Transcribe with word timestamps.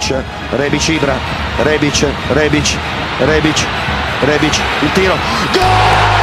Rebic, 0.00 0.06
Rebic 0.60 0.86
Ibra, 0.96 1.16
Rebic, 1.66 1.98
Rebic, 2.38 2.68
Rebic, 3.28 3.58
Rebic, 4.28 4.56
il 4.84 4.92
tiro. 4.96 5.16
Gol! 5.54 6.16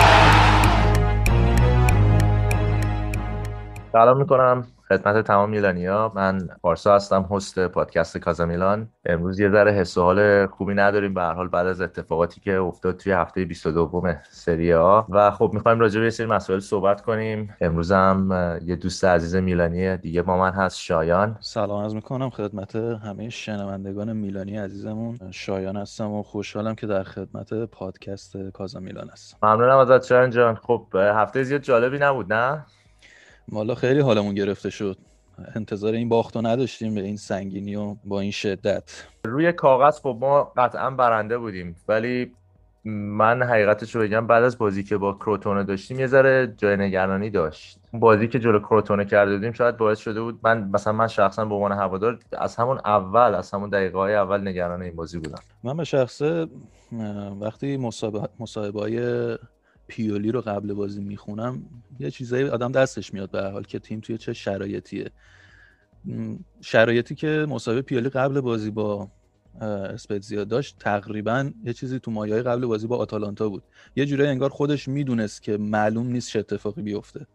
سلام 3.96 4.18
میکنم 4.18 4.68
خدمت 4.89 5.27
تمام 5.27 5.51
میلانیا. 5.51 6.13
من 6.15 6.49
پارسا 6.63 6.95
هستم 6.95 7.29
هست 7.31 7.69
پادکست 7.69 8.19
کازا 8.19 8.47
میلان 8.47 8.89
امروز 9.05 9.41
یه 9.41 9.51
ذره 9.51 9.73
حس 9.73 9.99
و 9.99 10.03
حال 10.03 10.47
خوبی 10.47 10.75
نداریم. 10.75 11.15
به 11.15 11.21
هر 11.23 11.33
حال 11.33 11.49
بعد 11.49 11.67
از 11.67 11.81
اتفاقاتی 11.81 12.41
که 12.41 12.57
افتاد 12.57 12.97
توی 12.97 13.13
هفته 13.13 13.45
22 13.45 14.15
سری 14.31 14.75
آ. 14.75 15.03
و 15.09 15.31
خب 15.31 15.51
می‌خوایم 15.55 15.81
راجع 15.81 15.99
به 15.99 16.05
یه 16.05 16.11
سری 16.11 16.27
مسائل 16.27 16.61
صحبت 16.61 17.01
کنیم. 17.01 17.55
امروز 17.61 17.93
هم 17.93 18.59
یه 18.65 18.77
دوست 18.77 19.05
عزیز 19.05 19.37
میلانی 19.37 19.97
دیگه 19.97 20.23
با 20.23 20.37
من 20.37 20.53
هست 20.53 20.79
شایان. 20.79 21.37
سلام 21.41 21.85
از 21.85 21.95
می‌کنم 21.95 22.31
خدمت 22.31 22.77
همه 22.77 23.29
شنوندگان 23.29 24.13
میلانی 24.13 24.59
عزیزمون. 24.59 25.19
شایان 25.31 25.77
هستم 25.77 26.11
و 26.13 26.23
خوشحالم 26.23 26.75
که 26.75 26.87
در 26.87 27.03
خدمت 27.03 27.55
پادکست 27.55 28.37
کازا 28.55 28.81
میلان 28.81 29.09
هستم. 29.09 29.39
ممنونم 29.43 29.79
ازت 29.79 30.05
شایان 30.05 30.31
جان. 30.31 30.55
خب 30.55 30.87
هفته 30.95 31.43
زیاد 31.43 31.61
جالبی 31.61 31.99
نبود 31.99 32.33
نه؟ 32.33 32.67
مالا 33.53 33.75
خیلی 33.75 34.01
حالمون 34.01 34.35
گرفته 34.35 34.71
شد. 34.71 34.97
انتظار 35.55 35.95
این 35.95 36.09
باخت 36.09 36.37
رو 36.37 36.47
نداشتیم 36.47 36.95
به 36.95 37.01
این 37.01 37.17
سنگینی 37.17 37.77
و 37.77 37.97
با 38.05 38.21
این 38.21 38.31
شدت. 38.31 39.05
روی 39.25 39.53
کاغذ 39.53 40.01
خب 40.01 40.19
ما 40.21 40.53
قطعا 40.57 40.91
برنده 40.91 41.39
بودیم 41.39 41.77
ولی 41.89 42.33
من 42.85 43.43
حقیقتش 43.43 43.95
رو 43.95 44.03
بگم 44.03 44.27
بعد 44.27 44.45
از 44.45 44.59
بازی 44.59 44.83
که 44.83 44.97
با 44.97 45.13
کروتونه 45.13 45.65
داشتیم 45.65 46.01
یه 46.01 46.07
ذره 46.07 46.55
جای 46.57 46.77
نگرانی 46.77 47.31
داشت. 47.31 47.79
بازی 47.93 48.29
که 48.29 48.39
جلو 48.39 48.59
کروتونه 48.59 49.05
کرده 49.05 49.35
بودیم 49.35 49.53
شاید 49.53 49.77
باعث 49.77 49.99
شده 49.99 50.21
بود 50.21 50.41
من 50.43 50.71
مثلا 50.73 50.93
من 50.93 51.09
شخصا 51.09 51.45
به 51.45 51.55
عنوان 51.55 51.73
هوادار 51.73 52.19
از 52.39 52.57
همون 52.57 52.79
اول 52.85 53.35
از 53.35 53.51
همون 53.51 53.71
دقیقه 53.71 53.99
های 53.99 54.15
اول 54.15 54.49
نگران 54.49 54.83
این 54.83 54.97
بازی 54.97 55.19
بودم. 55.19 55.39
من 55.65 55.77
به 55.77 55.85
شخصه 55.85 56.47
وقتی 57.41 57.77
مصاحبه 58.39 58.81
های 58.81 58.99
پیولی 59.89 60.33
رو 60.33 60.41
قبل 60.41 60.73
بازی 60.73 61.01
می‌خونم 61.01 61.63
یه 62.01 62.11
چیزایی 62.11 62.45
آدم 62.45 62.73
دستش 62.73 63.15
میاد 63.15 63.31
به 63.31 63.43
حال 63.43 63.63
که 63.63 63.79
تیم 63.79 64.01
توی 64.01 64.19
چه 64.19 64.33
شرایطیه. 64.33 65.11
شرایطی 66.61 67.15
که 67.15 67.47
مسابقه 67.49 67.83
پیولی 67.83 68.09
قبل 68.09 68.41
بازی 68.41 68.71
با 68.71 69.09
اسپتزیا 69.61 70.45
داشت 70.45 70.77
تقریبا 70.79 71.51
یه 71.65 71.73
چیزی 71.73 71.99
تو 71.99 72.11
مایه 72.11 72.43
قبل 72.43 72.67
بازی 72.67 72.87
با 72.87 72.97
آتالانتا 72.97 73.49
بود. 73.49 73.63
یه 73.97 74.07
جورایی 74.07 74.31
انگار 74.31 74.51
خودش 74.51 74.89
می‌دونست 74.89 75.43
که 75.43 75.57
معلوم 75.57 76.07
نیست 76.07 76.31
چه 76.31 76.39
اتفاقی 76.39 76.83
بیفته. 76.83 77.27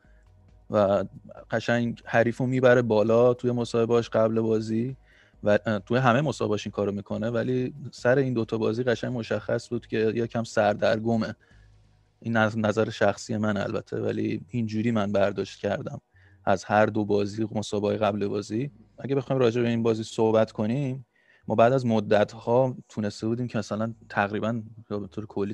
و 0.70 1.06
قشنگ 1.52 2.02
حریف 2.06 2.38
رو 2.38 2.46
می‌بره 2.46 2.82
بالا 2.82 3.34
توی 3.34 3.52
مسابقاش 3.52 4.10
قبل 4.10 4.42
بازی 4.42 4.96
و 5.44 5.58
توی 5.86 5.98
همه 5.98 6.22
مسابقاش 6.22 6.68
این 6.68 6.72
کارو 6.72 6.92
می‌کنه 6.92 7.30
ولی 7.30 7.74
سر 7.92 8.18
این 8.18 8.34
دوتا 8.34 8.58
بازی 8.58 8.84
قشنگ 8.84 9.18
مشخص 9.18 9.70
بود 9.70 9.88
که 9.88 9.98
یکم 10.16 10.44
سردرگمه. 10.44 11.36
این 12.24 12.38
نظر 12.38 12.90
شخصی 12.90 13.38
من 13.38 13.58
البته 13.58 14.02
ولی 14.02 14.46
اینجوری 14.50 14.92
من 14.92 15.12
برداشت 15.12 15.60
کردم 15.60 16.02
از 16.46 16.64
هر 16.64 16.86
دو 16.86 17.06
بازی 17.06 17.48
مسابقه 17.52 17.98
قبل 17.98 18.28
بازی. 18.28 18.72
اگه 19.00 19.16
بخوایم 19.16 19.42
راجع 19.42 19.62
به 19.62 19.70
این 19.70 19.84
بازی 19.84 20.04
صحبت 20.04 20.52
کنیم 20.52 21.06
ما 21.48 21.56
بعد 21.56 21.74
از 21.74 21.86
مدت 21.86 22.32
ها 22.32 22.78
تونسته 22.90 23.28
بودیم 23.28 23.48
که 23.48 23.58
مثلا 23.58 23.94
تقریبا 24.10 24.62
به 24.90 25.08
طور 25.08 25.26
کلی 25.26 25.54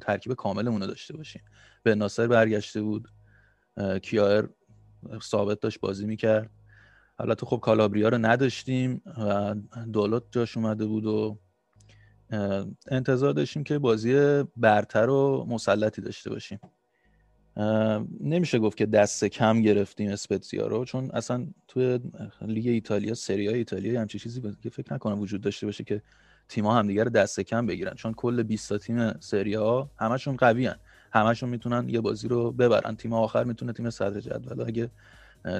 ترکیب 0.00 0.32
کاملمون 0.32 0.80
رو 0.80 0.86
داشته 0.86 1.16
باشیم. 1.16 1.42
به 1.82 1.94
ناصر 1.94 2.26
برگشته 2.26 2.82
بود 2.82 3.08
کیایر 4.02 4.48
ثابت 5.22 5.60
داشت 5.60 5.80
بازی 5.80 6.06
می‌کرد. 6.06 6.50
البته 7.18 7.46
خب 7.46 7.60
کالابریا 7.62 8.08
رو 8.08 8.18
نداشتیم 8.18 9.02
و 9.18 9.54
دولت 9.92 10.22
جاش 10.30 10.56
اومده 10.56 10.86
بود 10.86 11.06
و 11.06 11.38
انتظار 12.88 13.32
داشتیم 13.32 13.64
که 13.64 13.78
بازی 13.78 14.42
برتر 14.56 15.08
و 15.08 15.46
مسلطی 15.48 16.02
داشته 16.02 16.30
باشیم. 16.30 16.58
نمیشه 18.20 18.58
گفت 18.58 18.76
که 18.76 18.86
دست 18.86 19.24
کم 19.24 19.62
گرفتیم 19.62 20.10
اسپتزیا 20.10 20.66
رو 20.66 20.84
چون 20.84 21.10
اصلا 21.10 21.46
توی 21.68 21.98
لیگ 22.42 22.66
ایتالیا 22.66 23.14
سری 23.14 23.48
ایتالیا 23.48 24.00
همچی 24.00 24.18
چیزی 24.18 24.42
که 24.62 24.70
فکر 24.70 24.94
نکنم 24.94 25.20
وجود 25.20 25.40
داشته 25.40 25.66
باشه 25.66 25.84
که 25.84 26.02
تیم‌ها 26.48 26.74
همدیگه 26.78 27.04
رو 27.04 27.10
دست 27.10 27.40
کم 27.40 27.66
بگیرن. 27.66 27.94
چون 27.94 28.12
کل 28.14 28.42
20 28.42 28.68
تا 28.68 28.78
تیم 28.78 29.20
سری 29.20 29.54
ها 29.54 29.90
همشون 29.98 30.36
قوی 30.36 30.66
هن. 30.66 30.76
همشون 31.12 31.48
می‌تونن 31.48 31.88
یه 31.88 32.00
بازی 32.00 32.28
رو 32.28 32.52
ببرن. 32.52 32.96
تیم 32.96 33.12
آخر 33.12 33.44
می‌تونه 33.44 33.72
تیم 33.72 33.90
صدر 33.90 34.20
جدول. 34.20 34.68
اگه 34.68 34.90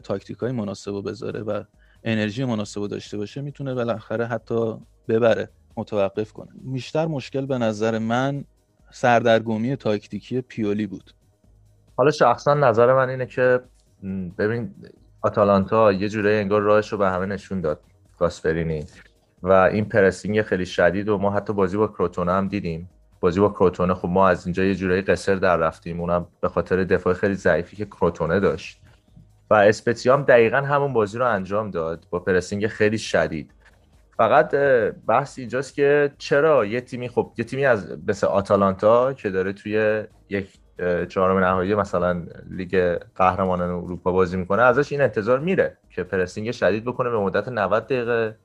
تاکتیک 0.04 0.38
های 0.38 0.52
مناسب 0.52 1.02
بذاره 1.10 1.40
و 1.40 1.64
انرژی 2.04 2.44
مناسب 2.44 2.86
داشته 2.86 3.16
باشه 3.16 3.40
می‌تونه 3.40 3.74
بالاخره 3.74 4.26
حتی 4.26 4.76
ببره. 5.08 5.50
متوقف 5.76 6.32
کنه. 6.32 6.48
بیشتر 6.54 7.06
مشکل 7.06 7.46
به 7.46 7.58
نظر 7.58 7.98
من 7.98 8.44
سردرگمی 8.90 9.76
تاکتیکی 9.76 10.40
پیولی 10.40 10.86
بود. 10.86 11.10
حالا 11.96 12.10
شخصا 12.10 12.54
نظر 12.54 12.94
من 12.94 13.08
اینه 13.08 13.26
که 13.26 13.60
ببین 14.38 14.74
آتالانتا 15.22 15.92
یه 15.92 16.08
جوره 16.08 16.30
انگار 16.30 16.60
راهش 16.60 16.92
رو 16.92 16.98
به 16.98 17.10
همه 17.10 17.26
نشون 17.26 17.60
داد 17.60 17.80
گاسپرینی. 18.18 18.84
و 19.42 19.52
این 19.52 19.84
پرسینگ 19.84 20.42
خیلی 20.42 20.66
شدید 20.66 21.08
و 21.08 21.18
ما 21.18 21.30
حتی 21.30 21.52
بازی 21.52 21.76
با 21.76 21.88
کروتونه 21.88 22.32
هم 22.32 22.48
دیدیم. 22.48 22.90
بازی 23.20 23.40
با 23.40 23.48
کروتونه 23.48 23.94
خب 23.94 24.08
ما 24.08 24.28
از 24.28 24.46
اینجا 24.46 24.64
یه 24.64 24.74
جورایی 24.74 25.02
قصر 25.02 25.34
در 25.34 25.56
رفتیم. 25.56 26.00
اونم 26.00 26.26
به 26.40 26.48
خاطر 26.48 26.84
دفاع 26.84 27.14
خیلی 27.14 27.34
ضعیفی 27.34 27.76
که 27.76 27.84
کروتونه 27.84 28.40
داشت. 28.40 28.80
و 29.50 29.54
اسپتیام 29.54 30.22
دقیقا 30.22 30.56
همون 30.56 30.92
بازی 30.92 31.18
رو 31.18 31.26
انجام 31.26 31.70
داد 31.70 32.06
با 32.10 32.18
پرسینگ 32.20 32.66
خیلی 32.66 32.98
شدید. 32.98 33.50
فقط 34.16 34.54
بحث 35.06 35.38
اینجاست 35.38 35.74
که 35.74 36.12
چرا 36.18 36.66
یه 36.66 36.80
تیمی 36.80 37.08
خب 37.08 37.32
یه 37.38 37.44
تیمی 37.44 37.66
از 37.66 37.98
مثل 38.08 38.26
آتالانتا 38.26 39.12
که 39.12 39.30
داره 39.30 39.52
توی 39.52 40.04
یک 40.28 40.48
چهارم 41.08 41.38
نهایی 41.38 41.74
مثلا 41.74 42.22
لیگ 42.50 42.98
قهرمانان 43.14 43.70
اروپا 43.70 44.12
بازی 44.12 44.36
می‌کنه 44.36 44.62
ازش 44.62 44.92
این 44.92 45.00
انتظار 45.00 45.38
میره 45.38 45.78
که 45.90 46.02
پرسینگ 46.04 46.50
شدید 46.50 46.84
بکنه 46.84 47.10
به 47.10 47.18
مدت 47.18 47.48
90 47.48 47.84
دقیقه 47.84 48.36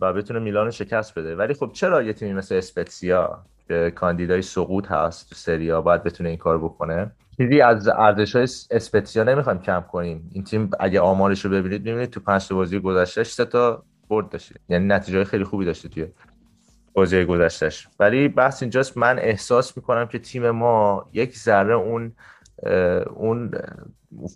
و 0.00 0.12
بتونه 0.12 0.38
میلان 0.38 0.70
شکست 0.70 1.18
بده. 1.18 1.36
ولی 1.36 1.54
خب 1.54 1.70
چرا 1.72 2.02
یه 2.02 2.12
تیمی 2.12 2.32
مثل 2.32 2.54
اسپتسیا 2.54 3.44
که 3.68 3.92
کاندیدای 3.94 4.42
سقوط 4.42 4.86
هست 4.86 5.28
تو 5.28 5.34
سریا 5.34 5.82
باید 5.82 6.02
بتونه 6.02 6.28
این 6.28 6.38
کار 6.38 6.58
بکنه؟ 6.58 7.12
چیزی 7.36 7.60
از 7.60 7.88
ارزش 7.88 8.36
های 8.36 8.46
اسپتسیا 8.70 9.24
نمی‌خوایم 9.24 9.60
کم 9.60 9.84
کنیم. 9.92 10.30
این 10.32 10.44
تیم 10.44 10.70
اگه 10.80 11.00
آمارش 11.00 11.44
رو 11.44 11.50
ببینید 11.50 11.84
می‌بینید 11.84 12.10
تو 12.10 12.20
پنج 12.20 12.52
بازی 12.52 12.78
گذشته 12.80 13.24
سه 13.24 13.44
تا 13.44 13.84
برد 14.12 14.28
داشته. 14.28 14.54
یعنی 14.68 14.86
نتیجه 14.86 15.24
خیلی 15.24 15.44
خوبی 15.44 15.64
داشته 15.64 15.88
توی 15.88 16.06
بازی 16.94 17.24
گذشتهش 17.24 17.88
ولی 18.00 18.28
بحث 18.28 18.62
اینجاست 18.62 18.96
من 18.96 19.18
احساس 19.18 19.76
می‌کنم 19.76 20.06
که 20.06 20.18
تیم 20.18 20.50
ما 20.50 21.08
یک 21.12 21.38
ذره 21.38 21.74
اون 21.74 22.12
اون 23.16 23.50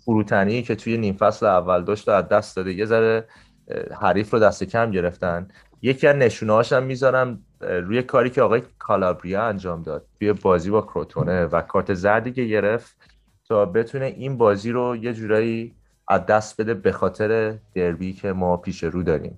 فروتنی 0.05 0.61
که 0.61 0.75
توی 0.75 0.97
نیم 0.97 1.13
فصل 1.13 1.45
اول 1.45 1.83
داشت 1.83 2.09
از 2.09 2.29
دست 2.29 2.55
داده 2.55 2.73
یه 2.73 2.85
ذره 2.85 3.27
حریف 4.01 4.33
رو 4.33 4.39
دست 4.39 4.63
کم 4.63 4.91
گرفتن. 4.91 5.47
یکی 5.81 6.07
از 6.07 6.15
نشونه 6.15 6.63
هم 6.71 6.83
می‌ذارم 6.83 7.39
روی 7.61 8.03
کاری 8.03 8.29
که 8.29 8.41
آقای 8.41 8.61
کالابریا 8.79 9.43
انجام 9.43 9.81
داد 9.81 10.05
توی 10.19 10.33
بازی 10.33 10.69
با 10.69 10.81
کروتونه 10.81 11.45
و 11.45 11.61
کارت 11.61 11.93
زردی 11.93 12.31
که 12.31 12.43
گرفت 12.43 12.97
تا 13.47 13.65
بتونه 13.65 14.05
این 14.05 14.37
بازی 14.37 14.71
رو 14.71 14.95
یه 14.95 15.13
جورایی 15.13 15.75
از 16.07 16.25
دست 16.25 16.61
بده 16.61 16.73
به 16.73 16.91
خاطر 16.91 17.57
دربی 17.75 18.13
که 18.13 18.33
ما 18.33 18.57
پیش 18.57 18.83
رو 18.83 19.03
داریم. 19.03 19.37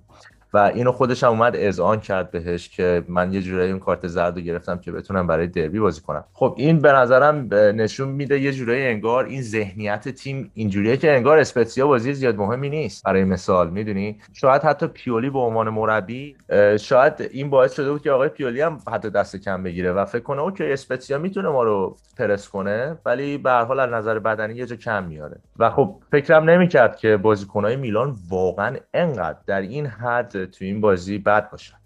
و 0.52 0.58
اینو 0.58 0.92
خودش 0.92 1.24
هم 1.24 1.30
اومد 1.30 1.56
اذعان 1.56 2.00
کرد 2.00 2.30
بهش 2.30 2.68
که 2.68 3.04
من 3.08 3.32
یه 3.32 3.42
جورایی 3.42 3.70
اون 3.70 3.80
کارت 3.80 4.06
زرد 4.06 4.36
رو 4.36 4.40
گرفتم 4.40 4.78
که 4.78 4.92
بتونم 4.92 5.26
برای 5.26 5.46
دربی 5.46 5.80
بازی 5.80 6.00
کنم. 6.00 6.24
خب 6.32 6.54
این 6.58 6.78
به 6.78 6.92
نظرم 6.92 7.54
نشون 7.54 8.08
میده 8.08 8.40
یه 8.40 8.52
جورایی 8.52 8.86
انگار 8.86 9.24
این 9.24 9.42
ذهنیت 9.42 10.08
تیم 10.08 10.50
اینجوریه 10.54 10.96
که 10.96 11.12
انگار 11.12 11.38
اسپتسیا 11.38 11.86
بازی 11.86 12.14
زیاد 12.14 12.36
مهمی 12.36 12.70
نیست 12.70 13.04
برای 13.04 13.24
مثال 13.24 13.70
می‌دونی؟ 13.70 14.18
شاید 14.32 14.62
حتی 14.62 14.86
پیولی 14.86 15.30
به 15.30 15.38
عنوان 15.38 15.68
مربی 15.68 16.36
شاید 16.80 17.28
این 17.30 17.50
باعث 17.50 17.72
شده 17.72 17.92
بود 17.92 18.02
که 18.02 18.10
آقای 18.10 18.28
پیولی 18.28 18.60
هم 18.60 18.78
حتی 18.92 19.10
دست 19.10 19.36
کم 19.36 19.62
بگیره 19.62 19.92
و 19.92 20.04
فکر 20.04 20.22
کنه 20.22 20.40
اوکی 20.40 20.72
اسپتسیا 20.72 21.18
می‌تونه 21.18 21.48
ما 21.48 21.62
رو 21.62 21.96
پرس 22.18 22.48
کنه 22.48 22.98
ولی 23.06 23.38
به 23.38 23.50
هر 23.50 23.64
حال 23.64 23.80
از 23.80 23.90
نظر 23.90 24.18
بدنی 24.18 24.54
یه 24.54 24.66
جا 24.66 24.76
کم 24.76 25.04
میاره. 25.04 25.36
و 25.58 25.70
خب 25.70 25.96
فکرم 26.10 26.50
نمی‌کرد 26.50 26.96
که 26.96 27.16
بازیکنهای 27.16 27.76
میلان 27.76 28.16
واقعا 28.30 28.76
انقدر 28.94 29.38
در 29.46 29.60
این 29.60 29.86
حد 29.86 30.39
تو 30.46 30.64
این 30.64 30.80
بازی 30.80 31.18
بد 31.18 31.50
باشن. 31.50 31.76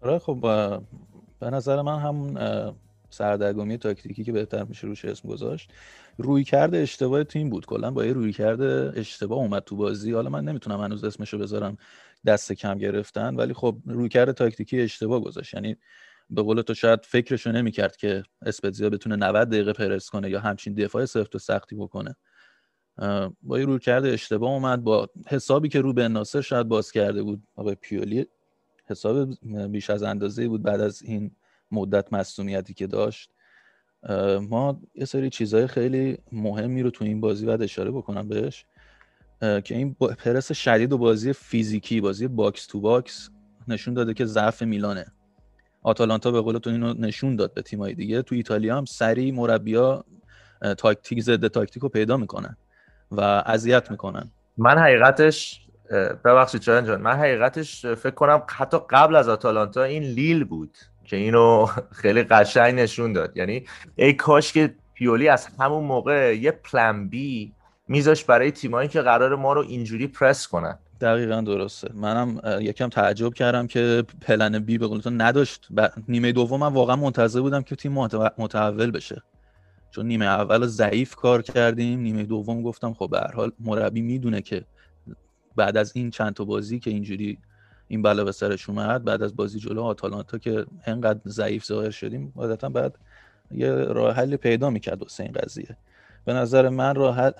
آره 0.00 0.18
خب 0.18 0.40
به 1.40 1.50
نظر 1.50 1.82
من 1.82 1.98
همون 1.98 2.38
سردرگمی 3.10 3.78
تاکتیکی 3.78 4.24
که 4.24 4.32
بهتر 4.32 4.64
میشه 4.64 4.86
روش 4.86 5.04
اسم 5.04 5.28
گذاشت 5.28 5.72
روی 6.18 6.44
کرده 6.44 6.78
اشتباه 6.78 7.24
تیم 7.24 7.50
بود. 7.50 7.66
کلا 7.66 7.90
با 7.90 8.04
یه 8.04 8.12
روی 8.12 8.32
کرده 8.32 8.92
اشتباه 8.96 9.38
اومد 9.38 9.62
تو 9.62 9.76
بازی. 9.76 10.12
حالا 10.12 10.30
من 10.30 10.44
نمی‌تونم 10.44 10.80
هنوز 10.80 11.04
اسمشو 11.04 11.38
بذارم 11.38 11.76
دست 12.26 12.52
کم 12.52 12.78
گرفتن 12.78 13.36
ولی 13.36 13.54
خب 13.54 13.78
روی 13.86 14.08
کرده 14.08 14.32
تاکتیکی 14.32 14.80
اشتباه 14.80 15.20
گذاشت. 15.20 15.54
یعنی 15.54 15.76
به 16.30 16.42
قول 16.42 16.62
تو 16.62 16.74
شاید 16.74 17.00
فکرشو 17.04 17.52
نمی‌کرد 17.52 17.96
که 17.96 18.22
اسپتزیا 18.42 18.90
بتونه 18.90 19.16
90 19.16 19.48
دقیقه 19.48 19.72
پرس 19.72 20.10
کنه 20.10 20.30
یا 20.30 20.40
همچین 20.40 20.74
دفاع 20.74 21.04
سفت 21.04 21.34
و 21.34 21.38
سختی 21.38 21.76
بکنه. 21.76 22.16
با 23.42 23.58
یه 23.58 23.64
روی 23.64 23.78
کرده 23.78 24.08
اشتباه 24.08 24.50
اومد 24.50 24.84
با 24.84 25.08
حسابی 25.26 25.68
که 25.68 25.80
رو 25.80 25.92
به 25.92 26.08
ناصر 26.08 26.40
شاید 26.40 26.68
باز 26.68 26.92
کرده 26.92 27.22
بود 27.22 27.42
آقای 27.56 27.74
پیولی 27.74 28.26
حساب 28.86 29.28
بیش 29.70 29.90
از 29.90 30.02
اندازه 30.02 30.48
بود 30.48 30.62
بعد 30.62 30.80
از 30.80 31.02
این 31.02 31.30
مدت 31.70 32.12
مصومیتی 32.12 32.74
که 32.74 32.86
داشت. 32.86 33.30
ما 34.40 34.80
یه 34.94 35.04
سری 35.04 35.30
چیزهای 35.30 35.66
خیلی 35.66 36.18
مهمی 36.32 36.82
رو 36.82 36.90
تو 36.90 37.04
این 37.04 37.20
بازی 37.20 37.46
باید 37.46 37.62
اشاره 37.62 37.90
بکنم 37.90 38.28
بهش. 38.28 38.66
که 39.40 39.74
این 39.74 39.94
پرس 39.94 40.52
شدید 40.52 40.92
و 40.92 40.98
بازی 40.98 41.32
فیزیکی 41.32 42.00
بازی 42.00 42.28
box 42.28 42.66
to 42.66 42.80
box 42.80 43.30
نشون 43.68 43.94
داده 43.94 44.14
که 44.14 44.24
ضعف 44.24 44.62
میلانه. 44.62 45.06
آتالانتا 45.82 46.30
به 46.30 46.40
قول 46.40 46.58
تو 46.58 46.70
اینو 46.70 46.94
نشون 46.94 47.36
داد 47.36 47.54
به 47.54 47.62
تیمای 47.62 47.94
دیگه. 47.94 48.22
تو 48.22 48.34
ایتالیا 48.34 48.76
هم 48.76 48.84
سری 48.84 49.32
مربیا 49.32 50.04
تاکتیک 50.78 51.22
ضد 51.22 51.46
تاکتیک 51.46 51.82
رو 51.82 51.88
پیدا 51.88 52.16
می‌کنن. 52.16 52.56
و 53.12 53.20
اذیت 53.46 53.90
می‌کنن. 53.90 54.30
من 54.58 54.78
حقیقتش 54.78 55.66
ببخشید 56.24 56.60
چرا 56.60 56.80
جان 56.80 57.00
من 57.00 57.16
حقیقتش 57.16 57.86
فکر 57.86 58.14
کنم 58.14 58.42
حتی 58.46 58.78
قبل 58.90 59.16
از 59.16 59.28
آتالانتا 59.28 59.82
این 59.82 60.02
لیل 60.02 60.44
بود 60.44 60.78
که 61.04 61.16
اینو 61.16 61.66
خیلی 62.02 62.22
قشنگ 62.22 62.74
نشون 62.74 63.12
داد. 63.12 63.36
یعنی 63.36 63.64
ای 63.96 64.12
کاش 64.12 64.52
که 64.52 64.74
پیولی 64.94 65.28
از 65.28 65.48
همون 65.60 65.84
موقع 65.84 66.36
یه 66.36 66.50
پلن 66.50 67.08
بی 67.08 67.52
میذاش 67.88 68.24
برای 68.24 68.50
تیمایی 68.50 68.88
که 68.88 69.00
قرار 69.00 69.36
ما 69.36 69.52
رو 69.52 69.60
اینجوری 69.62 70.06
پرس 70.06 70.48
کنن. 70.48 70.78
دقیقا 71.00 71.40
درسته. 71.40 71.90
منم 71.94 72.40
یکم 72.60 72.88
تعجب 72.88 73.34
کردم 73.34 73.66
که 73.66 74.04
پلن 74.26 74.58
بی 74.58 74.78
به 74.78 74.86
قولتون 74.86 75.20
نداشت. 75.20 75.68
نیمه 76.08 76.32
دوم 76.32 76.60
من 76.60 76.72
واقعا 76.72 76.96
منتظر 76.96 77.40
بودم 77.40 77.62
که 77.62 77.76
تیم 77.76 77.92
متحول 78.38 78.90
بشه. 78.90 79.22
چون 79.96 80.06
نیمه 80.06 80.24
اول 80.24 80.66
ضعیف 80.66 81.14
کار 81.14 81.42
کردیم 81.42 82.00
نیمه 82.00 82.22
دوم 82.22 82.62
گفتم 82.62 82.94
خب 82.94 83.08
به 83.10 83.18
هر 83.18 83.34
حال 83.34 83.52
مربی 83.60 84.02
می‌دونه 84.02 84.42
که 84.42 84.64
بعد 85.56 85.76
از 85.76 85.92
این 85.94 86.10
چند 86.10 86.34
تا 86.34 86.44
بازی 86.44 86.78
که 86.78 86.90
اینجوری 86.90 87.38
این 87.88 88.02
بلا 88.02 88.24
به 88.24 88.32
سرش 88.32 88.68
اومد 88.68 89.04
بعد 89.04 89.22
از 89.22 89.36
بازی 89.36 89.58
جلو 89.58 89.82
آتالانتا 89.82 90.38
که 90.38 90.66
انقدر 90.86 91.20
ضعیف 91.26 91.64
ظاهر 91.64 91.90
شدیم 91.90 92.32
عادتا 92.36 92.68
بعد 92.68 92.94
یه 93.50 93.72
راه 93.72 94.14
حل 94.16 94.36
پیدا 94.36 94.70
می‌کرد 94.70 95.02
واسه 95.02 95.22
این 95.22 95.32
قضیه. 95.32 95.76
به 96.24 96.32
نظر 96.32 96.68
من 96.68 96.94
راه 96.94 97.32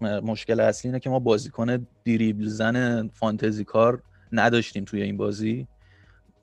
مشکل 0.00 0.60
اصلی 0.60 0.88
اینه 0.88 1.00
که 1.00 1.10
ما 1.10 1.18
بازیکن 1.18 1.86
دریبل 2.04 2.46
زن 2.46 3.08
فانتزی 3.08 3.64
کار 3.64 4.02
نداشتیم 4.32 4.84
توی 4.84 5.02
این 5.02 5.16
بازی. 5.16 5.66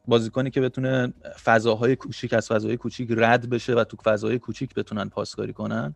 بازیکنی 0.09 0.49
که 0.49 0.61
بتونه 0.61 1.13
فضاهای 1.43 1.95
کوچیک 1.95 2.33
از 2.33 2.47
فضاهای 2.47 2.77
کوچیک 2.77 3.09
رد 3.11 3.49
بشه 3.49 3.75
و 3.75 3.83
تو 3.83 3.97
فضاهای 4.03 4.39
کوچیک 4.39 4.73
بتونن 4.73 5.09
پاسکاری 5.09 5.53
کنن 5.53 5.95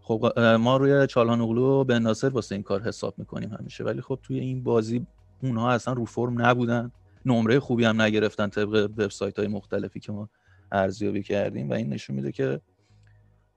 خب 0.00 0.38
ما 0.38 0.76
روی 0.76 1.06
چالان 1.06 1.40
اغلو 1.40 1.84
به 1.84 1.98
ناصر 1.98 2.28
واسه 2.28 2.54
این 2.54 2.62
کار 2.62 2.82
حساب 2.82 3.14
می‌کنیم 3.18 3.54
همیشه. 3.60 3.84
ولی 3.84 4.00
خب 4.00 4.18
توی 4.22 4.38
این 4.38 4.62
بازی 4.62 5.06
اونها 5.42 5.72
اصلا 5.72 5.94
رو 5.94 6.04
فرم 6.04 6.42
نبودن. 6.42 6.92
نمره 7.26 7.60
خوبی 7.60 7.84
هم 7.84 8.02
نگرفتن 8.02 8.48
طبق 8.48 8.90
وبسایت 8.98 9.38
های 9.38 9.48
مختلفی 9.48 10.00
که 10.00 10.12
ما 10.12 10.28
ارزیابی 10.72 11.22
کردیم 11.22 11.70
و 11.70 11.72
این 11.72 11.92
نشون 11.92 12.16
میده 12.16 12.32
که 12.32 12.60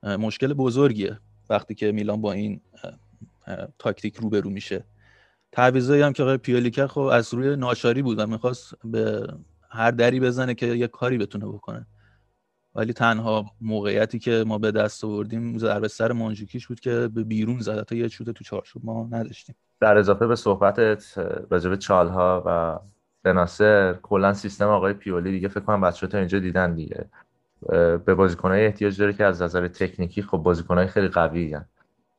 مشکل 0.02 0.52
بزرگیه 0.52 1.18
وقتی 1.50 1.74
که 1.74 1.92
میلان 1.92 2.20
با 2.20 2.32
این 2.32 2.60
تاکتیک 3.78 4.16
روبرو 4.16 4.50
میشه. 4.50 4.84
تعویضایی 5.52 6.02
هم 6.02 6.12
که 6.12 6.22
آقای 6.22 6.86
خب 6.86 7.00
از 7.00 7.34
روی 7.34 7.56
ناشاری 7.56 8.02
بود 8.02 8.18
و 8.18 8.26
می‌خواست 8.26 8.74
به 8.84 9.26
هر 9.70 9.90
دری 9.90 10.20
بزنه 10.20 10.54
که 10.54 10.66
یه 10.66 10.86
کاری 10.86 11.18
بتونه 11.18 11.46
بکنه. 11.46 11.86
ولی 12.74 12.92
تنها 12.92 13.46
موقعیتی 13.60 14.18
که 14.18 14.44
ما 14.46 14.58
به 14.58 14.70
دست 14.70 15.04
آوردیم 15.04 15.58
ضربه 15.58 15.88
سر 15.88 16.12
مانجوکیش 16.12 16.66
بود 16.66 16.80
که 16.80 17.08
به 17.14 17.24
بیرون 17.24 17.58
زد. 17.60 17.82
تا 17.82 17.94
یه 17.94 18.08
شوت 18.08 18.30
تو 18.30 18.44
چارچوب 18.44 18.84
ما 18.84 19.08
نداشتیم. 19.12 19.54
در 19.80 19.96
اضافه 19.96 20.26
به 20.26 20.36
صحبتت 20.36 21.18
راجع 21.50 21.70
به 21.70 21.76
چالها 21.76 22.42
و 22.46 22.78
بناصر 23.22 23.92
کلا 24.02 24.34
سیستم 24.34 24.68
آقای 24.68 24.92
پیولی 24.92 25.30
دیگه 25.30 25.48
فکر 25.48 25.60
کنم 25.60 25.80
بچه‌ها 25.80 26.10
تا 26.10 26.18
اینجا 26.18 26.38
دیدن 26.38 26.74
دیگه. 26.74 27.04
به 28.04 28.14
بازیکنای 28.14 28.66
احتیاج 28.66 29.00
داره 29.00 29.12
که 29.12 29.24
از 29.24 29.42
نظر 29.42 29.68
تکنیکی 29.68 30.22
خب 30.22 30.36
بازیکنای 30.36 30.86
خیلی 30.86 31.08
قوی 31.08 31.54
هن. 31.54 31.64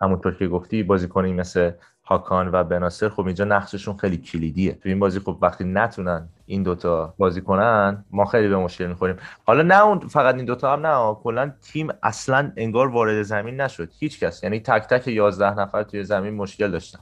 همونطور 0.02 0.36
که 0.36 0.48
گفتی 0.48 0.84
بازیکنی 0.84 1.34
مثل 1.34 1.72
هاکان 2.10 2.50
و 2.54 2.64
بناصر 2.64 3.10
خب 3.10 3.26
اینجا 3.26 3.46
نقششون 3.46 3.98
خیلی 3.98 4.18
کلیدیه. 4.18 4.74
تو 4.74 4.90
این 4.90 5.00
بازی 5.00 5.20
خب 5.20 5.38
وقتی 5.42 5.64
نتونن 5.64 6.30
این 6.46 6.64
دوتا 6.64 7.14
بازی 7.18 7.42
کنن 7.42 8.06
ما 8.12 8.26
خیلی 8.26 8.48
به 8.48 8.58
مشکل 8.58 8.86
می‌خوریم. 8.86 9.16
حالا 9.46 9.62
نه 9.62 9.84
اون 9.84 10.00
فقط 10.00 10.36
این 10.36 10.46
دوتا 10.46 10.74
هم 10.74 10.88
نه 10.88 11.16
کلا 11.24 11.52
تیم 11.62 11.88
اصلا 12.04 12.52
انگار 12.58 12.88
وارد 12.88 13.22
زمین 13.22 13.62
نشد. 13.62 13.90
هیچ 14.00 14.20
کس. 14.20 14.44
یعنی 14.44 14.60
تک 14.60 14.88
تک 14.88 15.08
11 15.08 15.60
نفر 15.60 15.84
توی 15.84 16.04
زمین 16.04 16.34
مشکل 16.34 16.72
داشتن. 16.72 17.00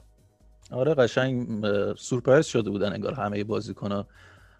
آره 0.71 0.93
قشنگ 0.93 1.47
سورپرایز 1.95 2.45
شده 2.45 2.69
بودن 2.69 2.93
انگار 2.93 3.13
همه 3.13 3.43
بازیکن‌ها 3.43 4.07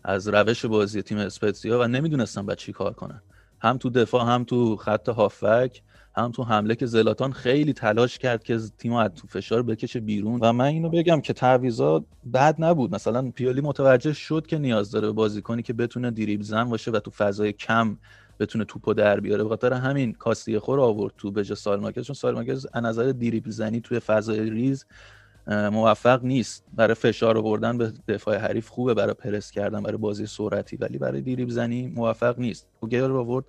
از 0.03 0.27
روش 0.27 0.65
بازی 0.65 1.01
تیم 1.01 1.17
اسپتزیا 1.17 1.79
و 1.79 1.88
نمی‌دونستن 1.88 2.45
بعد 2.45 2.57
چی 2.57 2.73
کار 2.73 2.93
کنن. 2.93 3.21
هم 3.59 3.77
تو 3.77 3.89
دفاع 3.89 4.25
هم 4.25 4.43
تو 4.43 4.75
خط 4.75 5.09
هافک 5.09 5.81
هم 6.17 6.31
تو 6.31 6.43
حمله 6.43 6.75
که 6.75 6.85
زلاتان 6.85 7.31
خیلی 7.31 7.73
تلاش 7.73 8.17
کرد 8.17 8.43
که 8.43 8.59
تیم 8.77 8.93
از 8.93 9.11
تو 9.15 9.27
فشار 9.27 9.63
بکشه 9.63 9.99
بیرون. 9.99 10.39
و 10.41 10.53
من 10.53 10.65
اینو 10.65 10.89
بگم 10.89 11.21
که 11.21 11.33
تعویضات 11.33 12.03
بد 12.33 12.55
نبود. 12.59 12.95
مثلا 12.95 13.31
پیالی 13.31 13.61
متوجه 13.61 14.13
شد 14.13 14.47
که 14.47 14.57
نیاز 14.57 14.91
داره 14.91 15.11
بازیکنی 15.11 15.61
که 15.61 15.73
بتونه 15.73 16.11
دریبل 16.11 16.43
زن 16.43 16.63
باشه 16.63 16.91
و 16.91 16.99
تو 16.99 17.11
فضای 17.11 17.53
کم 17.53 17.97
بتونه 18.39 18.65
توپو 18.65 18.93
در 18.93 19.19
بیاره. 19.19 19.43
به 19.43 19.49
خاطر 19.49 19.73
همین 19.73 20.13
کاستی 20.13 20.59
خور 20.59 20.79
آورد 20.79 21.13
تو 21.17 21.31
به 21.31 21.43
جای 21.43 21.55
سالماکز. 21.55 22.05
چون 22.05 22.13
سالماکز 22.13 22.67
از 22.73 22.83
نظر 22.83 23.11
دریبل 23.11 23.49
زنی 23.49 23.81
توی 23.81 23.99
فضای 23.99 24.49
ریز 24.49 24.85
موفق 25.47 26.23
نیست. 26.23 26.65
برای 26.73 26.93
فشار 26.93 27.37
آوردن 27.37 27.77
به 27.77 27.93
دفاع 28.07 28.37
حریف 28.37 28.69
خوبه 28.69 28.93
برای 28.93 29.13
پرس 29.13 29.51
کردن 29.51 29.83
برای 29.83 29.97
بازی 29.97 30.25
سرعتی. 30.25 30.77
ولی 30.77 30.97
برای 30.97 31.21
دریبل 31.21 31.51
زنی 31.51 31.87
موفق 31.87 32.39
نیست. 32.39 32.67
اوگر 32.79 33.11
آورد. 33.11 33.45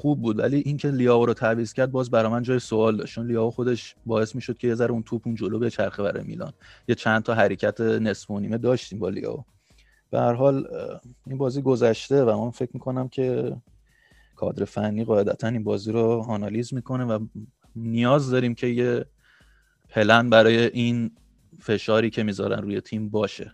خوب 0.00 0.22
بود. 0.22 0.38
ولی 0.38 0.62
اینکه 0.66 0.90
لیاو 0.90 1.26
رو 1.26 1.34
تعویض 1.34 1.72
کرد 1.72 1.90
باز 1.90 2.10
برای 2.10 2.32
من 2.32 2.42
جای 2.42 2.58
سوال 2.58 2.96
داشت. 2.96 3.14
چون 3.14 3.26
لیاو 3.26 3.50
خودش 3.50 3.94
باعث 4.06 4.34
می‌شد 4.34 4.58
که 4.58 4.68
یه 4.68 4.74
ذره 4.74 4.90
اون 4.90 5.02
توپ 5.02 5.22
اون 5.26 5.34
جلو 5.34 5.58
به 5.58 5.70
چرخه 5.70 6.02
برای 6.02 6.24
میلان. 6.24 6.52
یه 6.88 6.94
چند 6.94 7.22
تا 7.22 7.34
حرکت 7.34 7.80
نصف 7.80 8.30
و 8.30 8.40
نیمه 8.40 8.58
داشتیم 8.58 8.98
با 8.98 9.08
لیاو. 9.08 9.44
به 10.10 10.20
هر 10.20 10.32
حال 10.32 10.68
این 11.26 11.38
بازی 11.38 11.62
گذشته 11.62 12.24
و 12.24 12.44
من 12.44 12.50
فکر 12.50 12.70
می‌کنم 12.74 13.08
که 13.08 13.56
کادر 14.36 14.64
فنی 14.64 15.04
قاعدتا 15.04 15.48
این 15.48 15.64
بازی 15.64 15.92
رو 15.92 16.24
آنالیز 16.28 16.74
می‌کنه 16.74 17.04
و 17.04 17.26
نیاز 17.76 18.30
داریم 18.30 18.54
که 18.54 18.66
یه 18.66 19.04
پلن 19.88 20.30
برای 20.30 20.66
این 20.66 21.10
فشاری 21.58 22.10
که 22.10 22.22
می‌ذارن 22.22 22.62
روی 22.62 22.80
تیم 22.80 23.08
باشه 23.08 23.52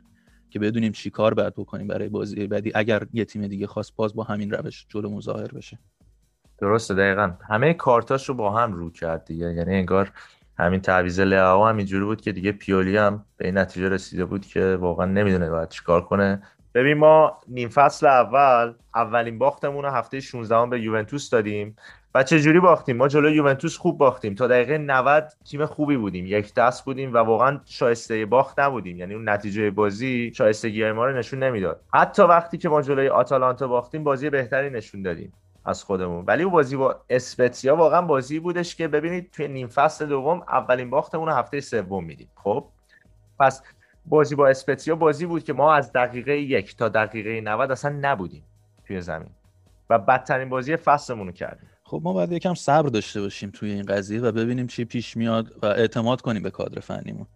که 0.51 0.59
بدونیم 0.59 0.93
چی 0.93 1.11
کار 1.11 1.35
باید 1.35 1.55
بکنیم 1.55 1.87
برای 1.87 2.09
بازی 2.09 2.47
بعدی. 2.47 2.73
اگر 2.75 3.07
یه 3.13 3.25
تیم 3.25 3.47
دیگه 3.47 3.67
خواست 3.67 3.97
باز 3.97 4.15
با 4.15 4.23
همین 4.23 4.51
روش 4.51 4.87
جلو 4.89 5.11
مظاهر 5.11 5.49
بشه. 5.49 5.79
درسته 6.59 6.95
دقیقا. 6.95 7.33
همه 7.49 7.75
کارتاش 7.75 8.29
رو 8.29 8.35
با 8.35 8.51
هم 8.51 8.73
رو 8.73 8.91
کرد 8.91 9.25
دیگه. 9.25 9.53
یعنی 9.53 9.75
انگار 9.75 10.11
همین 10.59 10.81
تعویض 10.81 11.21
لعاو 11.21 11.67
هم 11.67 11.77
اینجوری 11.77 12.05
بود 12.05 12.21
که 12.21 12.33
دیگه 12.33 12.53
پیولی 12.53 12.97
هم 12.97 13.25
به 13.37 13.47
این 13.47 13.59
نتیجه 13.59 13.89
رسیده 13.89 14.25
بود 14.25 14.47
که 14.47 14.77
واقعا 14.81 15.07
نمی‌دونه 15.07 15.51
باید 15.51 15.69
چیکار 15.69 16.05
کنه. 16.05 16.43
ببین 16.75 16.99
ما 16.99 17.39
نیم 17.49 17.69
فصل 17.69 18.07
اول 18.07 18.73
اولین 18.95 19.39
باختمون 19.39 19.85
رو 19.85 19.91
هفته 19.91 20.21
16 20.21 20.67
به 20.67 20.81
یوونتوس 20.81 21.31
دادیم. 21.31 21.77
و 22.15 22.23
چه 22.23 22.41
جوری 22.41 22.61
باختیم؟ 22.61 22.97
ما 22.97 23.09
جلوی 23.09 23.33
یوونتوس 23.33 23.77
خوب 23.77 23.99
باختیم. 23.99 24.35
تا 24.35 24.47
دقیقه 24.47 24.79
90 24.79 25.29
تیم 25.51 25.67
خوبی 25.67 25.97
بودیم. 25.97 26.27
یک 26.27 26.55
دست 26.55 26.85
بودیم 26.85 27.15
و 27.15 27.17
واقعا 27.17 27.61
شایسته 27.65 28.27
باخت 28.27 28.61
نبودیم. 28.61 28.97
یعنی 28.97 29.15
اون 29.15 29.29
نتیجه 29.29 29.71
بازی 29.71 30.33
شایستگی 30.35 30.93
ما 30.93 31.07
رو 31.07 31.17
نشون 31.17 31.43
نمی‌داد. 31.43 31.81
حتی 31.95 32.23
وقتی 32.23 32.59
که 32.59 32.69
ما 32.69 32.83
جلوی 32.83 33.09
آتالانتا 33.09 33.69
باختیم 33.69 34.05
بازی 34.05 34.31
بهتری 34.31 34.71
نشون 34.71 35.03
دادیم. 35.03 35.33
از 35.67 35.85
خودمون. 35.85 36.25
ولی 36.25 36.43
اون 36.43 36.53
بازی 36.53 36.77
با 36.77 37.01
اسپتسیا 37.11 37.77
واقعا 37.77 38.03
بازی 38.03 38.39
بودش 38.39 38.77
که 38.77 38.89
ببینید 38.89 39.31
توی 39.31 39.49
نیم 39.49 39.69
فصل 39.69 40.07
دوم 40.07 40.43
اولین 40.43 40.91
باختمون 40.91 41.29
رو 41.29 41.35
هفته 41.35 41.61
سوم 41.61 42.05
میدیم. 42.05 42.29
خب؟ 42.35 42.69
پس 43.41 43.63
بازی 44.07 44.35
با 44.35 44.49
اسپتسیا 44.49 44.97
بازی 44.97 45.27
بود 45.27 45.45
که 45.45 45.53
ما 45.53 45.75
از 45.75 45.93
دقیقه 45.93 46.39
یک 46.39 46.77
تا 46.77 46.89
دقیقه 46.89 47.41
90 47.41 47.71
اصلا 47.71 47.99
نبودیم 48.01 48.45
توی 48.87 49.01
زمین 49.01 49.31
و 49.91 49.99
بدترین 49.99 50.49
بازی 50.49 50.77
فصلمون 50.77 51.27
رو 51.27 51.33
کردیم. 51.33 51.69
خب 51.85 52.01
ما 52.05 52.13
باید 52.13 52.33
یکم 52.33 52.55
صبر 52.55 52.89
داشته 52.89 53.21
باشیم 53.21 53.51
توی 53.51 53.71
این 53.71 53.83
قضیه 53.83 54.21
و 54.21 54.33
ببینیم 54.33 54.67
چی 54.67 54.85
پیش 54.85 55.17
میاد 55.17 55.53
و 55.63 55.67
اعتماد 55.67 56.21
کنیم 56.21 56.43
به 56.43 56.51
کادر 56.51 56.81
فنیمون. 56.81 57.27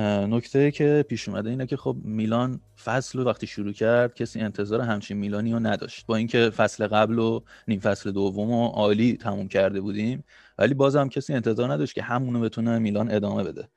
نکته 0.00 0.70
که 0.70 1.04
پیش 1.08 1.28
اومده 1.28 1.50
اینه 1.50 1.66
که 1.66 1.76
خب 1.76 1.96
میلان 2.04 2.60
فصل 2.84 3.18
رو 3.18 3.24
وقتی 3.24 3.46
شروع 3.46 3.72
کرد 3.72 4.14
کسی 4.14 4.40
انتظار 4.40 4.80
همچین 4.80 5.16
میلانی 5.16 5.52
رو 5.52 5.58
نداشت. 5.58 6.06
با 6.06 6.16
اینکه 6.16 6.50
فصل 6.50 6.86
قبل 6.86 7.18
و 7.18 7.40
نیم 7.68 7.80
فصل 7.80 8.10
دوم 8.10 8.50
و 8.50 8.66
عالی 8.66 9.16
تموم 9.16 9.48
کرده 9.48 9.80
بودیم 9.80 10.24
ولی 10.58 10.74
بازم 10.74 11.08
کسی 11.08 11.34
انتظار 11.34 11.72
نداشت 11.72 11.94
که 11.94 12.02
همونو 12.02 12.40
بتونه 12.40 12.78
میلان 12.78 13.10
ادامه 13.10 13.44
بده. 13.44 13.68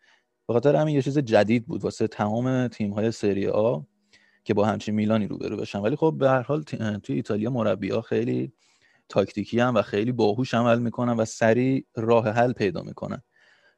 به 0.47 0.53
خاطر 0.53 0.75
همین 0.75 0.95
یه 0.95 1.01
چیز 1.01 1.17
جدید 1.17 1.65
بود 1.65 1.83
واسه 1.83 2.07
تمام 2.07 2.67
تیم 2.67 2.91
های 2.91 3.11
سری 3.11 3.47
آ 3.47 3.79
که 4.43 4.53
با 4.53 4.65
همچین 4.65 4.95
میلانی 4.95 5.27
روبرو 5.27 5.57
بشن. 5.57 5.79
ولی 5.79 5.95
خب 5.95 6.15
به 6.19 6.29
هر 6.29 6.41
حال 6.41 6.63
توی 7.03 7.15
ایتالیا 7.15 7.49
مربی 7.49 7.89
ها 7.89 8.01
خیلی 8.01 8.51
تاکتیکی 9.09 9.59
هم 9.59 9.75
و 9.75 9.81
خیلی 9.81 10.11
باهوش 10.11 10.53
عمل 10.53 10.79
می‌کنن 10.79 11.13
و 11.13 11.25
سریع 11.25 11.85
راه 11.95 12.29
حل 12.29 12.53
پیدا 12.53 12.81
می‌کنن. 12.81 13.21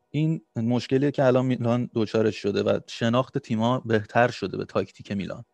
این 0.10 0.42
مشکلی 0.56 1.12
که 1.12 1.26
الان 1.26 1.46
میلان 1.46 1.90
دوچارش 1.94 2.36
شده 2.36 2.64
و 2.64 2.80
شناخت 2.88 3.38
تیما 3.38 3.80
بهتر 3.80 4.28
شده 4.28 4.58
به 4.58 4.66
تاکتیک 4.66 5.12
میلان. 5.12 5.46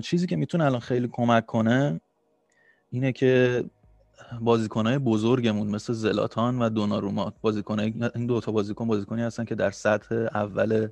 چیزی 0.00 0.26
که 0.26 0.36
می‌تونه 0.36 0.64
الان 0.64 0.80
خیلی 0.80 1.08
کمک 1.12 1.46
کنه 1.46 2.00
اینه 2.90 3.12
که 3.12 3.64
بازیکنهای 4.40 4.98
بزرگمون 4.98 5.68
مثل 5.68 5.92
زلاتان 5.92 6.62
و 6.62 6.68
دوناروما 6.68 7.32
بازیکنای 7.40 7.94
این 8.14 8.26
دو 8.26 8.40
تا 8.40 8.52
بازیکن 8.52 8.86
بازیکنی 8.86 9.22
هستن 9.22 9.44
که 9.44 9.54
در 9.54 9.70
سطح 9.70 10.14
اول 10.14 10.88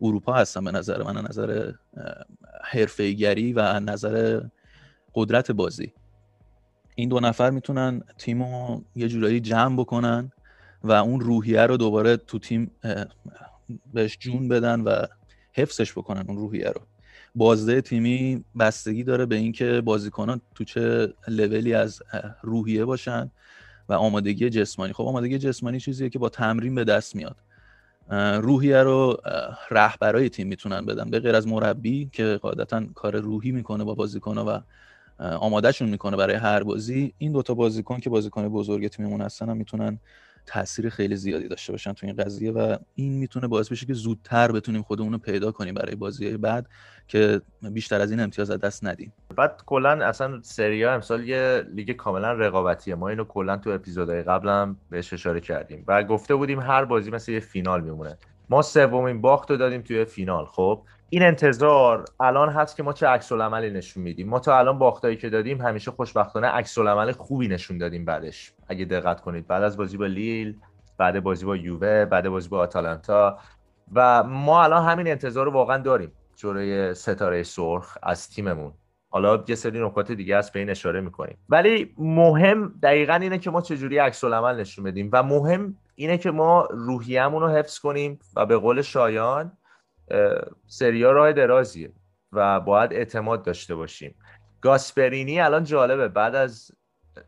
اروپا 0.00 0.32
هستن 0.32 0.64
به 0.64 0.70
نظر 0.70 1.02
من 1.02 1.26
نظر 1.26 1.72
حرفه‌ایگری 2.64 3.52
و 3.52 3.80
نظر 3.80 4.40
قدرت 5.14 5.50
بازی. 5.50 5.92
این 6.94 7.08
دو 7.08 7.20
نفر 7.20 7.50
می‌تونن 7.50 8.02
تیمو 8.18 8.80
یه 8.94 9.08
جورایی 9.08 9.40
جمع 9.40 9.76
بکنن 9.76 10.32
و 10.84 10.92
اون 10.92 11.20
روحیه 11.20 11.60
رو 11.60 11.76
دوباره 11.76 12.16
تو 12.16 12.38
تیم 12.38 12.70
بهش 13.94 14.18
جون 14.20 14.48
بدن 14.48 14.80
و 14.80 15.06
حفظش 15.52 15.92
بکنن 15.92 16.24
اون 16.28 16.36
روحیه 16.36 16.68
رو. 16.68 16.80
بازده 17.34 17.80
تیمی 17.80 18.44
بستگی 18.58 19.04
داره 19.04 19.26
به 19.26 19.36
اینکه 19.36 19.80
بازیکنان 19.80 20.40
تو 20.54 20.64
چه 20.64 21.08
لولی 21.28 21.74
از 21.74 22.02
روحیه 22.42 22.84
باشن 22.84 23.30
و 23.88 23.92
آمادگی 23.92 24.50
جسمانی. 24.50 24.92
خب 24.92 25.04
آمادگی 25.04 25.38
جسمانی 25.38 25.80
چیزیه 25.80 26.08
که 26.08 26.18
با 26.18 26.28
تمرین 26.28 26.74
به 26.74 26.84
دست 26.84 27.16
میاد. 27.16 27.36
روحیه 28.40 28.82
رو 28.82 29.16
رهبرای 29.70 30.28
تیم 30.28 30.46
می‌تونن 30.46 30.86
بدن. 30.86 31.10
به 31.10 31.20
غیر 31.20 31.34
از 31.34 31.48
مربی 31.48 32.10
که 32.12 32.38
قاعدتا 32.42 32.84
کار 32.94 33.20
روحی 33.20 33.52
می‌کنه 33.52 33.84
با 33.84 33.94
بازیکنها 33.94 34.44
و 34.44 34.60
آمادهشون 35.24 35.88
می‌کنه 35.88 36.16
برای 36.16 36.36
هر 36.36 36.62
بازی 36.62 37.14
این 37.18 37.32
دوتا 37.32 37.54
بازیکن 37.54 38.00
که 38.00 38.10
بازیکن 38.10 38.48
بزرگ 38.48 38.88
تیممون 38.88 39.20
هستن 39.20 39.48
هم 39.48 39.56
می‌تونن 39.56 39.98
تاثیر 40.46 40.88
خیلی 40.88 41.16
زیادی 41.16 41.48
داشته 41.48 41.72
باشن 41.72 41.92
تو 41.92 42.06
این 42.06 42.16
قضیه 42.16 42.52
و 42.52 42.76
این 42.94 43.12
می‌تونه 43.12 43.48
باعث 43.48 43.68
بشه 43.68 43.86
که 43.86 43.94
زودتر 43.94 44.52
بتونیم 44.52 44.82
خودمون 44.82 45.12
رو 45.12 45.18
پیدا 45.18 45.52
کنیم 45.52 45.74
برای 45.74 45.94
بازی 45.94 46.36
بعد 46.36 46.66
که 47.08 47.40
بیشتر 47.62 48.00
از 48.00 48.10
این 48.10 48.20
امتیاز 48.20 48.50
از 48.50 48.60
دست 48.60 48.84
ندیم. 48.84 49.12
بعد 49.36 49.62
کلا 49.66 50.06
اصلا 50.06 50.40
سری 50.42 50.84
امسال 50.84 51.28
یه 51.28 51.64
لیگ 51.74 51.90
کاملا 51.90 52.32
رقابتیه. 52.32 52.94
ما 52.94 53.08
اینو 53.08 53.24
کلا 53.24 53.56
تو 53.56 53.70
اپیزودهای 53.70 54.22
قبلم 54.22 54.76
بهش 54.90 55.12
اشاره 55.12 55.40
کردیم 55.40 55.84
و 55.88 56.04
گفته 56.04 56.34
بودیم 56.34 56.60
هر 56.60 56.84
بازی 56.84 57.10
مثل 57.10 57.32
یه 57.32 57.40
فینال 57.40 57.80
میمونه. 57.80 58.18
ما 58.48 58.62
سومین 58.62 59.20
باخت 59.20 59.50
رو 59.50 59.56
دادیم 59.56 59.82
توی 59.82 60.04
فینال. 60.04 60.44
خب 60.44 60.82
این 61.10 61.22
انتظار 61.22 62.04
الان 62.20 62.48
هست 62.48 62.76
که 62.76 62.82
ما 62.82 62.92
چه 62.92 63.06
عکس 63.06 63.32
عملی 63.32 63.70
نشون 63.70 64.02
میدیم؟ 64.02 64.28
ما 64.28 64.38
تا 64.38 64.58
الان 64.58 64.78
باختایی 64.78 65.16
که 65.16 65.30
دادیم 65.30 65.60
همیشه 65.60 65.90
خوشبختانه 65.90 66.46
عکس 66.46 66.78
خوبی 67.18 67.48
نشون 67.48 67.78
دادیم 67.78 68.04
بعدش. 68.04 68.52
اگه 68.68 68.84
دقت 68.84 69.20
کنید. 69.20 69.46
بعد 69.46 69.62
از 69.62 69.76
بازی 69.76 69.96
با 69.96 70.06
لیل 70.06 70.56
بعد 70.98 71.20
بازی 71.20 71.46
با 71.46 71.56
یووه 71.56 72.04
بعد 72.04 72.28
بازی 72.28 72.48
با 72.48 72.58
آتالانتا. 72.58 73.38
و 73.94 74.22
ما 74.22 74.64
الان 74.64 74.84
همین 74.84 75.08
انتظار 75.08 75.46
رو 75.46 75.52
واقعا 75.52 75.78
داریم. 75.78 76.12
جلوی 76.36 76.94
ستاره 76.94 77.42
سرخ 77.42 77.98
از 78.02 78.30
تیممون. 78.30 78.72
حالا 79.10 79.44
یه 79.48 79.54
سری 79.54 79.86
نکات 79.86 80.12
دیگه 80.12 80.38
هست 80.38 80.52
به 80.52 80.58
این 80.58 80.70
اشاره 80.70 81.00
می‌کنیم. 81.00 81.38
ولی 81.48 81.94
مهم 81.98 82.74
دقیقا 82.82 83.14
اینه 83.14 83.38
که 83.38 83.50
ما 83.50 83.60
چجوری 83.60 83.98
عکس 83.98 84.24
عمل 84.24 84.60
نشون 84.60 84.84
بدیم 84.84 85.10
و 85.12 85.22
مهم 85.22 85.76
اینه 85.94 86.18
که 86.18 86.30
ما 86.30 86.68
روحیه‌مون 86.70 87.42
رو 87.42 87.48
حفظ 87.48 87.78
کنیم 87.78 88.18
و 88.36 88.46
به 88.46 88.56
قول 88.56 88.82
شایان 88.82 89.52
سریا 90.66 91.12
راه 91.12 91.32
درازیه 91.32 91.92
و 92.32 92.60
باید 92.60 92.92
اعتماد 92.92 93.42
داشته 93.42 93.74
باشیم. 93.74 94.14
گاسپرینی 94.60 95.40
الان 95.40 95.64
جالبه. 95.64 96.08
بعد 96.08 96.34
از 96.34 96.70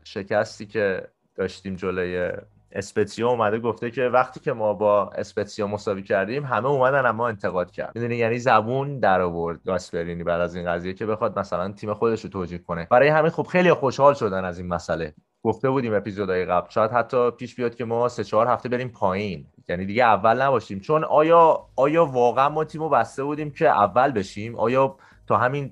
شکستی 0.03 0.65
که 0.65 1.07
داشتیم 1.37 1.75
جلوی 1.75 2.31
اسپتسیا 2.71 3.29
اومده 3.29 3.59
گفته 3.59 3.91
که 3.91 4.01
وقتی 4.01 4.39
که 4.39 4.53
ما 4.53 4.73
با 4.73 5.09
اسپتسیا 5.09 5.67
مساوی 5.67 6.03
کردیم 6.03 6.45
همه 6.45 6.67
اومدن 6.67 7.05
اما 7.05 7.27
انتقاد 7.27 7.71
کرد. 7.71 7.91
می‌دونی 7.95 8.15
یعنی 8.15 8.39
زبون 8.39 8.99
در 8.99 9.21
آورد 9.21 9.63
گاسپرینی 9.65 10.23
بعد 10.23 10.41
از 10.41 10.55
این 10.55 10.71
قضیه 10.71 10.93
که 10.93 11.05
بخواد 11.05 11.39
مثلا 11.39 11.71
تیم 11.71 11.93
خودش 11.93 12.23
رو 12.23 12.29
توجیه 12.29 12.57
کنه. 12.57 12.87
برای 12.91 13.07
همین 13.09 13.31
خب 13.31 13.43
خیلی 13.43 13.73
خوشحال 13.73 14.13
شدن 14.13 14.45
از 14.45 14.59
این 14.59 14.67
مسئله. 14.67 15.13
گفته 15.43 15.69
بودیم 15.69 15.93
اپیزودهای 15.93 16.45
قبل 16.45 16.69
شاید 16.69 16.91
حتی 16.91 17.31
پیش 17.31 17.55
بیاد 17.55 17.75
که 17.75 17.85
ما 17.85 18.09
سه 18.09 18.23
چهار 18.23 18.47
هفته 18.47 18.69
بریم 18.69 18.89
پایین. 18.89 19.45
یعنی 19.69 19.85
دیگه 19.85 20.03
اول 20.03 20.41
نباشیم. 20.41 20.79
چون 20.79 21.03
آیا 21.03 21.67
آیا 21.75 22.05
واقعا 22.05 22.49
ما 22.49 22.63
تیمو 22.63 22.89
بسته 22.89 23.23
بودیم 23.23 23.51
که 23.51 23.69
اول 23.69 24.11
بشیم؟ 24.11 24.55
آیا 24.55 24.95
تا 25.27 25.37
همین 25.37 25.71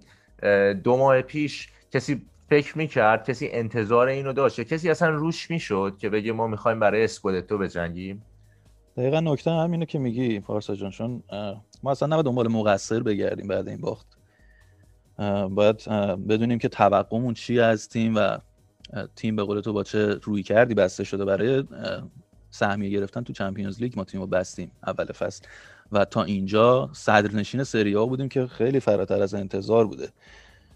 دو 0.84 0.98
ماه 0.98 1.22
پیش 1.22 1.70
کسی 1.92 2.26
فکر 2.50 2.78
می‌کرد 2.78 3.30
کسی 3.30 3.48
انتظار 3.52 4.08
اینو 4.08 4.34
داشت 4.34 4.62
کسی 4.62 4.90
اصلا 4.90 5.10
روش 5.10 5.52
می‌شد 5.52 5.96
که 6.00 6.10
بگه 6.10 6.32
ما 6.32 6.48
می‌خوایم 6.48 6.80
برای 6.80 7.04
اسکودتو 7.04 7.58
بجنگیم؟ 7.58 8.24
دقیقا 8.98 9.20
نکته 9.20 9.52
همینه 9.52 9.86
که 9.86 10.00
میگی 10.00 10.40
فارسا 10.40 10.76
جان 10.76 10.92
چون 10.92 11.24
ما 11.84 11.92
اصلا 11.92 12.08
نباید 12.08 12.26
دنبال 12.26 12.48
مقصر 12.48 13.00
بگردیم 13.00 13.48
بعد 13.48 13.68
این 13.68 13.82
باخت. 13.82 14.08
باید 15.50 15.90
بدونیم 16.30 16.60
که 16.60 16.70
توقعمون 16.70 17.34
چی 17.34 17.60
از 17.60 17.90
تیم 17.90 18.16
و 18.16 18.38
تیم 19.16 19.36
به 19.36 19.44
قول 19.44 19.62
تو 19.62 19.74
با 19.74 19.84
چه 19.84 20.14
روی 20.14 20.44
کردی 20.44 20.74
بسته 20.74 21.04
شده 21.04 21.26
برای 21.26 21.64
سهمیه 22.50 22.90
گرفتن 22.90 23.24
تو 23.24 23.34
چمپیونز 23.34 23.82
لیگ. 23.82 23.94
ما 23.98 24.04
تیم 24.04 24.22
رو 24.22 24.28
بستیم 24.28 24.72
اول 24.88 25.06
فصل 25.06 25.46
و 25.92 26.06
تا 26.06 26.24
اینجا 26.24 26.90
صدرنشین 26.94 27.64
سری 27.64 27.94
ها 27.94 28.06
بودیم 28.06 28.30
که 28.30 28.48
خیلی 28.48 28.80
فراتر 28.80 29.22
از 29.22 29.34
انتظار 29.34 29.88
بوده. 29.88 30.10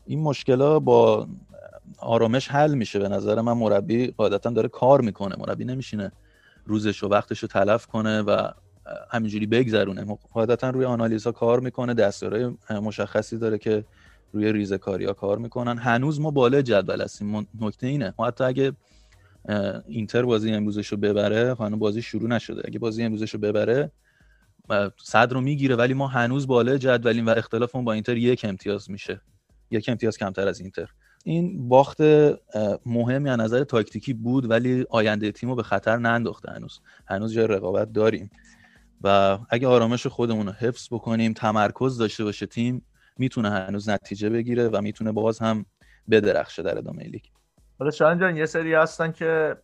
این 0.05 0.19
مشکل 0.19 0.79
با 0.79 1.27
آرامش 1.97 2.47
حل 2.47 2.73
میشه. 2.75 2.99
به 2.99 3.09
نظر 3.09 3.41
من 3.41 3.53
مربی 3.53 4.07
قاعدتا 4.07 4.49
داره 4.49 4.69
کار 4.69 5.01
می‌کنه. 5.01 5.35
مربی 5.39 5.65
نمیشینه 5.65 6.11
روزش 6.65 7.03
و 7.03 7.07
وقتش 7.07 7.39
رو 7.39 7.47
تلف 7.47 7.85
کنه 7.85 8.21
و 8.21 8.51
همینجوری 9.11 9.45
بگذرونه. 9.45 10.17
قاعدتا 10.33 10.69
روی 10.69 10.85
آنالیزها 10.85 11.31
کار 11.31 11.59
می‌کنه. 11.59 11.93
دستورهای 11.93 12.51
مشخصی 12.69 13.37
داره 13.37 13.57
که 13.57 13.85
روی 14.33 14.53
ریزکاری 14.53 15.05
ها 15.05 15.13
کار 15.13 15.37
می‌کنن. 15.37 15.77
هنوز 15.77 16.19
ما 16.21 16.31
بالا 16.31 16.61
جدول 16.61 17.01
هستیم. 17.01 17.47
نکته 17.61 17.87
اینه. 17.87 18.13
ما 18.19 18.27
حتی 18.27 18.43
اگه 18.43 18.73
اینتر 19.87 20.23
بازی 20.23 20.51
امروزش 20.51 20.87
رو 20.87 20.97
ببره 20.97 21.55
هنوز 21.59 21.79
بازی 21.79 22.01
شروع 22.01 22.29
نشده. 22.29 22.61
اگه 22.65 22.79
بازی 22.79 23.03
امروزش 23.03 23.33
رو 23.33 23.39
ببره 23.39 23.91
صد 25.03 25.33
رو 25.33 25.41
می‌گیره 25.41 25.75
ولی 25.75 25.93
ما 25.93 26.07
هنوز 26.07 26.47
بالا 26.47 26.77
جدولیم 26.77 27.27
و 27.27 27.29
اختلافمون 27.29 27.85
با 27.85 27.93
اینتر 27.93 28.17
یک 28.17 28.45
امتیاز 28.49 28.91
میشه. 28.91 29.21
یک 29.71 29.89
امتیاز 29.89 30.17
کمتر 30.17 30.47
از 30.47 30.59
اینتر. 30.59 30.89
این 31.23 31.69
باخت 31.69 32.01
مهمی 32.85 33.29
از 33.29 33.39
نظر 33.39 33.63
تاکتیکی 33.63 34.13
بود 34.13 34.49
ولی 34.49 34.85
آینده 34.89 35.31
تیم 35.31 35.49
رو 35.49 35.55
به 35.55 35.63
خطر 35.63 35.97
ننداخته 35.97 36.51
هنوز. 36.51 36.79
هنوز 37.07 37.33
جای 37.33 37.47
رقابت 37.47 37.93
داریم. 37.93 38.29
و 39.03 39.37
اگه 39.49 39.67
آرامش 39.67 40.07
خودمون 40.07 40.45
رو 40.45 40.51
حفظ 40.51 40.87
بکنیم 40.91 41.33
تمرکز 41.33 41.97
داشته 41.97 42.23
باشه 42.23 42.45
تیم 42.45 42.85
می‌تونه 43.17 43.49
هنوز 43.49 43.89
نتیجه 43.89 44.29
بگیره 44.29 44.67
و 44.67 44.81
می‌تونه 44.81 45.11
باز 45.11 45.39
هم 45.39 45.65
بدرخشه 46.09 46.63
در 46.63 46.77
ادامه 46.77 47.03
لیگ. 47.03 47.23
حالا 47.79 47.91
شاهین 47.91 48.19
جان 48.19 48.37
یه 48.37 48.45
سری 48.45 48.73
هستن 48.73 49.11
که 49.11 49.57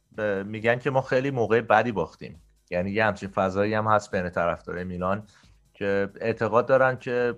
میگن 0.45 0.79
که 0.79 0.89
ما 0.89 1.01
خیلی 1.01 1.31
موقع 1.31 1.62
بدی 1.62 1.91
باختیم. 1.91 2.41
یعنی 2.71 2.91
یه 2.91 3.05
همچین 3.05 3.29
فضایی 3.29 3.74
هم 3.74 3.88
هست 3.88 4.12
بین 4.12 4.29
طرفدارای 4.29 4.83
میلان 4.83 5.24
که 5.74 6.09
اعتقاد 6.21 6.65
دارن 6.65 6.97
که 6.97 7.35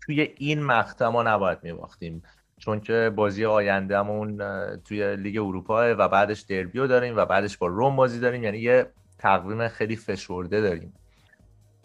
توی 0.00 0.20
این 0.36 0.62
مقطع 0.62 1.08
ما 1.08 1.22
نباید 1.22 1.58
میباختیم. 1.62 2.22
چون 2.60 2.80
که 2.80 3.12
بازی 3.16 3.44
آیندهمون 3.44 4.38
توی 4.76 5.16
لیگ 5.16 5.38
اروپا 5.38 5.94
و 5.98 6.08
بعدش 6.08 6.40
دربیو 6.40 6.86
داریم 6.86 7.16
و 7.16 7.24
بعدش 7.24 7.58
با 7.58 7.66
روم 7.66 7.96
بازی 7.96 8.20
داریم. 8.20 8.44
یعنی 8.44 8.58
یه 8.58 8.86
تقویم 9.18 9.68
خیلی 9.68 9.96
فشرده 9.96 10.60
داریم. 10.60 10.92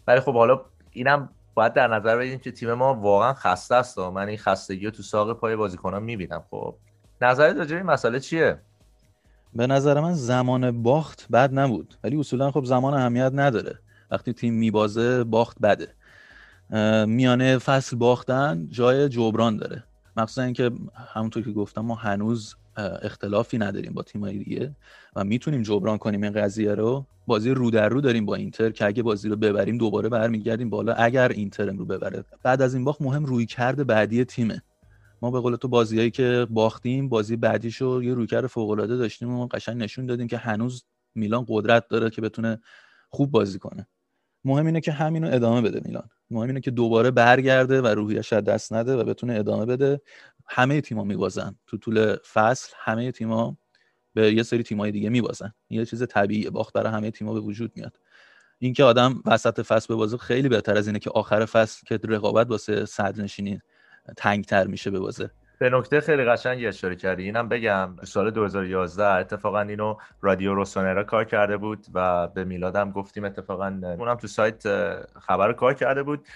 ولی 0.07 0.19
خب 0.19 0.33
حالا 0.33 0.61
اینم 0.91 1.29
باید 1.53 1.73
در 1.73 1.87
نظر 1.87 2.17
بگیریم 2.17 2.39
که 2.39 2.51
تیم 2.51 2.73
ما 2.73 2.93
واقعا 2.93 3.33
خسته 3.33 3.75
است. 3.75 3.99
من 3.99 4.27
این 4.27 4.37
خستگی 4.37 4.85
رو 4.85 4.91
تو 4.91 5.03
ساق 5.03 5.39
پای 5.39 5.55
بازیکنان 5.55 6.03
می‌بینم. 6.03 6.43
خب 6.49 6.75
نظرت 7.21 7.55
راجع 7.57 7.75
این 7.75 7.85
مسئله 7.85 8.19
چیه؟ 8.19 8.59
به 9.53 9.67
نظر 9.67 9.99
من 9.99 10.13
زمان 10.13 10.83
باخت 10.83 11.27
بد 11.31 11.59
نبود. 11.59 11.95
ولی 12.03 12.19
اصولا 12.19 12.51
خب 12.51 12.63
زمان 12.65 12.93
اهمیت 12.93 13.31
نداره. 13.35 13.79
وقتی 14.11 14.33
تیم 14.33 14.53
میبازه 14.53 15.23
باخت 15.23 15.57
بده. 15.61 15.87
میانه 17.05 17.57
فصل 17.57 17.97
باختن 17.97 18.67
جای 18.69 19.09
جبران 19.09 19.57
داره. 19.57 19.83
مخصوصا 20.17 20.41
اینکه 20.41 20.71
همونطور 21.13 21.43
که 21.43 21.51
گفتم 21.51 21.81
ما 21.81 21.95
هنوز 21.95 22.55
اختلافی 22.77 23.57
نداریم 23.57 23.93
با 23.93 24.03
تیمایی 24.03 24.43
دیگه 24.43 24.75
و 25.15 25.23
می‌تونیم 25.23 25.61
جبران 25.61 25.97
کنیم 25.97 26.23
این 26.23 26.33
قضیه 26.33 26.75
رو. 26.75 27.05
بازی 27.27 27.51
رو 27.51 27.71
در 27.71 27.89
رو 27.89 28.01
داریم 28.01 28.25
با 28.25 28.35
اینتر 28.35 28.69
که 28.69 28.85
اگه 28.85 29.03
بازی 29.03 29.29
رو 29.29 29.35
ببریم 29.35 29.77
دوباره 29.77 30.09
برمیگردیم 30.09 30.69
بالا. 30.69 30.93
اگر 30.93 31.29
اینتر 31.29 31.65
رو 31.65 31.85
ببره. 31.85 32.25
بعد 32.43 32.61
از 32.61 32.73
این 32.73 32.83
باخت 32.83 33.01
مهم 33.01 33.25
روی 33.25 33.45
کرده 33.45 33.83
بعدی 33.83 34.25
تیمه. 34.25 34.61
ما 35.21 35.31
به 35.31 35.39
قول 35.39 35.55
تو 35.55 35.67
بازیایی 35.67 36.11
که 36.11 36.47
باختیم 36.49 37.09
بازی 37.09 37.35
بعدیشو 37.35 38.01
یه 38.03 38.13
رویکرد 38.13 38.47
فوق 38.47 38.69
العاده 38.69 38.95
داشتیم 38.95 39.29
و 39.29 39.47
قشنگ 39.47 39.77
نشون 39.77 40.05
دادیم 40.05 40.27
که 40.27 40.37
هنوز 40.37 40.83
میلان 41.15 41.45
قدرت 41.47 41.87
داره 41.87 42.09
که 42.09 42.21
بتونه 42.21 42.59
خوب 43.09 43.31
بازی 43.31 43.59
کنه. 43.59 43.87
مهم 44.45 44.65
اینه 44.65 44.81
که 44.81 44.91
همینو 44.91 45.29
ادامه 45.33 45.61
بده 45.61 45.81
میلان. 45.85 46.09
مهم 46.29 46.47
اینه 46.47 46.61
که 46.61 46.71
دوباره 46.71 47.11
برگرده 47.11 47.81
و 47.81 47.87
روحیش 47.87 48.33
دست 48.33 48.73
نده 48.73 48.95
و 48.95 49.03
بتونه 49.03 49.33
ادامه 49.33 49.65
بده. 49.65 50.01
همه 50.47 50.81
تیم‌ها 50.81 51.03
میبازن 51.03 51.55
تو 51.67 51.77
طول 51.77 52.15
فصل. 52.33 52.73
همه 52.77 53.11
تیم‌ها 53.11 53.57
به 54.13 54.33
یه 54.33 54.43
سری 54.43 54.63
تیم‌های 54.63 54.91
دیگه 54.91 55.09
میبازن. 55.09 55.53
یه 55.69 55.85
چیز 55.85 56.07
طبیعیه. 56.07 56.49
باخت 56.49 56.73
برای 56.73 56.93
همه 56.93 57.11
تیم‌ها 57.11 57.33
به 57.33 57.39
وجود 57.39 57.71
میاد. 57.75 57.99
اینکه 58.59 58.83
آدم 58.83 59.21
وسط 59.25 59.61
فصل 59.61 59.93
ببازه 59.93 60.17
خیلی 60.17 60.49
بهتر 60.49 60.77
از 60.77 60.87
اینه 60.87 60.99
که 60.99 61.09
آخر 61.09 61.45
فصل 61.45 61.81
که 61.87 61.99
رقابت 62.03 62.49
واسه 62.49 62.85
صدر 62.85 63.23
نشینی 63.23 63.59
تنگتر 64.17 64.67
میشه 64.67 64.91
به 64.91 64.99
بازه. 64.99 65.31
به 65.59 65.69
نکته 65.69 66.01
خیلی 66.01 66.23
قشنگی 66.23 66.67
اشاره 66.67 66.95
کردی. 66.95 67.23
اینم 67.23 67.49
بگم 67.49 67.95
سال 68.03 68.31
2011 68.31 69.05
اتفاقا 69.05 69.61
اینو 69.61 69.95
رادیو 70.21 70.53
روسونرا 70.53 71.03
کار 71.03 71.25
کرده 71.25 71.57
بود 71.57 71.85
و 71.93 72.27
به 72.27 72.43
میلادم 72.43 72.91
گفتیم 72.91 73.23
اتفاقا 73.23 73.79
اونم 73.99 74.15
تو 74.15 74.27
سایت 74.27 74.63
خبر 75.19 75.53
کار 75.53 75.73
کرده 75.73 76.03
بود 76.03 76.27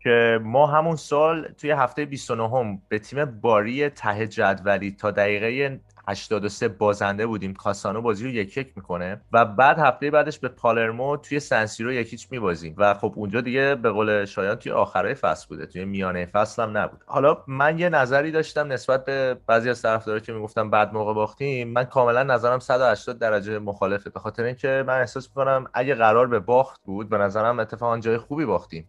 که 0.00 0.40
ما 0.42 0.66
همون 0.66 0.96
سال 0.96 1.48
توی 1.48 1.70
هفته 1.70 2.04
29 2.04 2.48
هم 2.48 2.82
به 2.88 2.98
تیم 2.98 3.24
باری 3.24 3.88
ته 3.90 4.26
جدولی 4.26 4.90
تا 4.90 5.10
دقیقه 5.10 5.80
83 6.08 6.68
بازنده 6.68 7.26
بودیم. 7.26 7.54
کاسانو 7.54 8.02
بازی 8.02 8.24
رو 8.24 8.30
یک 8.30 8.56
یک 8.56 8.72
می‌کنه 8.76 9.20
و 9.32 9.44
بعد 9.44 9.78
هفته 9.78 10.10
بعدش 10.10 10.38
به 10.38 10.48
پالرمو 10.48 11.16
توی 11.16 11.40
سنسیرو 11.40 11.92
یکیچ 11.92 12.28
میبازیم 12.30 12.74
و 12.78 12.94
خب 12.94 13.12
اونجا 13.16 13.40
دیگه 13.40 13.74
به 13.74 13.90
قول 13.90 14.24
شایان 14.24 14.54
توی 14.54 14.72
آخرای 14.72 15.14
فصل 15.14 15.48
بوده. 15.48 15.66
توی 15.66 15.84
میانه 15.84 16.26
فصل 16.26 16.62
هم 16.62 16.78
نبود. 16.78 17.04
حالا 17.06 17.36
من 17.46 17.78
یه 17.78 17.88
نظری 17.88 18.30
داشتم 18.30 18.72
نسبت 18.72 19.04
به 19.04 19.36
بعضی 19.46 19.70
از 19.70 19.82
طرفدارا 19.82 20.18
که 20.18 20.32
می‌گفتم 20.32 20.70
بعد 20.70 20.92
موقع 20.94 21.14
باختیم. 21.14 21.68
من 21.68 21.84
کاملا 21.84 22.22
نظرم 22.22 22.58
180 22.58 23.18
درجه 23.18 23.58
مخالفه. 23.58 24.10
به 24.10 24.20
خاطر 24.20 24.42
اینکه 24.42 24.84
من 24.86 25.00
احساس 25.00 25.28
می‌کنم 25.28 25.66
اگه 25.74 25.94
قرار 25.94 26.26
به 26.26 26.40
باخت 26.40 26.80
بود 26.84 27.08
به 27.08 27.18
نظرم 27.18 27.58
اتفاقا 27.58 27.98
جای 27.98 28.18
خوبی 28.18 28.44
باختیم. 28.44 28.88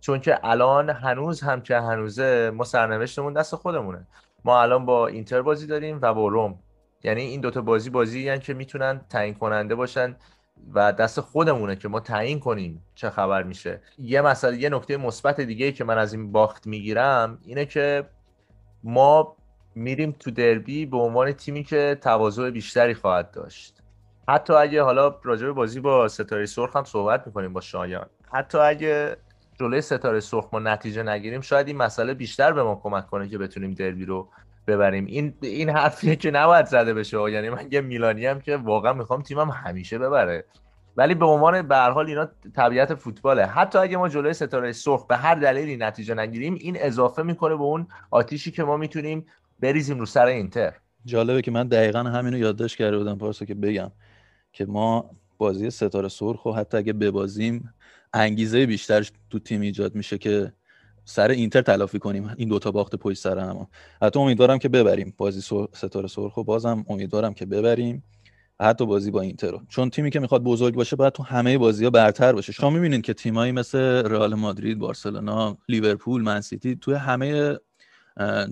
چون 0.00 0.20
که 0.20 0.38
الان 0.44 0.90
هنوز 0.90 1.40
هم 1.40 1.60
که 1.60 1.76
هنوزه 1.76 2.50
ما 2.54 2.64
سرنوشتمون 2.64 3.32
دست 3.32 3.54
خودمونه. 3.54 4.06
ما 4.46 4.62
الان 4.62 4.86
با 4.86 5.06
اینتر 5.06 5.42
بازی 5.42 5.66
داریم 5.66 5.98
و 6.02 6.14
با 6.14 6.28
روم. 6.28 6.58
یعنی 7.04 7.22
این 7.22 7.40
دوتا 7.40 7.60
بازی 7.60 7.90
بازی 7.90 8.20
یعنی 8.20 8.40
که 8.40 8.54
می‌تونن 8.54 9.00
تعیین 9.10 9.34
کننده 9.34 9.74
باشن 9.74 10.16
و 10.74 10.92
دست 10.92 11.20
خودمونه 11.20 11.76
که 11.76 11.88
ما 11.88 12.00
تعیین 12.00 12.40
کنیم 12.40 12.84
چه 12.94 13.10
خبر 13.10 13.42
میشه. 13.42 13.80
یه 13.98 14.20
مسئله 14.20 14.56
یه 14.56 14.68
نکته 14.68 14.96
مثبت 14.96 15.40
دیگه 15.40 15.72
که 15.72 15.84
من 15.84 15.98
از 15.98 16.12
این 16.12 16.32
باخت 16.32 16.66
می‌گیرم 16.66 17.38
اینه 17.42 17.64
که 17.64 18.08
ما 18.84 19.36
میریم 19.74 20.16
تو 20.20 20.30
دربی 20.30 20.86
به 20.86 20.96
عنوان 20.96 21.32
تیمی 21.32 21.64
که 21.64 21.98
تواضع 22.00 22.50
بیشتری 22.50 22.94
خواهد 22.94 23.30
داشت. 23.30 23.82
حتی 24.28 24.52
اگه 24.52 24.82
حالا 24.82 25.14
راجع 25.22 25.50
بازی 25.50 25.80
با 25.80 26.08
ستاره 26.08 26.46
سرخ 26.46 26.76
هم 26.76 26.84
صحبت 26.84 27.26
می‌کنیم 27.26 27.52
با 27.52 27.60
شایان. 27.60 28.06
حتی 28.32 28.58
اگه 28.58 29.16
جلوی 29.60 29.80
ستاره 29.80 30.20
سرخ 30.20 30.48
ما 30.52 30.58
نتیجه 30.58 31.02
نگیریم 31.02 31.40
شاید 31.40 31.66
این 31.66 31.76
مسئله 31.76 32.14
بیشتر 32.14 32.52
به 32.52 32.62
ما 32.62 32.80
کمک 32.82 33.06
کنه 33.06 33.28
که 33.28 33.38
بتونیم 33.38 33.74
دربی 33.74 34.04
رو 34.04 34.28
ببریم. 34.66 35.06
این 35.06 35.34
این 35.42 35.70
حرفیه 35.70 36.16
که 36.16 36.30
نباید 36.30 36.66
زده 36.66 36.94
بشه 36.94 37.30
یعنی 37.30 37.50
من 37.50 37.68
یه 37.70 37.80
میلانی 37.80 38.26
هم 38.26 38.40
که 38.40 38.56
واقعا 38.56 38.92
می‌خوام 38.92 39.22
تیمم 39.22 39.50
همیشه 39.50 39.98
ببره. 39.98 40.44
ولی 40.96 41.14
به 41.14 41.26
عنوان 41.26 41.62
به 41.62 41.76
حال 41.76 42.06
اینا 42.06 42.28
طبیعت 42.56 42.94
فوتباله. 42.94 43.46
حتی 43.46 43.78
اگه 43.78 43.96
ما 43.96 44.08
جلوی 44.08 44.34
ستاره 44.34 44.72
سرخ 44.72 45.06
به 45.06 45.16
هر 45.16 45.34
دلیلی 45.34 45.76
نتیجه 45.76 46.14
نگیریم 46.14 46.54
این 46.54 46.76
اضافه 46.80 47.22
می‌کنه 47.22 47.56
به 47.56 47.62
اون 47.62 47.86
آتیشی 48.10 48.50
که 48.50 48.64
ما 48.64 48.76
می‌تونیم 48.76 49.26
بریزیم 49.60 49.98
رو 49.98 50.06
سر 50.06 50.26
اینتر. 50.26 50.72
جالبه 51.04 51.42
که 51.42 51.50
من 51.50 51.68
دقیقا 51.68 52.02
همینو 52.02 52.38
یادداشت 52.38 52.76
کرده 52.76 52.98
بودم 52.98 53.18
پارسا 53.18 53.44
که 53.44 53.54
بگم 53.54 53.92
که 54.52 54.66
ما 54.66 55.10
بازی 55.38 55.70
ستاره 55.70 56.08
سرخ 56.08 56.46
و 56.46 56.52
حتی 56.52 56.76
اگه 56.76 56.92
ببازیم 56.92 57.74
انگیزه 58.16 58.66
بیشتر 58.66 59.08
تو 59.30 59.38
تیم 59.38 59.60
ایجاد 59.60 59.94
میشه 59.94 60.18
که 60.18 60.52
سر 61.04 61.30
اینتر 61.30 61.62
تلافی 61.62 61.98
کنیم. 61.98 62.34
این 62.36 62.48
دوتا 62.48 62.70
باخت 62.70 62.96
پشت 62.96 63.18
سر 63.18 63.38
هم 63.38 63.66
حتی 64.02 64.18
امیدوارم 64.18 64.58
که 64.58 64.68
ببریم 64.68 65.14
بازی 65.16 65.40
ستاره 65.74 66.08
سرخ 66.08 66.36
و 66.36 66.44
بازم 66.44 66.84
امیدوارم 66.88 67.34
که 67.34 67.46
ببریم. 67.46 68.02
حتی 68.60 68.86
بازی 68.86 69.10
با 69.10 69.20
اینتر 69.20 69.50
رو. 69.50 69.60
چون 69.68 69.90
تیمی 69.90 70.10
که 70.10 70.20
می‌خواد 70.20 70.42
بزرگ 70.42 70.74
باشه 70.74 70.96
باید 70.96 71.12
تو 71.12 71.22
همه 71.22 71.58
بازی 71.58 71.84
ها 71.84 71.90
برتر 71.90 72.32
باشه. 72.32 72.52
شما 72.52 72.70
می‌بینید 72.70 73.02
که 73.02 73.14
تیمایی 73.14 73.52
مثل 73.52 73.78
رئال 73.78 74.34
مادرید 74.34 74.78
بارسلونا 74.78 75.58
لیورپول 75.68 76.22
منسیتی 76.22 76.76
توی 76.76 76.94
همه 76.94 77.58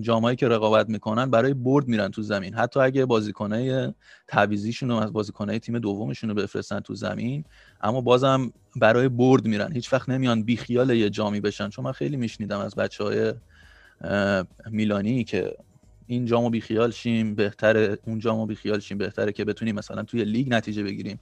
جامایی 0.01 0.37
که 0.37 0.49
رقابت 0.49 0.89
می‌کنن 0.89 1.31
برای 1.31 1.55
برد 1.55 1.89
میرن 1.89 2.09
تو 2.09 2.23
زمین. 2.23 2.55
حتی 2.55 2.81
اگه 2.81 3.05
بازیکنای 3.05 3.93
تعویزیشون 4.29 4.89
رو 4.89 4.97
از 4.97 5.13
بازیکنای 5.13 5.59
تیم 5.59 5.79
دومشون 5.79 6.31
رو 6.31 6.37
بفرستن 6.37 6.81
تو 6.81 6.95
زمین 6.95 7.45
اما 7.81 8.01
بازم 8.01 8.53
برای 8.77 9.09
برد 9.09 9.47
میرن. 9.47 9.73
هیچ 9.73 9.93
وقت 9.93 10.09
نمیان 10.09 10.43
بیخیال 10.43 10.91
یه 10.91 11.11
جامی 11.11 11.41
بشن. 11.41 11.69
چون 11.69 11.85
من 11.85 11.93
خیلی 11.93 12.17
میشنیدم 12.17 12.59
از 12.59 12.75
بچه 12.75 13.05
های 13.05 13.35
میلانی 14.71 15.25
که 15.25 15.57
این 16.07 16.27
جامو 16.27 16.51
بیخیال 16.51 16.91
شیم 16.91 17.35
بهتره 17.35 17.99
اون 18.07 18.19
جامو 18.19 18.47
بیخیال 18.47 18.81
شیم 18.81 18.99
بهتره 18.99 19.33
که 19.33 19.45
بتونیم 19.45 19.75
مثلا 19.75 20.03
توی 20.03 20.25
لیگ 20.25 20.55
نتیجه 20.55 20.83
بگیریم. 20.83 21.21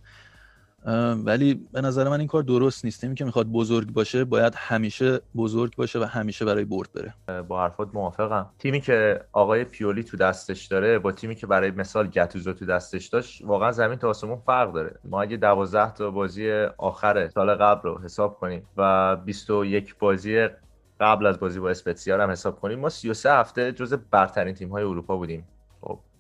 ولی 1.25 1.55
به 1.73 1.81
نظر 1.81 2.09
من 2.09 2.19
این 2.19 2.29
کار 2.29 2.43
درست 2.43 2.85
نیست. 2.85 3.01
تیمی 3.01 3.15
که 3.15 3.25
می‌خواد 3.25 3.47
بزرگ 3.47 3.93
باشه 3.93 4.25
باید 4.25 4.55
همیشه 4.57 5.21
بزرگ 5.37 5.77
باشه 5.77 5.99
و 5.99 6.03
همیشه 6.03 6.45
برای 6.45 6.65
برد 6.65 6.89
بره. 6.93 7.43
با 7.43 7.63
حرفات 7.63 7.89
موافقم. 7.95 8.51
تیمی 8.59 8.81
که 8.81 9.21
آقای 9.33 9.65
پیولی 9.65 10.05
تو 10.05 10.17
دستش 10.17 10.67
داره 10.67 10.99
با 10.99 11.13
تیمی 11.13 11.35
که 11.35 11.47
برای 11.47 11.71
مثال 11.71 12.07
گتوزو 12.07 12.53
تو 12.53 12.67
دستش 12.67 13.07
داشت 13.07 13.45
واقعا 13.45 13.73
زمین 13.73 13.99
تا 13.99 14.09
آسمون 14.09 14.39
فرق 14.47 14.73
داره. 14.73 14.99
ما 15.05 15.23
اگه 15.23 15.37
12 15.37 15.93
تا 15.93 16.11
بازی 16.11 16.51
آخر 16.79 17.29
سال 17.29 17.55
قبل 17.55 17.89
رو 17.89 18.01
حساب 18.05 18.39
کنیم 18.39 18.67
و 18.77 19.17
21 19.17 19.99
بازی 19.99 20.49
قبل 21.01 21.27
از 21.27 21.41
بازی 21.41 21.61
با 21.61 21.71
اسپتسیار 21.71 22.21
هم 22.21 22.31
حساب 22.31 22.61
کنیم 22.61 22.79
ما 22.81 22.89
33 22.89 23.33
هفته 23.33 23.73
جز 23.73 23.95
برترین 24.11 24.55
تیم 24.55 24.71
های 24.71 24.85
اروپا 24.85 25.17
بودیم. 25.17 25.47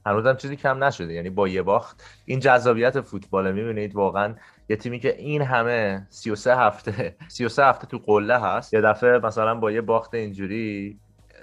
هنوزم 0.06 0.36
چیزی 0.36 0.56
کم 0.56 0.84
نشده. 0.84 1.12
یعنی 1.12 1.30
با 1.30 1.48
یه 1.48 1.62
باخت. 1.62 2.02
این 2.24 2.40
جذابیت 2.40 3.00
فوتبال 3.00 3.52
می‌بینید؟ 3.52 3.94
واقعا 3.94 4.34
یه 4.68 4.76
تیمی 4.76 4.98
که 4.98 5.16
این 5.16 5.42
همه 5.42 6.06
33 6.10 6.56
هفته 6.56 7.16
33 7.28 7.64
هفته 7.64 7.86
تو 7.86 7.98
قله 7.98 8.40
هست 8.40 8.74
یه 8.74 8.80
دفعه 8.80 9.18
مثلا 9.18 9.54
با 9.54 9.72
یه 9.72 9.80
باخت 9.80 10.14
اینجوری 10.14 10.98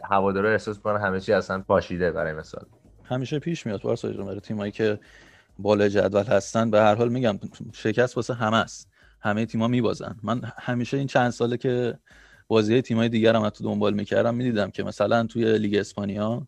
هوادارا 0.10 0.50
احساس 0.50 0.80
کنن 0.80 1.02
همه 1.02 1.19
چی 1.19 1.34
اصلا 1.34 1.60
پاشیده 1.62 2.12
برای 2.12 2.34
مثال. 2.34 2.65
همیشه 3.04 3.39
پیش 3.39 3.65
میاد 3.65 3.82
پارسا 3.82 4.13
جون 4.13 4.26
برای 4.26 4.39
تیمایی 4.39 4.72
که 4.72 5.00
بالا 5.60 5.88
جدول 5.89 6.24
هستن. 6.24 6.72
به 6.72 6.80
هر 6.80 6.95
حال 6.95 7.10
میگم 7.10 7.39
شکست 7.74 8.17
واسه 8.17 8.34
همه 8.34 8.58
است. 8.58 8.89
همه 9.22 9.45
تیم‌ها 9.45 9.67
میبازن. 9.67 10.15
من 10.24 10.41
همیشه 10.58 10.98
این 10.98 11.08
چند 11.08 11.30
ساله 11.30 11.58
که 11.58 11.98
بازی 12.48 12.82
تیمای 12.82 13.10
دیگر 13.10 13.36
هم 13.36 13.50
تو 13.50 13.63
دنبال 13.63 13.93
می‌کردم 13.93 14.36
می‌دیدم 14.36 14.72
که 14.72 14.84
مثلا 14.84 15.24
توی 15.24 15.58
لیگ 15.58 15.76
اسپانیا 15.76 16.48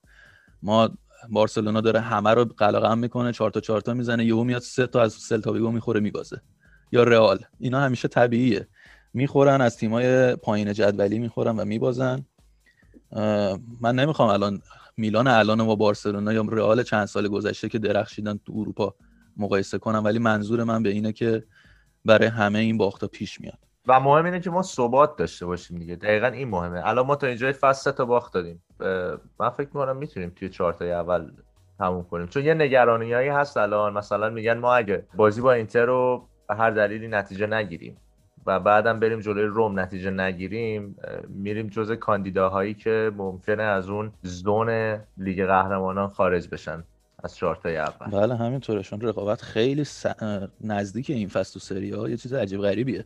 ما 0.63 0.89
بارسلونا 1.29 1.81
داره 1.81 1.99
همه 1.99 2.29
رو 2.29 2.45
قلقم 2.45 2.97
می‌کنه 2.97 3.31
چهار 3.31 3.51
تا 3.51 3.59
چهار 3.59 3.81
تا 3.81 3.93
می‌زنه 3.93 4.25
یهو 4.25 4.43
میاد 4.43 4.61
سه 4.61 4.87
تا 4.87 5.01
از 5.01 5.13
سلتا 5.13 5.51
ویگو 5.51 5.71
می‌خوره 5.71 5.99
میبازه. 5.99 6.41
یا 6.91 7.03
رئال. 7.03 7.39
اینا 7.59 7.79
همیشه 7.79 8.07
طبیعیه. 8.07 8.67
می‌خورن 9.13 9.61
از 9.61 9.77
تیمای 9.77 10.35
پایین 10.35 10.73
جدولی 10.73 11.19
می‌خورن 11.19 11.59
و 11.59 11.65
میبازن. 11.65 12.25
من 13.81 13.95
نمی‌خوام 13.95 14.29
الان 14.29 14.61
میلان 14.97 15.27
الان 15.27 15.65
با 15.65 15.75
بارسلونا 15.75 16.33
یا 16.33 16.41
رئال 16.41 16.83
چند 16.83 17.05
سال 17.05 17.27
گذشته 17.27 17.69
که 17.69 17.79
درخشیدن 17.79 18.39
تو 18.45 18.53
اروپا 18.55 18.95
مقایسه 19.37 19.77
کنم 19.77 20.03
ولی 20.03 20.19
منظور 20.19 20.63
من 20.63 20.83
به 20.83 20.89
اینه 20.89 21.13
که 21.13 21.43
برای 22.05 22.27
همه 22.27 22.59
این 22.59 22.77
باختا 22.77 23.07
پیش 23.07 23.41
میاد. 23.41 23.59
و 23.87 23.99
مهم 23.99 24.25
اینه 24.25 24.39
که 24.39 24.49
ما 24.49 24.61
ثبات 24.61 25.15
داشته 25.15 25.45
باشیم 25.45 25.77
دیگه. 25.77 25.95
دقیقا 25.95 26.27
این 26.27 26.47
مهمه. 26.47 26.81
الان 26.87 27.05
ما 27.05 27.15
تا 27.15 27.27
اینجای 27.27 27.53
فصل 27.53 27.91
تا 27.91 28.05
باخت 28.05 28.33
دادیم. 28.33 28.63
من 29.39 29.49
فکر 29.49 29.67
می‌کنم 29.67 29.97
می‌تونیم 29.97 30.33
توی 30.35 30.49
چهار 30.49 30.83
اول 30.83 31.31
تموم 31.79 32.03
کنیم. 32.03 32.27
چون 32.27 32.45
یه 32.45 32.53
نگرانیایی 32.53 33.29
هست 33.29 33.57
الان. 33.57 33.93
مثلا 33.93 34.29
میگن 34.29 34.57
ما 34.57 34.75
اگه 34.75 35.05
بازی 35.15 35.41
با 35.41 35.53
اینتر 35.53 35.85
رو 35.85 36.27
به 36.49 36.55
هر 36.55 36.71
دلیلی 36.71 37.07
نتیجه 37.07 37.47
نگیریم 37.47 37.97
و 38.45 38.59
بعدم 38.59 38.99
بریم 38.99 39.19
جلوی 39.19 39.43
روم 39.43 39.79
نتیجه 39.79 40.09
نگیریم 40.09 40.95
میریم 41.27 41.67
جز 41.67 41.91
کاندیداهایی 41.91 42.73
که 42.73 43.11
ممکنه 43.17 43.63
از 43.63 43.89
اون 43.89 44.11
زون 44.21 44.99
لیگ 45.17 45.45
قهرمانان 45.45 46.09
خارج 46.09 46.47
بشن 46.47 46.83
از 47.23 47.35
چهارتای 47.35 47.77
اول. 47.77 48.11
بله 48.11 48.35
همینطوره. 48.35 48.83
چون 48.83 49.01
رقابت 49.01 49.41
خیلی 49.41 49.83
س... 49.83 50.05
نزدیک 50.61 51.09
این 51.09 51.27
فصل 51.27 51.53
تو 51.53 51.59
سری 51.59 51.91
ها. 51.91 52.09
یه 52.09 52.17
چیز 52.17 52.33
عجیب 52.33 52.61
غریبیه. 52.61 53.05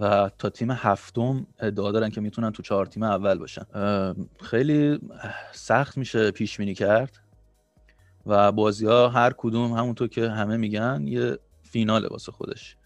و 0.00 0.30
تا 0.38 0.50
تیم 0.50 0.70
هفتم 0.70 1.46
ادعا 1.58 1.92
دارن 1.92 2.10
که 2.10 2.20
می‌تونن 2.20 2.52
تو 2.52 2.62
چهار 2.62 2.86
تیم 2.86 3.02
اول 3.02 3.38
باشن. 3.38 3.64
خیلی 4.40 5.00
سخت 5.52 5.98
میشه 5.98 6.30
پیش 6.30 6.56
بینی 6.56 6.74
کرد 6.74 7.20
و 8.26 8.52
بازی 8.52 8.86
ها 8.86 9.08
هر 9.08 9.32
کدوم 9.36 9.72
همونطور 9.72 10.08
که 10.08 10.28
همه 10.28 10.56
میگن 10.56 11.04
یه 11.06 11.38
فینال 11.62 12.06
واسه 12.06 12.32
خودش. 12.32 12.76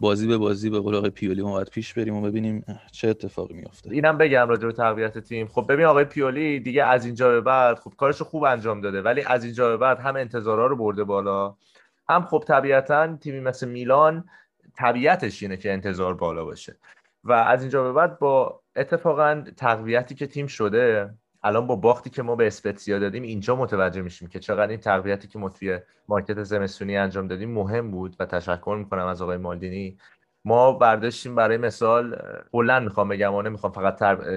بازی 0.00 0.26
به 0.26 0.36
بازی 0.36 0.70
به 0.70 0.80
قول 0.80 1.10
پیولی 1.10 1.42
ما 1.42 1.52
باید 1.52 1.68
پیش 1.68 1.94
بریم 1.94 2.14
و 2.14 2.20
ببینیم 2.20 2.64
چه 2.92 3.08
اتفاقی 3.08 3.54
میافته. 3.54 3.90
اینم 3.90 4.18
بگم 4.18 4.48
راجع 4.48 4.66
به 4.66 4.72
تقویت 4.72 5.18
تیم. 5.18 5.46
خب 5.46 5.66
ببین 5.68 5.86
آقای 5.86 6.04
پیولی 6.04 6.60
دیگه 6.60 6.84
از 6.84 7.06
اینجا 7.06 7.28
به 7.28 7.40
بعد 7.40 7.78
خب 7.78 7.92
کارشو 7.96 8.24
خوب 8.24 8.44
انجام 8.44 8.80
داده 8.80 9.02
ولی 9.02 9.22
از 9.22 9.44
اینجا 9.44 9.68
به 9.68 9.76
بعد 9.76 9.98
هم 9.98 10.16
انتظارا 10.16 10.66
رو 10.66 10.76
برده 10.76 11.04
بالا 11.04 11.56
هم 12.08 12.26
خب 12.26 12.44
طبیعتا 12.46 13.16
تیمی 13.16 13.40
مثل 13.40 13.68
میلان 13.68 14.24
طبیعتش 14.78 15.42
اینه 15.42 15.56
که 15.56 15.72
انتظار 15.72 16.14
بالا 16.14 16.44
باشه. 16.44 16.76
و 17.24 17.32
از 17.32 17.60
اینجا 17.60 17.82
به 17.82 17.92
بعد 17.92 18.18
با 18.18 18.60
اتفاقا 18.76 19.44
تقویتی 19.56 20.14
که 20.14 20.26
تیم 20.26 20.46
شده 20.46 21.14
الان 21.42 21.66
با 21.66 21.76
باختی 21.76 22.10
که 22.10 22.22
ما 22.22 22.36
به 22.36 22.46
اسپتسیا 22.46 22.98
دادیم 22.98 23.22
اینجا 23.22 23.56
متوجه 23.56 24.02
میشیم 24.02 24.28
که 24.28 24.38
چقدر 24.38 24.70
این 24.70 24.80
تقویتی 24.80 25.28
که 25.28 25.38
ما 25.38 25.48
توی 25.48 25.78
مارکت 26.08 26.42
زمستونی 26.42 26.96
انجام 26.96 27.28
دادیم 27.28 27.50
مهم 27.50 27.90
بود 27.90 28.16
و 28.18 28.26
تشکر 28.26 28.76
می‌کنم 28.78 29.06
از 29.06 29.22
آقای 29.22 29.36
مالدینی. 29.36 29.98
ما 30.44 30.72
برداشتیم 30.72 31.34
برای 31.34 31.56
مثال 31.56 32.22
کلا 32.52 32.80
می‌خوام 32.80 33.08
بگم 33.08 33.40
نمی‌خوام 33.40 33.72
فقط 33.72 33.96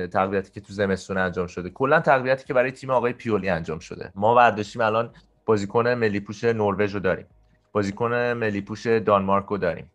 تقویتی 0.10 0.52
که 0.52 0.62
تو 0.62 0.73
زمستون 0.73 1.17
انجام 1.17 1.47
شده 1.47 1.69
کلا 1.69 1.99
تقویتی 1.99 2.45
که 2.45 2.54
برای 2.54 2.71
تیم 2.71 2.89
آقای 2.89 3.13
پیولی 3.13 3.49
انجام 3.49 3.80
شده. 3.80 4.12
ما 4.15 4.36
برداشتیم 4.36 4.82
الان 4.82 5.10
بازیکن 5.45 5.88
ملی 5.88 6.19
پوش 6.19 6.43
نروژ 6.43 6.93
رو 6.93 6.99
داریم. 6.99 7.25
بازیکن 7.71 8.13
ملی 8.13 8.62
پوش 8.62 8.88
دانمارک 8.88 9.45
رو 9.45 9.58
داریم. 9.58 9.91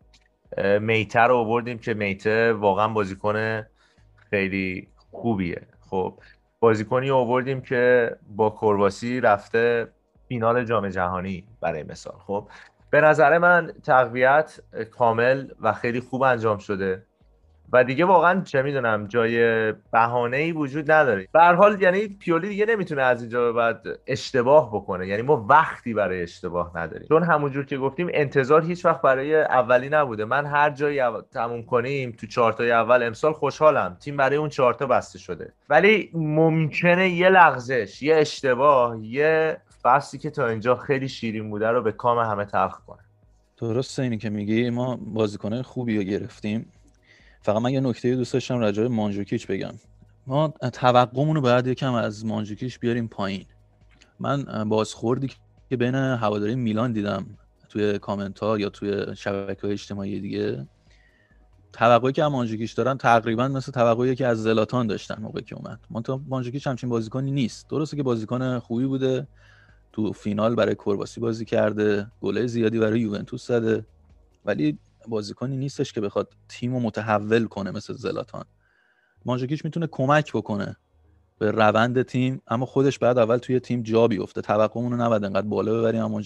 میته 0.81 1.19
رو 1.19 1.37
آوردیم 1.37 1.77
که 1.77 1.93
میته 1.93 2.53
واقعا 2.53 2.87
بازیکن 2.87 3.63
خیلی 4.29 4.87
خوبیه. 5.11 5.61
خب 5.89 6.19
بازیکنی 6.59 7.09
آوردیم 7.09 7.61
که 7.61 8.15
با 8.27 8.49
کرواسی 8.49 9.21
رفته 9.21 9.87
فینال 10.27 10.63
جام 10.63 10.89
جهانی 10.89 11.47
برای 11.61 11.83
مثال. 11.83 12.15
خب 12.27 12.49
به 12.89 13.01
نظر 13.01 13.37
من 13.37 13.73
تقویت 13.83 14.59
کامل 14.91 15.47
و 15.61 15.73
خیلی 15.73 15.99
خوب 15.99 16.21
انجام 16.21 16.57
شده. 16.57 17.05
و 17.73 17.83
دیگه 17.83 18.05
واقعا 18.05 18.41
چه 18.41 18.61
می‌دونم 18.61 19.07
جای 19.07 19.71
بهانه 19.91 20.37
ای 20.37 20.51
وجود 20.51 20.91
نداره. 20.91 21.27
به 21.31 21.43
حال 21.43 21.81
یعنی 21.81 22.07
پیولی 22.07 22.49
دیگه 22.49 22.65
نمی‌تونه 22.65 23.01
از 23.01 23.21
اینجا 23.21 23.41
به 23.41 23.51
بعد 23.51 23.85
اشتباه 24.07 24.69
بکنه. 24.73 25.07
یعنی 25.07 25.21
ما 25.21 25.45
وقتی 25.49 25.93
برای 25.93 26.21
اشتباه 26.21 26.71
نداریم. 26.75 27.07
چون 27.07 27.23
همونجور 27.23 27.65
که 27.65 27.77
گفتیم 27.77 28.07
انتظار 28.13 28.65
هیچ 28.65 28.85
وقت 28.85 29.01
برای 29.01 29.35
اولی 29.35 29.89
نبوده. 29.89 30.25
من 30.25 30.45
هر 30.45 30.69
جایی 30.69 31.01
تموم 31.33 31.63
کنیم 31.63 32.11
تو 32.11 32.27
چارتای 32.27 32.71
اول 32.71 33.03
امسال 33.03 33.33
خوشحالم. 33.33 33.97
تیم 33.99 34.17
برای 34.17 34.35
اون 34.37 34.49
چارتا 34.49 34.85
بسته 34.85 35.19
شده. 35.19 35.53
ولی 35.69 36.11
ممکنه 36.13 37.09
یه 37.09 37.29
لغزش 37.29 38.03
یه 38.03 38.15
اشتباه 38.15 39.05
یه 39.05 39.57
فصلی 39.83 40.19
که 40.19 40.29
تا 40.29 40.47
اینجا 40.47 40.75
خیلی 40.75 41.09
شیرین 41.09 41.49
بوده 41.49 41.69
رو 41.69 41.81
به 41.81 41.91
کام 41.91 42.19
همه 42.19 42.45
تلخ 42.45 42.79
کنه. 42.87 42.99
درسته 43.57 44.03
اینی 44.03 44.17
که 44.17 44.29
میگی. 44.29 44.69
ما 44.69 44.99
بازیکنه 45.01 45.63
خوبی 45.63 45.97
رو 45.97 46.03
گرفتیم. 46.03 46.71
فقط 47.45 47.61
من 47.61 47.73
یه 47.73 47.79
نکته 47.79 48.15
دوست 48.15 48.33
داشتم 48.33 48.59
راجع 48.59 48.83
به 48.83 48.89
مانجوکیچ 48.89 49.47
بگم. 49.47 49.73
ما 50.27 50.53
توقعمون 50.73 51.35
رو 51.35 51.41
باید 51.41 51.67
یکم 51.67 51.93
از 51.93 52.25
مانجوکیچ 52.25 52.79
بیاریم 52.79 53.07
پایین. 53.07 53.45
من 54.19 54.69
بازخوردی 54.69 55.31
که 55.69 55.77
بین 55.77 55.95
هواداری 55.95 56.55
میلان 56.55 56.91
دیدم 56.91 57.25
توی 57.69 57.99
کامنت 57.99 58.39
ها 58.39 58.59
یا 58.59 58.69
توی 58.69 59.15
شبکه 59.15 59.61
های 59.61 59.71
اجتماعی 59.71 60.19
دیگه 60.19 60.67
توقعی 61.73 62.13
که 62.13 62.23
مانجوکیچ 62.23 62.75
دارن 62.75 62.97
تقریبا 62.97 63.47
مثل 63.47 63.71
توقعی 63.71 64.15
که 64.15 64.27
از 64.27 64.43
زلاتان 64.43 64.87
داشتن 64.87 65.21
موقعی 65.21 65.43
که 65.43 65.55
اومد. 65.55 65.79
مانجوکیچ 66.27 66.67
همچین 66.67 66.89
بازیکنی 66.89 67.31
نیست. 67.31 67.69
درسته 67.69 67.97
که 67.97 68.03
بازیکن 68.03 68.59
خوبی 68.59 68.85
بوده 68.85 69.27
تو 69.91 70.13
فینال 70.13 70.55
برای 70.55 70.75
کرواسی 70.75 71.19
بازی 71.21 71.45
کرده 71.45 72.07
گله 72.21 72.47
زیادی 72.47 72.79
برای 72.79 72.99
یوونتوس 72.99 73.47
زده 73.47 73.85
ولی 74.45 74.77
بازیکنی 75.09 75.57
نیستش 75.57 75.93
که 75.93 76.01
بخواد 76.01 76.33
تیم 76.49 76.73
رو 76.73 76.79
متحول 76.79 77.47
کنه 77.47 77.71
مثل 77.71 77.93
زلاتان. 77.93 78.45
مانجوکیچ 79.25 79.65
می‌تونه 79.65 79.87
کمک 79.87 80.31
بکنه 80.33 80.75
به 81.39 81.51
روند 81.51 82.01
تیم 82.01 82.41
اما 82.47 82.65
خودش 82.65 82.99
بعد 82.99 83.17
اول 83.17 83.37
توی 83.37 83.59
تیم 83.59 83.83
جا 83.83 84.07
بیفته. 84.07 84.41
توقعمون 84.41 84.91
رو 84.91 84.97
نباید 84.97 85.23
انقدر 85.23 85.47
بالا 85.47 85.79
ببریم 85.79 86.01
اما 86.01 86.21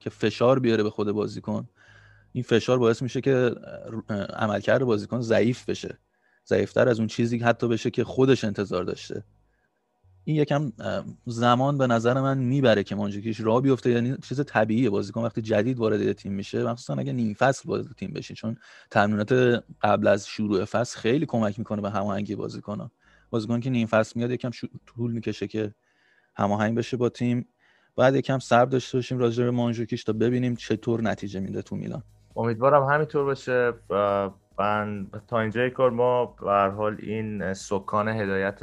که 0.00 0.10
فشار 0.10 0.58
بیاره 0.58 0.82
به 0.82 0.90
خود 0.90 1.12
بازیکن 1.12 1.68
این 2.32 2.44
فشار 2.44 2.78
باعث 2.78 3.02
میشه 3.02 3.20
که 3.20 3.54
عملکرد 4.36 4.84
بازیکن 4.84 5.20
ضعیف 5.20 5.68
بشه. 5.68 5.98
ضعیفتر 6.46 6.88
از 6.88 6.98
اون 6.98 7.08
چیزی 7.08 7.38
حتی 7.38 7.68
بشه 7.68 7.90
که 7.90 8.04
خودش 8.04 8.44
انتظار 8.44 8.84
داشته. 8.84 9.24
این 10.28 10.36
یکم 10.36 10.72
زمان 11.26 11.78
به 11.78 11.86
نظر 11.86 12.20
من 12.20 12.38
می‌بره 12.38 12.82
که 12.82 12.94
مانجوکیش 12.94 13.40
را 13.40 13.60
بیفته. 13.60 13.90
یعنی 13.90 14.16
چیز 14.22 14.44
طبیعیه 14.44 14.90
بازیکن 14.90 15.24
وقتی 15.24 15.42
جدید 15.42 15.78
وارد 15.78 16.12
تیم 16.12 16.32
میشه 16.32 16.64
مخصوصا 16.64 16.94
اگه 16.94 17.12
نیم 17.12 17.34
فصل 17.34 17.68
وارد 17.68 17.86
تیم 17.96 18.12
بشه 18.12 18.34
چون 18.34 18.56
تمرینات 18.90 19.62
قبل 19.82 20.06
از 20.06 20.26
شروع 20.26 20.64
فصل 20.64 20.98
خیلی 20.98 21.26
کمک 21.26 21.58
می‌کنه 21.58 21.82
به 21.82 21.90
هماهنگی 21.90 22.34
بازیکن‌ها 22.36 22.90
بازیکن 23.30 23.60
که 23.60 23.70
نیم 23.70 23.86
فصل 23.86 24.12
میاد 24.16 24.30
یکم 24.30 24.50
طول 24.86 25.12
می‌کشه 25.12 25.46
که 25.46 25.74
هماهنگ 26.36 26.78
بشه 26.78 26.96
با 26.96 27.08
تیم. 27.08 27.48
بعد 27.96 28.16
یکم 28.16 28.38
صبر 28.38 28.70
داشته 28.70 28.98
باشیم 28.98 29.18
راجع 29.18 29.44
به 29.44 29.50
مانجوکیش 29.50 30.04
تا 30.04 30.12
ببینیم 30.12 30.56
چطور 30.56 31.02
نتیجه 31.02 31.40
میده 31.40 31.62
تو 31.62 31.76
میلان. 31.76 32.02
امیدوارم 32.36 32.84
همینطور 32.84 33.24
باشه. 33.24 33.72
من 34.58 35.06
تا 35.28 35.40
اینجای 35.40 35.70
کار 35.70 35.90
ما 35.90 36.26
به 36.26 36.74
حال 36.76 36.96
این 37.02 37.54
سکان 37.54 38.08
هدایت 38.08 38.60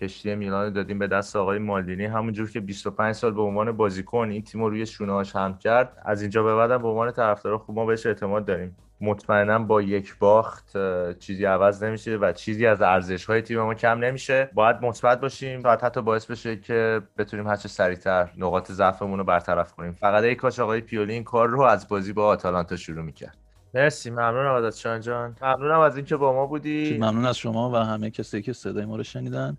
کشتی 0.00 0.34
میلان 0.34 0.72
دادیم 0.72 0.98
به 0.98 1.06
دست 1.06 1.36
آقای 1.36 1.58
مالدینی. 1.58 2.04
همونجور 2.04 2.50
که 2.50 2.60
25 2.60 3.14
سال 3.14 3.32
به 3.32 3.42
عنوان 3.42 3.72
بازیکن 3.72 4.30
این 4.30 4.42
تیم 4.42 4.62
رو 4.62 4.70
روی 4.70 4.86
شونه‌هاش 4.86 5.36
هم 5.36 5.58
کرد. 5.58 6.02
از 6.04 6.22
اینجا 6.22 6.42
به 6.42 6.54
بعدم 6.54 6.78
به 6.78 6.88
عنوان 6.88 7.12
طرفدار 7.12 7.58
خوب 7.58 7.76
ما 7.76 7.86
بهش 7.86 8.06
اعتماد 8.06 8.44
داریم. 8.44 8.76
مطمئنا 9.00 9.58
با 9.58 9.82
یک 9.82 10.18
باخت 10.18 10.76
چیزی 11.18 11.44
عوض 11.44 11.82
نمیشه 11.82 12.16
و 12.16 12.32
چیزی 12.32 12.66
از 12.66 12.82
ارزش 12.82 13.24
های 13.24 13.42
تیم 13.42 13.62
ما 13.62 13.74
کم 13.74 13.98
نمیشه. 13.98 14.50
باید 14.54 14.76
مثبت 14.82 15.20
باشیم. 15.20 15.62
تا 15.62 15.70
حتی 15.70 16.02
باعث 16.02 16.26
بشه 16.26 16.56
که 16.56 17.02
بتونیم 17.18 17.46
هر 17.46 17.56
چه 17.56 17.68
سریعتر 17.68 18.30
نقاط 18.36 18.72
ضعفمون 18.72 19.18
رو 19.18 19.24
برطرف 19.24 19.72
کنیم. 19.72 19.92
فقط 19.92 20.24
ای 20.24 20.34
کاش 20.34 20.60
آقای 20.60 20.80
پیولی 20.80 21.12
این 21.12 21.24
کار 21.24 21.48
رو 21.48 21.62
از 21.62 21.88
بازی 21.88 22.12
با 22.12 22.26
آتالانتا 22.26 22.76
شروع 22.76 23.04
می‌کرد. 23.04 23.36
مرسی. 23.74 24.10
ممنونم 24.10 24.64
از 24.64 24.80
شان 24.80 25.00
جان 25.00 25.36
ممنونم 25.42 25.80
از 25.80 25.96
اینکه 25.96 26.16
با 26.16 26.32
ما 26.32 26.46
بودی. 26.46 26.98
ممنون 26.98 27.26
از 27.26 27.38
شما 27.38 27.70
و 27.70 27.76
همه 27.76 28.10
کسی 28.10 28.42
که 28.42 28.52
صدای 28.52 28.84
ما 28.84 28.96
رو 28.96 29.02
شنیدن. 29.02 29.58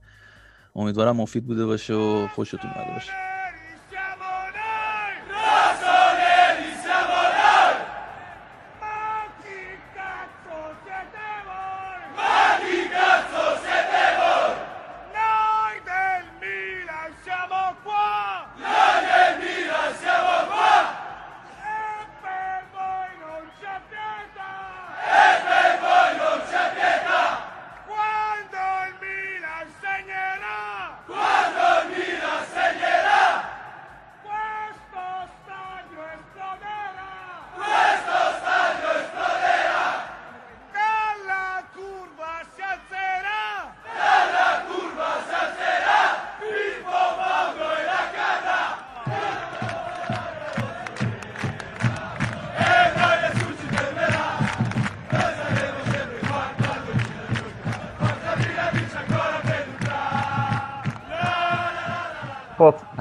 امیدوارم 0.76 1.18
مفید 1.18 1.46
بوده 1.48 1.66
باشه 1.66 1.94
و 1.94 2.28
خوشتون 2.28 2.72
اومده 2.76 2.92
باشه. 2.92 3.29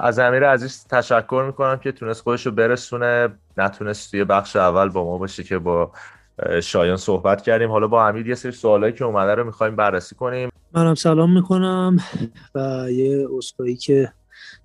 از 0.09 0.19
امیر 0.19 0.45
عزیز 0.45 0.87
تشکر 0.91 1.45
می‌کنم 1.47 1.77
که 1.77 1.93
تونست 1.93 2.23
خودش 2.23 2.47
رو 2.47 2.53
برسونه. 2.53 3.29
نتونست 3.57 4.11
توی 4.11 4.25
بخش 4.25 4.57
اول 4.57 4.89
با 4.89 5.05
ما 5.05 5.19
باشه 5.19 5.45
که 5.45 5.59
با 5.59 5.93
شایان 6.63 6.97
صحبت 6.97 7.43
کردیم. 7.43 7.71
حالا 7.71 7.87
با 7.87 8.09
امیر 8.09 8.29
یه 8.29 8.35
سری 8.35 8.53
سوالایی 8.53 8.93
که 8.93 9.05
اومده 9.05 9.35
رو 9.35 9.45
می‌خوایم 9.45 9.77
بررسی 9.77 10.15
کنیم. 10.15 10.51
منم 10.73 10.95
سلام 10.95 11.35
می‌کنم 11.35 11.97
و 12.55 12.87
یه 12.91 13.29
اسکایی 13.39 13.77
که 13.77 14.13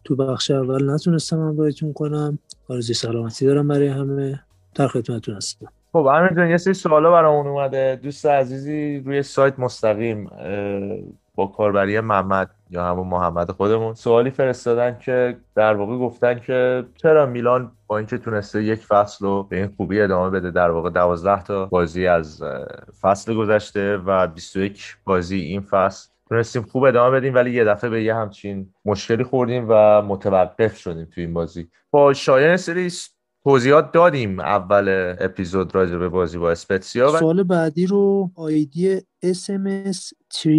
تو 0.03 0.15
بخش 0.15 0.51
اول 0.51 0.91
نتونستم 0.91 1.39
همراهیتون 1.39 1.93
کنم. 1.93 2.39
آرزوی 2.69 2.95
سلامتی 2.95 3.45
دارم 3.45 3.67
برای 3.67 3.87
همه. 3.87 4.39
در 4.75 4.87
خدمتتون 4.87 5.35
هستم. 5.35 5.67
خب 5.91 5.97
امیر 5.97 6.33
جان 6.33 6.49
یه 6.49 6.57
سری 6.57 6.73
سوالا 6.73 7.11
برامون 7.11 7.47
اومده. 7.47 7.99
دوست 8.03 8.25
عزیزی 8.25 8.99
روی 9.05 9.23
سایت 9.23 9.59
مستقیم 9.59 10.29
با 11.35 11.47
کاربری 11.47 11.99
محمد. 11.99 12.49
یا 12.73 12.85
همون 12.85 13.07
محمد 13.07 13.51
خودمون. 13.51 13.93
سوالی 13.93 14.29
فرستادن 14.29 14.97
که 15.05 15.37
در 15.55 15.73
واقع 15.73 15.97
گفتن 15.97 16.39
که 16.39 16.85
چرا 16.95 17.25
میلان 17.25 17.71
با 17.87 17.97
اینکه 17.97 18.17
تونسته 18.17 18.63
یک 18.63 18.79
فصل 18.79 19.25
رو 19.25 19.43
به 19.43 19.57
این 19.57 19.67
خوبی 19.77 20.01
ادامه 20.01 20.29
بده 20.29 20.51
در 20.51 20.71
واقع 20.71 20.89
12 20.89 21.43
تا 21.43 21.65
بازی 21.65 22.07
از 22.07 22.43
فصل 23.01 23.33
گذشته 23.33 23.97
و 23.97 24.27
21 24.27 24.97
بازی 25.05 25.39
این 25.39 25.61
فصل 25.61 26.09
تونستیم 26.29 26.61
خوب 26.61 26.83
ادامه 26.83 27.17
بدیم 27.17 27.35
ولی 27.35 27.51
یه 27.51 27.63
دفعه 27.63 27.89
به 27.89 28.03
یه 28.03 28.15
همچین 28.15 28.73
مشکلی 28.85 29.23
خوردیم 29.23 29.65
و 29.69 30.01
متوقف 30.01 30.77
شدیم 30.77 31.05
تو 31.05 31.21
این 31.21 31.33
بازی. 31.33 31.67
با 31.91 32.13
شایان 32.13 32.57
سری 32.57 32.91
توضیحات 33.43 33.91
دادیم 33.91 34.39
اول 34.39 35.15
اپیزود 35.19 35.75
راجع 35.75 35.97
به 35.97 36.09
بازی 36.09 36.37
با 36.37 36.51
اسپتسیا 36.51 37.19
سوال 37.19 37.43
بعدی 37.43 37.85
رو 37.85 38.31
آیدی 38.35 38.99
SMS3 39.25 40.49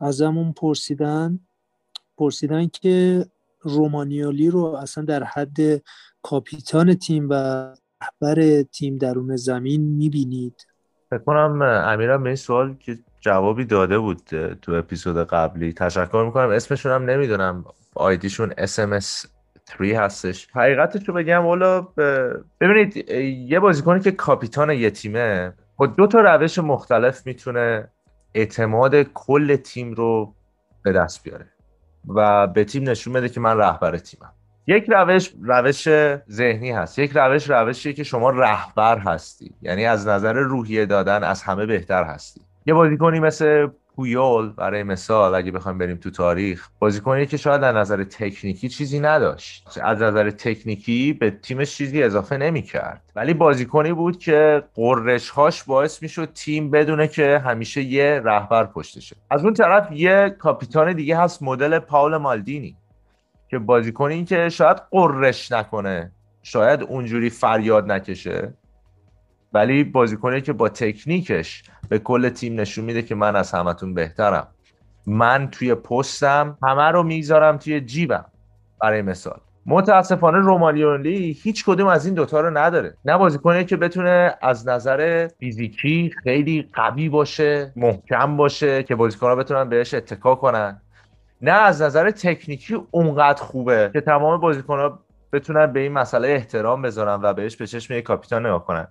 ازمون 0.00 0.52
پرسیدن 0.52 1.38
پرسیدن 2.18 2.66
که 2.66 3.26
رومانیالی 3.60 4.50
رو 4.50 4.64
اصلا 4.64 5.04
در 5.04 5.24
حد 5.24 5.56
کاپیتان 6.22 6.94
تیم 6.94 7.28
و 7.30 7.34
رهبر 8.02 8.62
تیم 8.62 8.98
درون 8.98 9.36
زمین 9.36 9.82
می‌بینید؟ 9.82 10.66
فکر 11.10 11.18
کنم 11.18 11.62
امیرم 11.62 12.22
به 12.22 12.28
این 12.28 12.36
سوال 12.36 12.74
که 12.74 12.98
جوابی 13.20 13.64
داده 13.64 13.98
بود 13.98 14.22
تو 14.62 14.72
اپیزود 14.72 15.16
قبلی. 15.16 15.72
تشکر 15.72 16.22
می‌کنم. 16.26 16.48
اسمشون 16.48 16.92
هم 16.92 17.10
نمی‌دونم. 17.10 17.64
آیدیشون 17.94 18.50
SMS 18.50 19.26
3 19.78 19.98
هستش. 19.98 20.48
حقیقتش 20.52 21.08
رو 21.08 21.14
بگم 21.14 21.46
والا 21.46 21.80
ببینید 22.60 23.10
یه 23.50 23.60
بازیکنی 23.60 24.00
که 24.00 24.10
کاپیتان 24.10 24.70
یه 24.70 24.90
تیمه 24.90 25.52
با 25.76 25.86
دو 25.86 26.06
تا 26.06 26.20
روش 26.20 26.58
مختلف 26.58 27.26
می‌تونه 27.26 27.88
اعتماد 28.34 29.02
کل 29.02 29.56
تیم 29.56 29.92
رو 29.92 30.34
به 30.82 30.92
دست 30.92 31.24
بیاره 31.24 31.46
و 32.08 32.46
به 32.46 32.64
تیم 32.64 32.88
نشون 32.88 33.12
بده 33.12 33.28
که 33.28 33.40
من 33.40 33.58
رهبر 33.58 33.98
تیمم. 33.98 34.32
یک 34.66 34.84
روش 34.88 35.34
روش 35.42 35.88
ذهنی 36.30 36.70
هست. 36.70 36.98
یک 36.98 37.12
روش 37.14 37.50
روشیه 37.50 37.92
که 37.92 38.04
شما 38.04 38.30
رهبر 38.30 38.98
هستی. 38.98 39.54
یعنی 39.62 39.86
از 39.86 40.08
نظر 40.08 40.32
روحیه 40.32 40.86
دادن 40.86 41.24
از 41.24 41.42
همه 41.42 41.66
بهتر 41.66 42.04
هستی. 42.04 42.40
یه 42.66 42.74
بازیکنی 42.74 43.20
مثل 43.20 43.68
پویول 43.96 44.48
برای 44.48 44.82
مثال 44.82 45.34
اگه 45.34 45.50
بخوایم 45.50 45.78
بریم 45.78 45.96
تو 45.96 46.10
تاریخ 46.10 46.68
بازیکنی 46.78 47.26
که 47.26 47.36
شاید 47.36 47.64
از 47.64 47.76
نظر 47.76 48.04
تکنیکی 48.04 48.68
چیزی 48.68 49.00
نداشت. 49.00 49.78
از 49.82 50.02
نظر 50.02 50.30
تکنیکی 50.30 51.12
به 51.12 51.30
تیمش 51.30 51.76
چیزی 51.76 52.02
اضافه 52.02 52.36
نمی‌کرد. 52.36 53.02
ولی 53.16 53.34
بازیکنی 53.34 53.92
بود 53.92 54.18
که 54.18 54.62
قررش 54.74 55.30
هاش 55.30 55.62
باعث 55.62 56.02
می‌شد 56.02 56.32
تیم 56.32 56.70
بدونه 56.70 57.08
که 57.08 57.38
همیشه 57.38 57.82
یه 57.82 58.20
رهبر 58.24 58.64
پشتشه. 58.64 59.16
از 59.30 59.44
اون 59.44 59.54
طرف 59.54 59.92
یه 59.92 60.36
کاپیتان 60.38 60.92
دیگه 60.92 61.18
هست 61.18 61.42
مدل 61.42 61.78
پاول 61.78 62.16
مالدینی 62.16 62.76
که 63.48 63.58
بازیکنی 63.58 64.24
که 64.24 64.48
شاید 64.48 64.76
قررش 64.90 65.52
نکنه 65.52 66.12
شاید 66.42 66.82
اونجوری 66.82 67.30
فریاد 67.30 67.92
نکشه. 67.92 68.54
ولی 69.54 69.84
بازیکنی 69.84 70.40
که 70.40 70.52
با 70.52 70.68
تکنیکش 70.68 71.62
به 71.88 71.98
کل 71.98 72.28
تیم 72.28 72.60
نشون 72.60 72.84
میده 72.84 73.02
که 73.02 73.14
من 73.14 73.36
از 73.36 73.52
همتون 73.52 73.94
بهترم. 73.94 74.48
من 75.06 75.48
توی 75.50 75.74
پستم 75.74 76.58
همه 76.62 76.82
رو 76.82 77.02
می‌ذارم 77.02 77.56
توی 77.56 77.80
جیبم. 77.80 78.24
برای 78.80 79.02
مثال. 79.02 79.40
متاسفانه 79.66 80.38
رومالیونلی 80.38 81.32
هیچ 81.42 81.64
کدوم 81.64 81.86
از 81.86 82.06
این 82.06 82.14
دوتا 82.14 82.40
رو 82.40 82.58
نداره. 82.58 82.94
نه 83.04 83.18
بازیکنی 83.18 83.64
که 83.64 83.76
بتونه 83.76 84.34
از 84.42 84.68
نظر 84.68 85.28
فیزیکی 85.38 86.12
خیلی 86.22 86.68
قوی 86.72 87.08
باشه 87.08 87.72
محکم 87.76 88.36
باشه 88.36 88.82
که 88.82 88.94
بازیکنها 88.94 89.36
بتونن 89.36 89.68
بهش 89.68 89.94
اتکا 89.94 90.34
کنن. 90.34 90.80
نه 91.42 91.52
از 91.52 91.82
نظر 91.82 92.10
تکنیکی 92.10 92.76
اونقدر 92.90 93.42
خوبه 93.42 93.90
که 93.92 94.00
تمام 94.00 94.40
بازیکنها 94.40 94.98
بتونن 95.32 95.72
به 95.72 95.80
این 95.80 95.92
مسئله 95.92 96.28
احترام 96.28 96.82
بذارن 96.82 97.20
و 97.22 97.32
بهش 97.32 97.56
به 97.56 97.66
چشم 97.66 97.94
یک 97.94 98.04
کاپیتان 98.04 98.46
نگاه 98.46 98.64
کنن. 98.64 98.88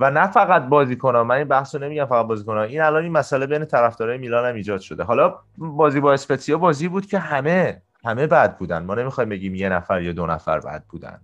و 0.00 0.10
نه 0.10 0.26
فقط 0.26 0.62
بازیکنان 0.66 1.26
من 1.26 1.34
این 1.34 1.48
بحث 1.48 1.74
رو 1.74 1.80
نمیگم 1.80 2.04
فقط 2.04 2.26
بازیکنان 2.26 2.68
این 2.68 2.80
الان 2.80 3.02
این 3.02 3.12
مسئله 3.12 3.46
بین 3.46 3.64
طرفدارای 3.64 4.18
میلان 4.18 4.48
هم 4.48 4.54
ایجاد 4.54 4.80
شده. 4.80 5.02
حالا 5.02 5.38
بازی 5.58 6.00
با 6.00 6.12
اسپتزیا 6.12 6.58
بازی 6.58 6.88
بود 6.88 7.06
که 7.06 7.18
همه 7.18 7.82
همه 8.04 8.26
بد 8.26 8.56
بودن. 8.56 8.82
ما 8.82 8.94
نمی‌خوایم 8.94 9.28
بگیم 9.28 9.54
یه 9.54 9.68
نفر 9.68 10.02
یا 10.02 10.12
دو 10.12 10.26
نفر 10.26 10.60
بد 10.60 10.84
بودن. 10.88 11.20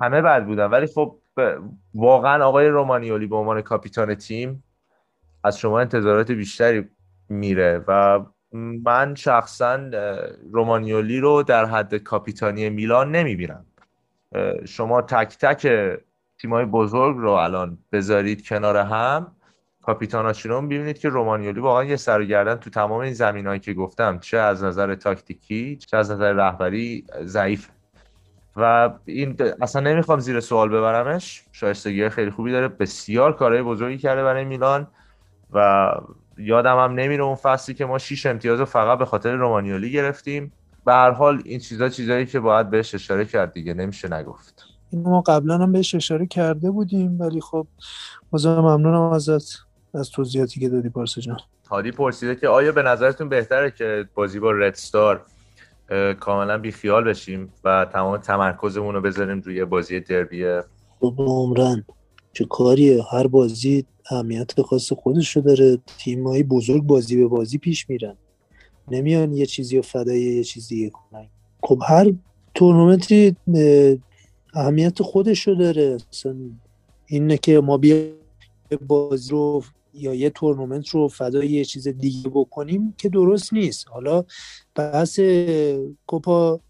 همه 0.00 0.22
بد 0.22 0.44
بودن. 0.44 0.64
ولی 0.64 0.86
خب 0.86 1.18
واقعا 1.94 2.44
آقای 2.44 2.68
رومانیولی 2.68 3.26
به 3.26 3.36
عنوان 3.36 3.62
کاپیتان 3.62 4.14
تیم 4.14 4.64
از 5.44 5.58
شما 5.58 5.80
انتظارات 5.80 6.30
بیشتری 6.30 6.88
میره 7.28 7.84
و 7.88 8.20
من 8.84 9.14
شخصا 9.14 9.80
رومانیولی 10.52 11.20
رو 11.20 11.42
در 11.42 11.64
حد 11.64 11.94
کاپیتانی 11.94 12.70
میلان 12.70 13.10
نمی‌بینم. 13.10 13.66
شما 14.64 15.02
تک 15.02 15.38
تک 15.38 15.66
تیمای 16.40 16.64
بزرگ 16.64 17.16
رو 17.16 17.30
الان 17.30 17.78
بذارید 17.92 18.46
کنار 18.46 18.76
هم. 18.76 19.32
کاپیتاناشون 19.82 20.52
رو 20.52 20.62
ببینید 20.62 20.98
که 20.98 21.08
رومانیولی 21.08 21.60
واقعا 21.60 21.84
یه 21.84 21.96
سر 21.96 22.54
تو 22.54 22.70
تمام 22.70 23.00
این 23.00 23.12
زمینهایی 23.12 23.60
که 23.60 23.74
گفتم 23.74 24.18
چه 24.18 24.38
از 24.38 24.64
نظر 24.64 24.94
تاکتیکی 24.94 25.76
چه 25.76 25.96
از 25.96 26.10
نظر 26.10 26.32
رهبری 26.32 27.04
ضعیف 27.22 27.68
و 28.56 28.90
این 29.04 29.36
اصلا 29.60 29.82
نمی‌خوام 29.82 30.18
زیر 30.18 30.40
سوال 30.40 30.68
ببرمش. 30.68 31.44
شایستگی 31.52 32.08
خیلی 32.08 32.30
خوبی 32.30 32.52
داره. 32.52 32.68
بسیار 32.68 33.36
کارهای 33.36 33.62
بزرگی 33.62 33.98
کرده 33.98 34.24
برای 34.24 34.44
میلان. 34.44 34.86
و 35.52 35.90
یادم 36.38 36.78
هم 36.78 36.92
نمیره 36.92 37.24
اون 37.24 37.34
فصلی 37.34 37.74
که 37.74 37.86
ما 37.86 37.98
6 37.98 38.26
امتیاز 38.26 38.60
فقط 38.60 38.98
به 38.98 39.04
خاطر 39.04 39.34
رومانیولی 39.34 39.92
گرفتیم. 39.92 40.52
به 40.84 40.92
هر 40.92 41.10
حال 41.10 41.42
این 41.44 41.58
چیزا 41.58 41.88
چیزایی 41.88 42.26
که 42.26 42.40
باید 42.40 42.70
بهش 42.70 42.94
اشاره 42.94 43.24
کرد 43.24 43.52
دیگه 43.52 43.74
نمیشه 43.74 44.14
نگفت. 44.14 44.77
این 44.90 45.02
ما 45.02 45.20
قبلا 45.20 45.58
هم 45.58 45.72
بهش 45.72 45.94
اشاره 45.94 46.26
کرده 46.26 46.70
بودیم 46.70 47.20
ولی 47.20 47.40
خب 47.40 47.66
بازم 48.30 48.60
ممنونم 48.60 49.00
ازت 49.00 49.58
از 49.94 50.10
توضیحاتی 50.10 50.60
که 50.60 50.68
دادی 50.68 50.88
پارسا 50.88 51.20
جان. 51.20 51.38
هادی 51.70 51.90
پرسیده 51.90 52.34
که 52.34 52.48
آیا 52.48 52.72
به 52.72 52.82
نظرتون 52.82 53.28
بهتره 53.28 53.70
که 53.70 54.08
بازی 54.14 54.40
با 54.40 54.52
رد 54.52 54.74
ستار 54.74 55.24
کاملا 56.20 56.58
بیخیال 56.58 57.04
بشیم 57.04 57.52
و 57.64 57.86
تمام 57.92 58.16
تمرکزمون 58.16 58.94
رو 58.94 59.00
بذاریم 59.00 59.40
روی 59.40 59.64
بازی 59.64 60.00
دربی؟ 60.00 60.60
خب 61.00 61.14
عمرن 61.18 61.84
چه 62.32 62.44
کاریه؟ 62.44 63.04
هر 63.12 63.26
بازی 63.26 63.86
اهمیت 64.10 64.62
خاص 64.62 64.92
خودش 64.92 65.36
رو 65.36 65.42
داره. 65.42 65.78
تیمایی 65.98 66.42
بزرگ 66.42 66.82
بازی 66.82 67.16
به 67.16 67.26
بازی 67.26 67.58
پیش 67.58 67.90
میرن. 67.90 68.16
نمیان 68.90 69.32
یه 69.32 69.46
چیزی 69.46 69.76
رو 69.76 69.82
فدای 69.82 70.20
یه 70.20 70.44
چیزی 70.44 70.90
کنن. 70.90 71.28
خب 71.62 71.82
هر 71.88 72.12
تورنمنتی 72.54 73.36
اهمیت 74.54 75.02
خودش 75.02 75.48
رو 75.48 75.54
داره. 75.54 75.96
اصلا 76.12 76.36
اینه 77.06 77.36
که 77.36 77.60
ما 77.60 77.76
بیا 77.76 78.12
بازی 78.86 79.30
رو 79.30 79.64
یا 79.94 80.14
یه 80.14 80.30
تورنمنت 80.30 80.88
رو 80.88 81.08
فدای 81.08 81.48
یه 81.50 81.64
چیز 81.64 81.88
دیگه 81.88 82.30
بکنیم 82.30 82.94
که 82.98 83.08
درست 83.08 83.52
نیست. 83.52 83.88
حالا 83.88 84.24
بحث 84.74 85.20
کوپا 86.06 86.60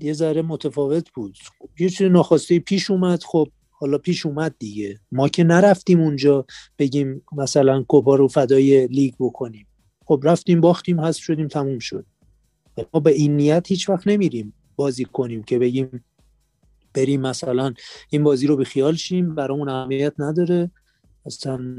یه 0.00 0.12
ذره 0.12 0.42
متفاوت 0.42 1.10
بود. 1.10 1.38
یه 1.78 1.88
چیز 1.88 2.06
ناخواسته 2.06 2.58
پیش 2.58 2.90
اومد. 2.90 3.22
خب 3.22 3.48
حالا 3.70 3.98
پیش 3.98 4.26
اومد 4.26 4.54
دیگه. 4.58 5.00
ما 5.12 5.28
که 5.28 5.44
نرفتیم 5.44 6.00
اونجا 6.00 6.46
بگیم 6.78 7.22
مثلا 7.32 7.82
کوپا 7.82 8.14
رو 8.14 8.28
فدای 8.28 8.86
لیگ 8.86 9.14
بکنیم. 9.20 9.66
خب 10.06 10.20
رفتیم 10.24 10.60
باختیم 10.60 11.00
هست 11.00 11.18
شدیم 11.18 11.48
تموم 11.48 11.78
شد. 11.78 12.06
ما 12.94 13.00
به 13.00 13.12
این 13.12 13.36
نیت 13.36 13.66
هیچ 13.68 13.88
وقت 13.90 14.06
نمیریم 14.06 14.52
بازی 14.76 15.04
کنیم 15.04 15.42
که 15.42 15.58
بگیم 15.58 16.04
بریم 16.94 17.20
مثلا 17.20 17.74
این 18.10 18.22
بازی 18.22 18.46
رو 18.46 18.56
به 18.56 18.64
خیال 18.64 18.94
شیم 18.94 19.34
برامون 19.34 19.68
اهمیت 19.68 20.12
نداره. 20.18 20.70
اصلا 21.26 21.76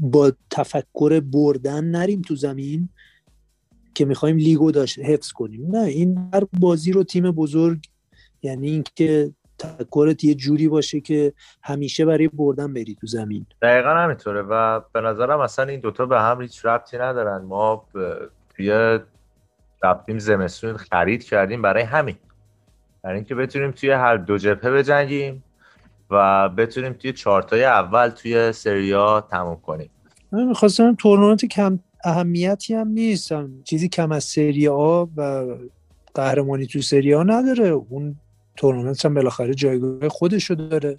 با 0.00 0.32
تفکر 0.50 1.20
بردن 1.20 1.84
نریم 1.84 2.22
تو 2.22 2.36
زمین 2.36 2.88
که 3.94 4.04
می‌خوایم 4.04 4.36
لیگو 4.36 4.70
داشت 4.70 4.98
حفظ 4.98 5.32
کنیم. 5.32 5.76
نه 5.76 5.82
این 5.82 6.30
هر 6.34 6.44
بازی 6.60 6.92
رو 6.92 7.04
تیم 7.04 7.30
بزرگ 7.30 7.86
یعنی 8.42 8.70
اینکه 8.70 9.32
تفکرت 9.58 10.24
یه 10.24 10.34
جوری 10.34 10.68
باشه 10.68 11.00
که 11.00 11.32
همیشه 11.62 12.04
برای 12.04 12.28
بردن 12.28 12.72
بری 12.72 12.96
تو 13.00 13.06
زمین. 13.06 13.46
دقیقا 13.62 13.88
همینطوره 13.88 14.42
و 14.42 14.80
به 14.92 15.00
نظرم 15.00 15.40
اصلا 15.40 15.64
این 15.64 15.80
دوتا 15.80 16.06
به 16.06 16.20
هم 16.20 16.42
هیچ 16.42 16.64
ربطی 16.64 16.98
ندارن. 16.98 17.44
ما 17.44 17.86
توی 18.56 18.98
رفتیم 19.82 20.18
زمستون 20.18 20.76
خرید 20.76 21.24
کردیم 21.24 21.62
برای 21.62 21.82
همین. 21.82 22.16
برای 23.02 23.16
اینکه 23.16 23.34
بتونیم 23.34 23.70
توی 23.70 23.90
هر 23.90 24.16
دو 24.16 24.38
جبهه 24.38 24.70
بجنگیم 24.70 25.44
و 26.10 26.48
بتونیم 26.48 26.92
توی 26.92 27.12
چارتای 27.12 27.64
اول 27.64 28.08
توی 28.08 28.52
سریا 28.52 29.20
تموم 29.30 29.60
کنیم. 29.60 29.90
من 30.32 30.44
می‌خواستم 30.44 30.94
تورنمنت 30.94 31.44
کم 31.44 31.78
اهمیتی 32.04 32.74
هم 32.74 32.88
نیست. 32.88 33.32
چیزی 33.64 33.88
کم 33.88 34.12
از 34.12 34.24
سری 34.24 34.68
آ 34.68 35.06
و 35.16 35.44
قهرمانی 36.14 36.66
تو 36.66 36.82
سری 36.82 37.14
آ 37.14 37.22
نداره. 37.22 37.68
اون 37.68 38.16
تورنمنت 38.56 39.06
هم 39.06 39.14
بالاخره 39.14 39.54
جایگاه 39.54 40.08
خودشو 40.08 40.54
داره. 40.54 40.98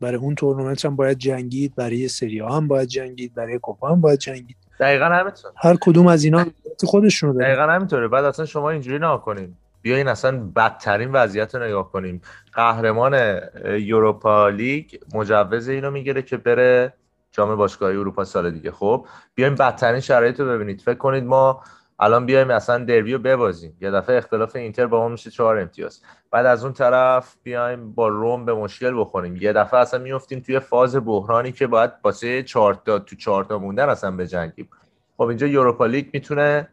برای 0.00 0.16
اون 0.16 0.34
تورنمنت 0.34 0.84
هم 0.84 0.96
باید 0.96 1.18
جنگید. 1.18 1.74
برای 1.74 2.08
سری 2.08 2.40
آ 2.40 2.56
هم 2.56 2.68
باید 2.68 2.88
جنگید. 2.88 3.34
برای 3.34 3.58
کوپا 3.58 3.88
هم 3.88 4.00
باید 4.00 4.18
جنگید. 4.18 4.56
دقیقا 4.80 5.04
همینطور. 5.04 5.50
هر 5.56 5.76
کدوم 5.80 6.06
از 6.06 6.24
اینا 6.24 6.46
خودشونو 6.84 7.32
داره. 7.32 7.46
دقیقا 7.46 7.72
همینطوره. 7.72 8.08
بعد 8.08 8.24
اصلا 8.24 8.46
شما 8.46 8.70
اینجوری 8.70 8.98
نکنیم 8.98 9.56
بیاین 9.82 10.08
اصلا 10.08 10.50
بدترین 10.56 11.12
وضعیت 11.12 11.54
رو 11.54 11.64
نگاه 11.64 11.92
کنیم. 11.92 12.20
قهرمان 12.52 13.40
یوروپا 13.64 14.48
لیگ 14.48 14.94
مجوز 15.14 15.68
اینو 15.68 15.90
می‌گیره 15.90 16.22
که 16.22 16.36
بره 16.36 16.94
جام 17.32 17.56
باشگاهی 17.56 17.96
اروپا 17.96 18.24
سال 18.24 18.50
دیگه. 18.50 18.70
خب 18.70 19.06
بیایم 19.34 19.54
بدترین 19.54 20.00
شرایط 20.00 20.40
رو 20.40 20.46
ببینید. 20.46 20.80
فکر 20.80 20.98
کنید 20.98 21.24
ما 21.24 21.62
الان 22.02 22.26
بیایم 22.26 22.50
اصلا 22.50 22.84
دربی 22.84 23.12
رو 23.12 23.18
ببازیم. 23.18 23.76
یه 23.80 23.90
دفعه 23.90 24.16
اختلاف 24.16 24.56
اینتر 24.56 24.86
با 24.86 24.98
ما 25.00 25.08
میشه 25.08 25.30
چهار 25.30 25.58
امتیاز. 25.58 26.02
بعد 26.30 26.46
از 26.46 26.64
اون 26.64 26.72
طرف 26.72 27.36
بیایم 27.42 27.92
با 27.92 28.08
روم 28.08 28.44
به 28.44 28.54
مشکل 28.54 29.00
بخوریم. 29.00 29.36
یه 29.36 29.52
دفعه 29.52 29.80
اصلا 29.80 30.00
میفتیم 30.00 30.40
توی 30.40 30.58
فاز 30.58 30.96
بحرانی 30.96 31.52
که 31.52 31.66
باید 31.66 31.90
واسه 32.04 32.42
چهار 32.42 32.74
تا 32.74 32.98
تو 32.98 33.16
چهار 33.16 33.44
تا 33.44 33.58
موندن 33.58 33.88
اصلا 33.88 34.16
بجنگیم. 34.16 34.68
خب 35.16 35.22
اینجا 35.22 35.46
یوروپا 35.46 35.86
لیگ 35.86 36.06
می‌تونه 36.12 36.68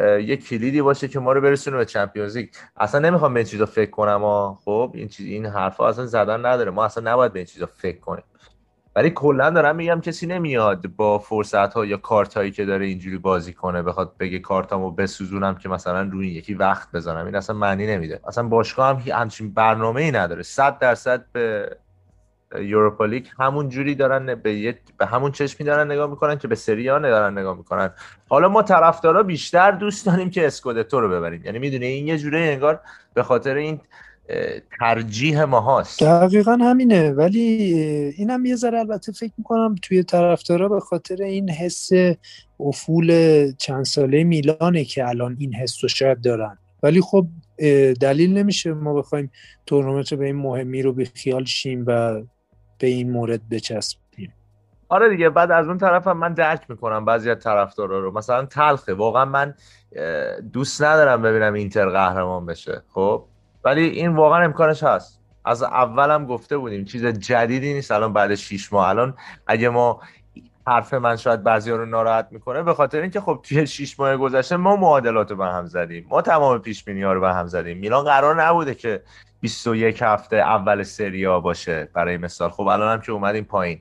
یه 0.00 0.36
کلیدی 0.36 0.82
باشه 0.82 1.08
که 1.08 1.20
ما 1.20 1.32
رو 1.32 1.40
برسونه 1.40 1.76
به 1.76 1.84
چمپیونز 1.84 2.36
لیگ. 2.36 2.48
اصلا 2.76 3.00
نمی‌خوام 3.00 3.34
به 3.34 3.40
این 3.40 3.46
چیزا 3.46 3.66
فکر 3.66 3.90
کنم 3.90 4.20
ها 4.20 4.58
خب 4.64 4.92
این 4.94 5.08
چیز 5.08 5.26
این 5.26 5.46
حرفا 5.46 5.88
اصلا 5.88 6.06
زدن 6.06 6.46
نداره. 6.46 6.70
ما 6.70 6.84
اصلا 6.84 7.12
نباید 7.12 7.32
به 7.32 7.38
این 7.38 7.46
چیزا 7.46 7.66
فکر 7.66 8.00
کنیم. 8.00 8.24
ولی 8.96 9.10
کلا 9.10 9.50
دارم 9.50 9.76
میگم 9.76 10.00
کسی 10.00 10.26
نمیاد 10.26 10.86
با 10.86 11.18
فرصت 11.18 11.72
ها 11.72 11.84
یا 11.84 11.96
کارت 11.96 12.34
هایی 12.34 12.50
که 12.50 12.64
داره 12.64 12.86
اینجوری 12.86 13.18
بازی 13.18 13.52
کنه 13.52 13.82
بخواد 13.82 14.16
بگه 14.18 14.38
کارتامو 14.38 14.90
بسوزونم 14.90 15.54
که 15.54 15.68
مثلا 15.68 16.02
روی 16.02 16.28
یکی 16.28 16.54
وقت 16.54 16.92
بزنم. 16.92 17.26
این 17.26 17.34
اصلا 17.34 17.56
معنی 17.56 17.86
نمیده. 17.86 18.20
اصلا 18.28 18.48
باشگاه 18.48 19.02
هم 19.02 19.20
همچین 19.20 19.54
برنامه 19.54 20.00
ای 20.00 20.10
نداره. 20.10 20.42
صد 20.42 20.78
درصد 20.78 21.24
به 21.32 21.76
یوروپا 22.60 23.04
لیگ 23.04 23.26
همون 23.38 23.68
جوری 23.68 23.94
دارن 23.94 24.34
به, 24.34 24.78
به 24.98 25.06
همون 25.06 25.32
چشمی 25.32 25.66
دارن 25.66 25.90
نگاه 25.90 26.10
می‌کنن 26.10 26.38
که 26.38 26.48
به 26.48 26.54
سری 26.54 26.88
ها 26.88 26.98
دارن 26.98 27.38
نگاه 27.38 27.56
می‌کنن. 27.56 27.90
حالا 28.28 28.48
ما 28.48 28.62
طرفدارا 28.62 29.22
بیشتر 29.22 29.70
دوست 29.70 30.06
داریم 30.06 30.30
که 30.30 30.46
اسکودتو 30.46 31.00
رو 31.00 31.08
ببریم. 31.08 31.42
یعنی 31.44 31.58
می‌دونی 31.58 31.86
این 31.86 32.08
یه 32.08 32.18
جوری 32.18 32.38
انگار 32.38 32.80
به 33.14 33.22
خاطر 33.22 33.54
این 33.54 33.80
ترجیح 34.80 35.44
ما 35.44 35.60
هاست 35.60 36.02
دقیقا 36.02 36.56
همینه. 36.56 37.10
ولی 37.10 37.40
اینم 38.18 38.44
یه 38.44 38.56
ذره 38.56 38.78
البته 38.78 39.12
فکر 39.12 39.32
می‌کنم 39.38 39.74
توی 39.82 40.02
طرفدارا 40.02 40.68
به 40.68 40.80
خاطر 40.80 41.22
این 41.22 41.50
حس 41.50 41.90
افول 42.60 43.12
چند 43.52 43.84
ساله 43.84 44.24
میلانه 44.24 44.84
که 44.84 45.08
الان 45.08 45.36
این 45.38 45.54
حس 45.54 45.78
رو 45.82 45.88
شاید 45.88 46.20
دارن. 46.20 46.58
ولی 46.82 47.00
خب 47.00 47.26
دلیل 48.00 48.38
نمیشه 48.38 48.72
ما 48.72 48.94
بخوایم 48.94 49.30
تورنمنت 49.66 50.14
به 50.14 50.24
این 50.24 50.36
مهمی 50.36 50.82
رو 50.82 50.92
به 50.92 51.04
خیال 51.04 51.44
شیم 51.44 51.84
و 51.86 52.22
به 52.78 52.86
این 52.86 53.10
مورد 53.10 53.48
بچسبیم. 53.48 54.32
آره 54.88 55.08
دیگه 55.08 55.30
بعد 55.30 55.50
از 55.50 55.68
اون 55.68 55.78
طرف 55.78 56.06
هم 56.06 56.18
من 56.18 56.34
درک 56.34 56.70
می‌کنم 56.70 57.04
بعضی 57.04 57.30
از 57.30 57.38
طرفدارا 57.38 58.00
رو. 58.00 58.18
مثلا 58.18 58.44
تلخه. 58.44 58.94
واقعا 58.94 59.24
من 59.24 59.54
دوست 60.52 60.82
ندارم 60.82 61.22
ببینم 61.22 61.52
اینتر 61.52 61.90
قهرمان 61.90 62.46
بشه 62.46 62.82
خب؟ 62.88 63.24
ولی 63.64 63.84
این 63.84 64.16
واقعا 64.16 64.44
امکانش 64.44 64.82
هست. 64.82 65.20
از 65.44 65.62
اولم 65.62 66.26
گفته 66.26 66.56
بودیم 66.56 66.84
چیز 66.84 67.06
جدیدی 67.06 67.74
نیست. 67.74 67.90
الان 67.92 68.12
بعد 68.12 68.34
6 68.34 68.72
ماه. 68.72 68.88
الان 68.88 69.14
اگه 69.46 69.68
ما 69.68 70.00
حرف 70.66 70.94
من 70.94 71.16
شاید 71.16 71.42
بعضی 71.42 71.70
رو 71.70 71.86
ناراحت 71.86 72.28
می‌کنه 72.30 72.62
به 72.62 72.74
خاطر 72.74 73.00
اینکه 73.00 73.20
خب 73.20 73.40
توی 73.42 73.66
6 73.66 74.00
ماه 74.00 74.16
گذشته 74.16 74.56
ما 74.56 74.76
معادلات 74.76 75.30
رو 75.30 75.36
به 75.36 75.46
هم 75.46 75.66
زدیم. 75.66 76.06
ما 76.08 76.22
تمام 76.22 76.58
پیش 76.58 76.88
ها 76.88 77.12
رو 77.12 77.20
به 77.20 77.34
هم 77.34 77.46
زدیم. 77.46 77.78
میلان 77.78 78.04
قرار 78.04 78.42
نبوده 78.42 78.74
که 78.74 79.02
21 79.44 80.02
هفته 80.02 80.36
اول 80.36 80.82
سریا 80.82 81.40
باشه 81.40 81.88
برای 81.94 82.16
مثال. 82.16 82.50
خب 82.50 82.66
الان 82.66 82.92
هم 82.92 83.00
که 83.00 83.12
اومدیم 83.12 83.44
پایین. 83.44 83.80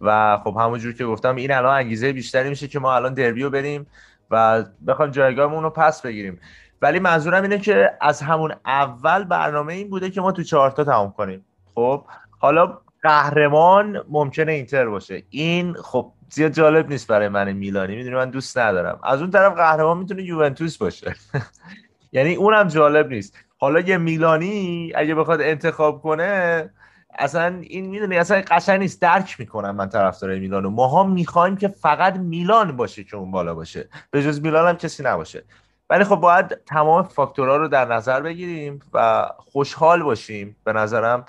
و 0.00 0.38
خب 0.44 0.56
همونجور 0.60 0.92
که 0.92 1.04
گفتم 1.04 1.36
این 1.36 1.52
الان 1.52 1.74
انگیزه 1.74 2.12
بیشتری 2.12 2.48
میشه 2.48 2.68
که 2.68 2.78
ما 2.78 2.94
الان 2.94 3.14
دربیو 3.14 3.50
بریم 3.50 3.86
و 4.30 4.64
بخوایم 4.86 5.10
جایگاهمون 5.10 5.62
رو 5.62 5.70
پس 5.70 6.02
بگیریم. 6.02 6.40
ولی 6.82 6.98
منظورم 6.98 7.42
اینه 7.42 7.58
که 7.58 7.90
از 8.00 8.22
همون 8.22 8.54
اول 8.64 9.24
برنامه 9.24 9.72
این 9.72 9.90
بوده 9.90 10.10
که 10.10 10.20
ما 10.20 10.32
تو 10.32 10.42
چهارتا 10.42 10.84
تمام 10.84 11.12
کنیم. 11.12 11.44
خب 11.74 12.04
حالا 12.38 12.78
قهرمان 13.02 14.04
ممکنه 14.08 14.52
اینتر 14.52 14.86
باشه. 14.86 15.22
این 15.30 15.74
خب 15.74 16.12
زیاد 16.30 16.52
جالب 16.52 16.88
نیست 16.88 17.06
برای 17.06 17.28
من 17.28 17.52
میلانی 17.52 17.96
می‌دونی 17.96 18.16
من 18.16 18.30
دوست 18.30 18.58
ندارم. 18.58 19.00
از 19.02 19.20
اون 19.20 19.30
طرف 19.30 19.54
قهرمان 19.54 19.98
می‌تونه 19.98 20.22
یوونتوس 20.22 20.78
باشه. 20.78 21.14
یعنی 22.12 22.34
اونم 22.34 22.68
جالب 22.68 23.08
نیست. 23.08 23.45
حالا 23.58 23.80
یه 23.80 23.98
میلانی 23.98 24.92
اگه 24.94 25.14
بخواد 25.14 25.40
انتخاب 25.40 26.02
کنه 26.02 26.70
اصلا 27.18 27.60
این 27.62 27.86
می‌دونی 27.86 28.16
اصلا 28.18 28.42
قشنگ 28.50 28.80
نیست. 28.80 29.02
درک 29.02 29.40
می‌کنم 29.40 29.76
من 29.76 29.88
طرفدار 29.88 30.38
میلانو. 30.38 30.70
ماها 30.70 31.04
می‌خوایم 31.04 31.56
که 31.56 31.68
فقط 31.68 32.16
میلان 32.16 32.76
باشه 32.76 33.04
که 33.04 33.16
اون 33.16 33.30
بالا 33.30 33.54
باشه. 33.54 33.88
به 34.10 34.22
جز 34.22 34.40
میلان 34.40 34.68
هم 34.68 34.76
کسی 34.76 35.02
نباشه. 35.02 35.44
ولی 35.90 36.04
خب 36.04 36.16
باید 36.16 36.64
تمام 36.64 37.02
فاکتورها 37.02 37.56
رو 37.56 37.68
در 37.68 37.84
نظر 37.84 38.20
بگیریم 38.20 38.80
و 38.92 39.28
خوشحال 39.38 40.02
باشیم. 40.02 40.56
به 40.64 40.72
نظرم 40.72 41.24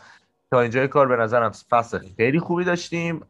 تا 0.51 0.61
اینجای 0.61 0.87
کار 0.87 1.07
به 1.07 1.15
نظرم 1.15 1.51
فصل 1.69 1.99
خیلی 2.17 2.39
خوبی 2.39 2.63
داشتیم. 2.63 3.25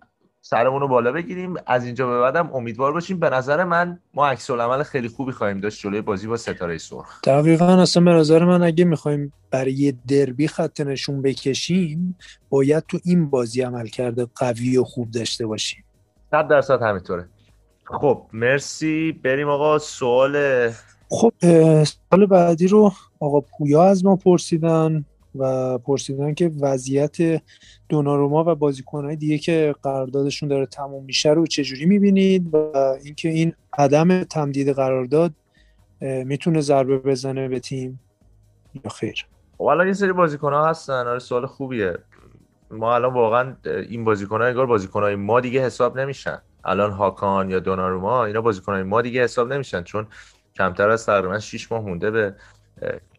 سرمون 0.49 0.81
رو 0.81 0.87
بالا 0.87 1.11
بگیریم. 1.11 1.53
از 1.65 1.85
اینجا 1.85 2.07
به 2.07 2.19
بعدم 2.19 2.49
امیدوار 2.53 2.93
باشیم. 2.93 3.19
به 3.19 3.29
نظر 3.29 3.63
من 3.63 3.99
ما 4.13 4.27
عکس 4.27 4.49
عمل 4.49 4.83
خیلی 4.83 5.07
خوبی 5.07 5.31
خواهیم 5.31 5.59
داشت 5.59 5.81
جلوی 5.81 6.01
بازی 6.01 6.27
با 6.27 6.37
ستاره 6.37 6.77
سرخ. 6.77 7.21
دقیقا 7.21 7.81
اصلا 7.81 8.03
به 8.03 8.11
نظر 8.11 8.45
من 8.45 8.63
اگه 8.63 8.85
می‌خوایم 8.85 9.33
برای 9.51 9.93
دربی 10.07 10.47
خط 10.47 10.81
نشون 10.81 11.21
بکشیم 11.21 12.17
باید 12.49 12.83
تو 12.87 12.99
این 13.05 13.29
بازی 13.29 13.61
عمل 13.61 13.87
کرده 13.87 14.27
قوی 14.35 14.77
و 14.77 14.83
خوب 14.83 15.11
داشته 15.11 15.45
باشیم. 15.45 15.83
صد 16.31 16.47
درصد 16.47 16.81
همینطوره. 16.81 17.29
خب 17.85 18.21
مرسی. 18.33 19.11
بریم 19.23 19.49
آقا 19.49 19.79
سوال 19.79 20.69
خب 21.09 21.33
سال 21.83 22.25
بعدی 22.25 22.67
رو 22.67 22.91
آقا 23.19 23.41
پویا 23.41 23.83
از 23.83 24.05
ما 24.05 24.15
پرسیدن. 24.15 25.05
و 25.39 25.77
پرسیدن 25.77 26.33
که 26.33 26.51
وضعیت 26.61 27.17
دوناروما 27.89 28.43
و 28.47 28.55
بازیکنهای 28.55 29.15
دیگه 29.15 29.37
که 29.37 29.75
قراردادشون 29.83 30.49
داره 30.49 30.65
تموم 30.65 31.05
میشه 31.05 31.29
رو 31.29 31.47
چجوری 31.47 31.85
می‌بینید؟ 31.85 32.53
و 32.53 32.57
اینکه 33.03 33.29
این 33.29 33.53
عدم 33.77 34.23
تمدید 34.23 34.69
قرارداد 34.69 35.31
می‌تونه 36.01 36.61
ضربه 36.61 36.97
بزنه 36.97 37.47
به 37.47 37.59
تیم 37.59 37.99
یا 38.83 38.89
خیر؟ 38.89 39.25
خب 39.57 39.63
الان 39.63 39.87
یه 39.87 39.93
سری 39.93 40.13
بازیکن 40.13 40.53
ها 40.53 40.69
هستن. 40.69 41.07
آره 41.07 41.19
سوال 41.19 41.45
خوبیه. 41.45 41.97
ما 42.71 42.95
الان 42.95 43.13
واقعا 43.13 43.55
این 43.65 44.03
بازیکن 44.03 44.41
ها 44.41 44.47
انگار 44.47 44.65
بازیکن 44.65 45.13
ما 45.13 45.39
دیگه 45.39 45.65
حساب 45.65 45.99
نمیشن. 45.99 46.41
الان 46.65 46.91
هاکان 46.91 47.49
یا 47.49 47.59
دوناروما 47.59 48.25
اینا 48.25 48.41
بازیکن 48.41 48.73
های 48.73 48.83
ما 48.83 49.01
دیگه 49.01 49.23
حساب 49.23 49.53
نمیشن. 49.53 49.83
چون 49.83 50.07
کمتر 50.55 50.89
از 50.89 51.05
تقریبا 51.05 51.39
6 51.39 51.71
ماه 51.71 51.81
مونده 51.81 52.11
به 52.11 52.35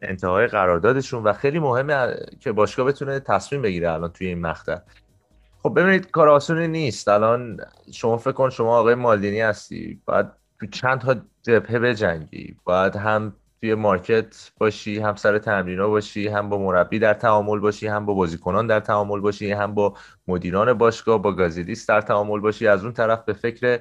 انتهای 0.02 0.46
قراردادشون 0.46 1.22
و 1.22 1.32
خیلی 1.32 1.58
مهمه 1.58 2.16
که 2.40 2.52
باشگاه 2.52 2.86
بتونه 2.86 3.20
تصمیم 3.20 3.62
بگیره 3.62 3.92
الان 3.92 4.12
توی 4.12 4.26
این 4.26 4.40
مقطع. 4.40 4.78
خب 5.62 5.80
ببینید 5.80 6.10
کار 6.10 6.28
آسونی 6.28 6.68
نیست. 6.68 7.08
الان 7.08 7.60
شما 7.92 8.16
فکر 8.16 8.32
کن 8.32 8.50
شما 8.50 8.78
آقای 8.78 8.94
مالدینی 8.94 9.40
هستی. 9.40 10.00
باید 10.06 10.26
تو 10.60 10.66
چند 10.66 11.00
تا 11.00 11.16
جبهه 11.42 11.78
بجنگی. 11.78 12.56
باید 12.64 12.96
هم 12.96 13.32
توی 13.60 13.74
مارکت 13.74 14.50
باشی 14.58 14.98
هم 14.98 15.14
سر 15.14 15.38
تمرینا 15.38 15.88
باشی 15.88 16.28
هم 16.28 16.48
با 16.48 16.58
مربی 16.58 16.98
در 16.98 17.14
تعامل 17.14 17.58
باشی 17.58 17.86
هم 17.86 18.06
با 18.06 18.14
بازیکنان 18.14 18.66
در 18.66 18.80
تعامل 18.80 19.20
باشی 19.20 19.52
هم 19.52 19.74
با 19.74 19.94
مدیران 20.28 20.72
باشگاه 20.72 21.22
با 21.22 21.32
گازیدیس 21.32 21.90
در 21.90 22.00
تعامل 22.00 22.40
باشی. 22.40 22.66
از 22.66 22.84
اون 22.84 22.92
طرف 22.92 23.24
به 23.24 23.32
فکر 23.32 23.80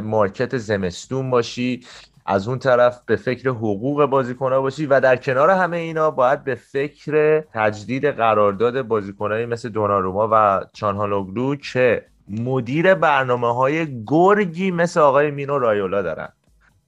مارکت 0.00 0.56
زمستون 0.56 1.30
باشی. 1.30 1.80
از 2.26 2.48
اون 2.48 2.58
طرف 2.58 3.00
به 3.06 3.16
فکر 3.16 3.48
حقوق 3.48 4.04
بازیکنها 4.04 4.60
باشی 4.60 4.86
و 4.86 5.00
در 5.00 5.16
کنار 5.16 5.50
همه 5.50 5.76
اینا 5.76 6.10
باید 6.10 6.44
به 6.44 6.54
فکر 6.54 7.40
تجدید 7.40 8.06
قرارداد 8.06 8.82
بازیکنهایی 8.82 9.46
مثل 9.46 9.68
دوناروما 9.68 10.28
و 10.32 10.64
چانهالوگلو 10.72 11.56
که 11.56 12.06
مدیر 12.28 12.94
برنامه 12.94 13.54
های 13.54 14.04
گرگی 14.06 14.70
مثل 14.70 15.00
آقای 15.00 15.30
مینو 15.30 15.58
رایولا 15.58 16.02
دارن. 16.02 16.28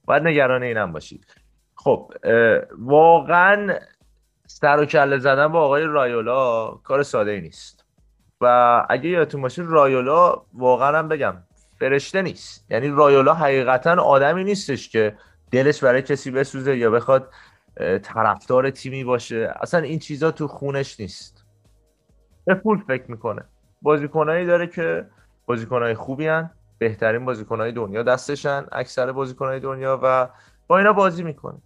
باید 0.05 0.23
نگران 0.23 0.63
اینم 0.63 0.91
باشید. 0.91 1.25
خب 1.75 2.13
واقعا 2.79 3.73
سر 4.47 4.79
و 4.79 4.85
کله 4.85 5.17
زدن 5.17 5.47
با 5.47 5.61
آقای 5.61 5.83
رایولا 5.83 6.67
کار 6.67 7.03
ساده 7.03 7.31
ای 7.31 7.41
نیست. 7.41 7.85
و 8.41 8.85
اگه 8.89 9.09
یادتون 9.09 9.41
باشه 9.41 9.61
رایولا 9.61 10.41
واقعا 10.53 10.97
هم 10.97 11.07
بگم 11.07 11.33
فرشته 11.79 12.21
نیست. 12.21 12.65
یعنی 12.69 12.87
رایولا 12.89 13.33
حقیقتا 13.33 14.03
آدمی 14.03 14.43
نیستش 14.43 14.89
که 14.89 15.17
دلش 15.51 15.83
برای 15.83 16.01
کسی 16.01 16.31
بسوزه 16.31 16.77
یا 16.77 16.91
بخواد 16.91 17.33
طرفدار 18.03 18.69
تیمی 18.69 19.03
باشه. 19.03 19.53
اصلا 19.61 19.79
این 19.79 19.99
چیزا 19.99 20.31
تو 20.31 20.47
خونش 20.47 20.99
نیست. 20.99 21.45
به 22.45 22.55
پول 22.55 22.83
فکر 22.87 23.11
می‌کنه. 23.11 23.41
بازیکنایی 23.81 24.45
داره 24.45 24.67
که 24.67 25.05
بازیکنای 25.45 25.95
خوبی 25.95 26.27
هن. 26.27 26.51
بهترین 26.77 27.25
بازیکنهای 27.25 27.71
دنیا 27.71 28.03
دستشن 28.03 28.65
اکثر 28.71 29.11
بازیکنهای 29.11 29.59
دنیا 29.59 29.99
و 30.03 30.29
با 30.67 30.77
اینا 30.77 30.93
بازی 30.93 31.23
می‌کنه. 31.23 31.57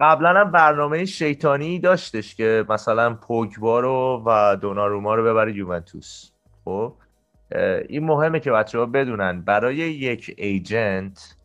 قبلا 0.00 0.28
هم 0.28 0.50
برنامه 0.50 1.04
شیطانی 1.04 1.78
داشتش 1.78 2.34
که 2.34 2.64
مثلا 2.68 3.14
پوگبا 3.14 3.80
رو 3.80 4.22
و 4.26 4.56
دوناروما 4.56 5.14
رو 5.14 5.24
ببره 5.24 5.56
یوونتوس. 5.56 6.30
خب؟ 6.64 6.94
این 7.88 8.04
مهمه 8.04 8.40
که 8.40 8.50
بچه 8.50 8.78
ها 8.78 8.86
بدونن 8.86 9.40
برای 9.40 9.76
یک 9.76 10.34
ایجنت 10.38 11.36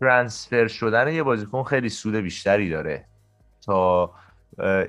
ترانسفر 0.00 0.68
شدن 0.68 1.12
یه 1.12 1.22
بازیکن 1.22 1.62
خیلی 1.62 1.88
سود 1.88 2.14
بیشتری 2.14 2.70
داره 2.70 3.04
تا 3.66 4.14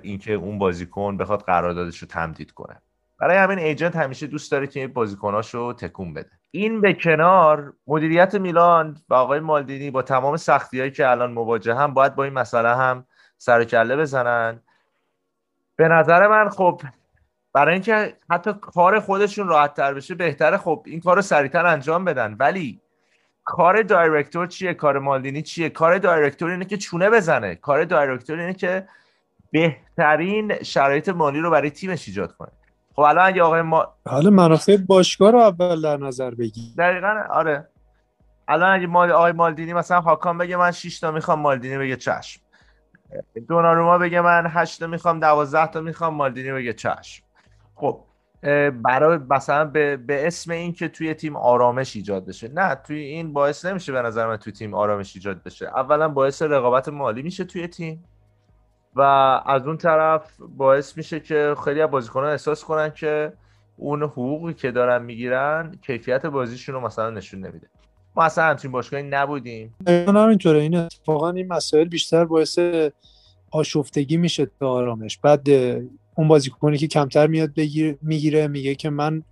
اینکه 0.04 0.34
اون 0.34 0.60
بازیکن 0.60 1.18
بخواد 1.18 1.42
قراردادش 1.42 1.98
رو 1.98 2.08
تمدید 2.08 2.52
کنه. 2.52 2.82
برای 3.20 3.38
همین 3.38 3.60
ایجنت 3.60 3.96
همیشه 3.96 4.28
دوست 4.28 4.52
داره 4.52 4.68
که 4.68 4.88
بازیکناش 4.88 5.54
رو 5.54 5.74
تکون 5.74 6.14
بده. 6.14 6.30
این 6.52 6.82
به 6.82 6.94
کنار 6.94 7.74
مدیریت 7.88 8.36
میلان 8.36 8.98
و 9.10 9.14
آقای 9.14 9.40
مالدینی 9.40 9.92
با 9.92 10.02
تمام 10.02 10.38
سختی 10.38 10.80
هایی 10.80 10.92
که 10.92 11.10
الان 11.10 11.32
مواجه 11.32 11.76
هم 11.76 11.94
باید 11.94 12.16
با 12.16 12.24
این 12.24 12.34
مسئله 12.34 12.76
هم 12.76 13.06
سر 13.38 13.64
کله 13.64 13.96
بزنن. 13.96 14.60
به 15.76 15.88
نظر 15.88 16.28
من 16.28 16.50
خب 16.50 16.82
برای 17.56 17.74
اینکه 17.74 18.18
حتی 18.30 18.54
کار 18.62 19.00
خودشون 19.00 19.48
راحت 19.48 19.74
تر 19.74 19.94
بشه 19.94 20.16
بهتره. 20.16 20.58
خب 20.58 20.84
این 20.86 21.00
کار 21.02 21.16
رو 21.16 21.22
سریعتر 21.22 21.66
انجام 21.66 22.06
بدن. 22.06 22.36
ولی 22.40 22.82
کار 23.44 23.82
دایرکتور 23.82 24.48
چیه؟ 24.48 24.74
کار 24.74 25.00
مالدینی 25.00 25.42
چیه؟ 25.42 25.70
کار 25.70 25.98
دایرکتور 25.98 26.52
اینه 26.52 26.66
که 26.66 26.78
چونه 26.78 27.10
بزنه. 27.10 27.56
کار 27.56 27.84
دایرکتور 27.84 28.40
اینه 28.40 28.54
که 28.54 28.88
بهترین 29.52 30.64
شرایط 30.64 31.10
مالی 31.10 31.40
رو 31.40 31.52
برای 31.52 31.70
تیمش 31.70 32.08
ایجاد 32.08 32.32
کنه. 32.32 32.52
خب 32.96 33.02
الان 33.02 33.26
اگه 33.26 33.44
آقای 33.44 33.62
ما 33.62 33.94
حالا 34.08 34.30
منافع 34.30 34.78
باشگاه 34.78 35.32
رو 35.32 35.40
اول 35.40 35.82
در 35.82 35.98
نظر 35.98 36.32
بگی 36.32 36.74
دقیقا 36.78 37.24
آره. 37.30 37.68
الان 38.48 38.76
اگه 38.76 38.88
مال 38.88 39.12
آقای 39.12 39.32
مالدینی 39.32 39.74
مثلا 39.74 40.02
هاکان 40.02 40.38
بگه 40.38 40.58
من 40.58 40.72
6 40.72 41.00
تا 41.00 41.12
می‌خوام 41.12 41.40
مالدینی 41.40 41.78
بگه 41.78 41.96
چشم. 41.96 42.42
دوناروما 43.48 43.98
بگه 43.98 44.22
من 44.22 44.48
8 44.48 44.80
تا 44.80 44.88
می‌خوام 44.88 45.20
12 45.20 45.68
تا 45.68 45.82
می‌خوام 45.82 46.14
مالدینی 46.14 46.52
بگه 46.52 46.74
چشم. 46.74 47.25
خب 47.76 48.02
برای 48.84 49.20
مثلا 49.30 49.66
به, 49.66 49.98
به 49.98 50.28
اسم 50.28 50.52
این 50.52 50.74
که 50.74 50.88
توی 50.88 51.14
تیم 51.14 51.36
آرامش 51.36 51.96
ایجاد 51.96 52.26
بشه. 52.26 52.48
نه 52.48 52.76
توی 52.76 53.00
این 53.00 53.34
باعث 53.34 53.66
نمیشه 53.66 53.92
به 53.92 54.02
نظر 54.02 54.28
من 54.28 54.38
توی 54.38 54.54
تیم 54.54 54.74
آرامش 54.74 55.16
ایجاد 55.16 55.44
بشه. 55.44 55.66
اولا 55.68 56.08
باعث 56.08 56.42
رقابت 56.42 56.90
مالی 56.90 57.22
میشه 57.22 57.44
توی 57.44 57.68
تیم 57.68 58.04
و 58.96 59.02
از 59.46 59.68
اون 59.68 59.78
طرف 59.78 60.32
باعث 60.58 60.98
میشه 60.98 61.20
که 61.20 61.56
خیلی 61.64 61.82
از 61.82 61.92
بازیکنان 61.92 62.30
احساس 62.30 62.64
کنن 62.64 62.90
که 62.90 63.34
اون 63.78 64.04
حقوقی 64.04 64.54
که 64.54 64.72
دارن 64.72 65.02
می‌گیرن 65.02 65.76
کیفیت 65.82 66.26
بازیشون 66.26 66.76
رو 66.76 66.82
مثلا 66.82 67.10
نشون 67.10 67.40
نمیده. 67.40 67.68
ما 68.16 68.24
اصلا 68.24 68.44
همچین 68.44 68.72
باشگاهی 68.72 69.04
نبودیم. 69.04 69.76
همینطوره 69.88 70.60
این 70.60 70.76
اتفاقا 70.76 71.30
این 71.30 71.48
مسائل 71.48 71.88
بیشتر 71.88 72.26
باعث 72.26 72.60
آشفتگی 73.52 74.18
میشه 74.18 74.48
تا 74.60 74.70
آرامش. 74.70 75.18
بعد 75.18 75.48
اون 76.16 76.28
بازیکنی 76.28 76.78
که 76.78 76.88
کمتر 76.88 77.28
میاد 77.28 77.54
بگیر 77.54 77.98
می‌گیره 78.02 78.48
میگه 78.48 78.76
که 78.76 78.90
من 78.90 79.24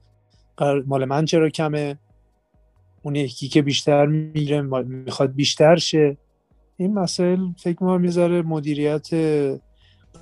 مال 0.86 1.05
من 1.05 1.25
چرا 1.25 1.49
کمه؟ 1.49 1.97
اون 3.01 3.15
یکی 3.15 3.47
که 3.47 3.61
بیشتر 3.61 4.05
می‌گیره 4.05 4.61
می‌خواد 4.61 5.34
بیشتر 5.34 5.75
شه. 5.75 6.17
این 6.77 6.93
مسائل 6.93 7.39
فکر 7.57 7.84
ما 7.84 7.97
می‌ذاره 7.97 8.41
مدیریت 8.41 9.13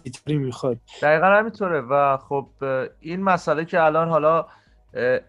بیتری 0.04 0.38
می‌خواد. 0.38 0.78
دقیقا 1.02 1.26
همینطوره. 1.26 1.82
و 1.82 2.18
خب 2.18 2.48
این 3.00 3.24
مسئله 3.24 3.66
که 3.66 3.84
الان 3.84 4.10
حالا 4.10 4.46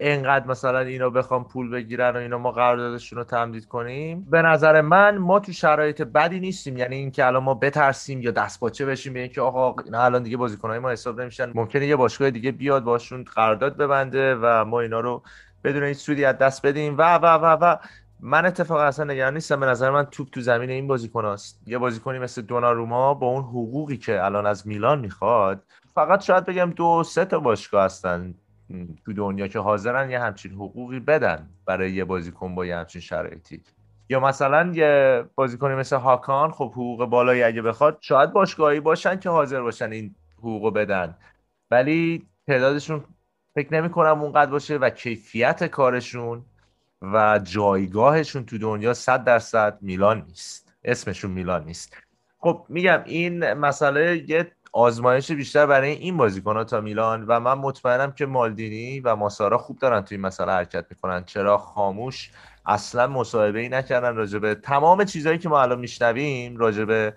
انقدر 0.00 0.46
مثلا 0.46 0.78
اینا 0.78 1.10
بخوام 1.10 1.44
پول 1.44 1.70
بگیرن 1.70 2.16
و 2.16 2.16
اینا 2.16 2.38
ما 2.38 2.52
قراردادشون 2.52 3.18
رو 3.18 3.24
تمدید 3.24 3.66
کنیم. 3.66 4.26
به 4.30 4.42
نظر 4.42 4.80
من 4.80 5.18
ما 5.18 5.40
تو 5.40 5.52
شرایط 5.52 6.02
بدی 6.02 6.40
نیستیم. 6.40 6.76
یعنی 6.76 6.96
اینکه 6.96 7.26
الان 7.26 7.42
ما 7.42 7.54
بترسیم 7.54 8.22
یا 8.22 8.30
دست 8.30 8.60
باچه 8.60 8.86
بشیم 8.86 9.12
به 9.12 9.20
اینکه 9.20 9.40
آقا 9.40 9.82
اینا 9.84 10.02
الان 10.02 10.22
دیگه 10.22 10.36
بازیکنای 10.36 10.78
ما 10.78 10.90
حساب 10.90 11.20
نمیشن. 11.20 11.52
ممکنه 11.54 11.86
یه 11.86 11.96
باشگاه 11.96 12.30
دیگه 12.30 12.52
بیاد 12.52 12.84
باشون 12.84 13.24
قرارداد 13.34 13.76
ببنده 13.76 14.34
و 14.34 14.64
ما 14.64 14.80
اینا 14.80 15.00
رو 15.00 15.22
بدون 15.64 15.82
هیچ 15.82 15.98
سودی 15.98 16.24
از 16.24 16.38
دست 16.38 16.66
بدیم. 16.66 16.98
و 16.98 17.14
و 17.14 17.26
و 17.26 17.56
و. 17.60 17.76
من 18.20 18.46
اتفاقا 18.46 18.82
اصلا 18.82 19.04
نگران 19.04 19.34
نیستم. 19.34 19.60
به 19.60 19.66
نظر 19.66 19.90
من 19.90 20.04
توپ 20.04 20.28
تو 20.30 20.40
زمین 20.40 20.70
این 20.70 20.86
بازیکناست 20.86 21.62
یه 21.66 21.78
بازیکنی 21.78 22.18
مثل 22.18 22.42
دوناروما 22.42 23.14
با 23.14 23.26
اون 23.26 23.42
حقوقی 23.42 23.96
که 23.96 24.24
الان 24.24 24.46
از 24.46 24.66
میلان 24.66 25.00
می‌خواد 25.00 25.62
فقط 25.94 26.20
شاید 26.20 26.44
بگم 26.44 26.70
دو 26.70 27.02
سه 27.06 27.24
تا 27.24 27.38
باشگاه 27.38 27.84
هستن. 27.84 28.34
تو 29.04 29.12
دنیا 29.12 29.48
که 29.48 29.58
حاضرن 29.58 30.10
یه 30.10 30.20
همچین 30.20 30.52
حقوقی 30.52 31.00
بدن 31.00 31.48
برای 31.66 31.92
یه 31.92 32.04
بازیکن 32.04 32.54
با 32.54 32.66
یه 32.66 32.76
همچین 32.76 33.00
شرایطی. 33.00 33.62
یا 34.08 34.20
مثلا 34.20 34.72
یه 34.74 35.24
بازیکنی 35.34 35.74
مثل 35.74 35.96
هاکان 35.96 36.50
خب 36.50 36.70
حقوق 36.70 37.04
بالایی 37.04 37.42
اگه 37.42 37.62
بخواد 37.62 37.98
شاید 38.00 38.32
باشگاهی 38.32 38.80
باشن 38.80 39.18
که 39.18 39.30
حاضر 39.30 39.60
باشن 39.60 39.92
این 39.92 40.14
حقوقو 40.38 40.70
بدن. 40.70 41.16
ولی 41.70 42.26
تعدادشون 42.46 43.04
فکر 43.54 43.74
نمی 43.74 43.90
کنم 43.90 44.22
اونقدر 44.22 44.50
باشه 44.50 44.76
و 44.76 44.90
کیفیت 44.90 45.64
کارشون 45.64 46.44
و 47.02 47.40
جایگاهشون 47.44 48.44
تو 48.44 48.58
دنیا 48.58 48.94
صد 48.94 49.24
درصد 49.24 49.78
میلان 49.80 50.24
نیست. 50.28 50.74
اسمشون 50.84 51.30
میلان 51.30 51.64
نیست. 51.64 51.96
خب 52.38 52.66
میگم 52.68 53.02
این 53.06 53.52
مسئله 53.52 54.24
یه 54.28 54.52
آزمایش 54.72 55.32
بیشتر 55.32 55.66
برای 55.66 55.90
این 55.90 56.16
بازیکن 56.16 56.56
ها 56.56 56.64
تا 56.64 56.80
میلان 56.80 57.24
و 57.26 57.40
من 57.40 57.54
مطمئنم 57.54 58.12
که 58.12 58.26
مالدینی 58.26 59.00
و 59.00 59.16
ماسارا 59.16 59.58
خوب 59.58 59.78
دارن 59.78 60.00
توی 60.00 60.16
این 60.16 60.26
مسئله 60.26 60.52
حرکت 60.52 60.86
می‌کنن. 60.90 61.24
چرا 61.24 61.58
خاموش 61.58 62.30
اصلا 62.66 63.06
مصاحبه 63.06 63.58
ای 63.58 63.68
نکردن 63.68 64.16
راجبه 64.16 64.54
تمام 64.54 65.04
چیزهایی 65.04 65.38
که 65.38 65.48
ما 65.48 65.62
الان 65.62 65.80
میشنویم 65.80 66.56
راجبه 66.56 67.14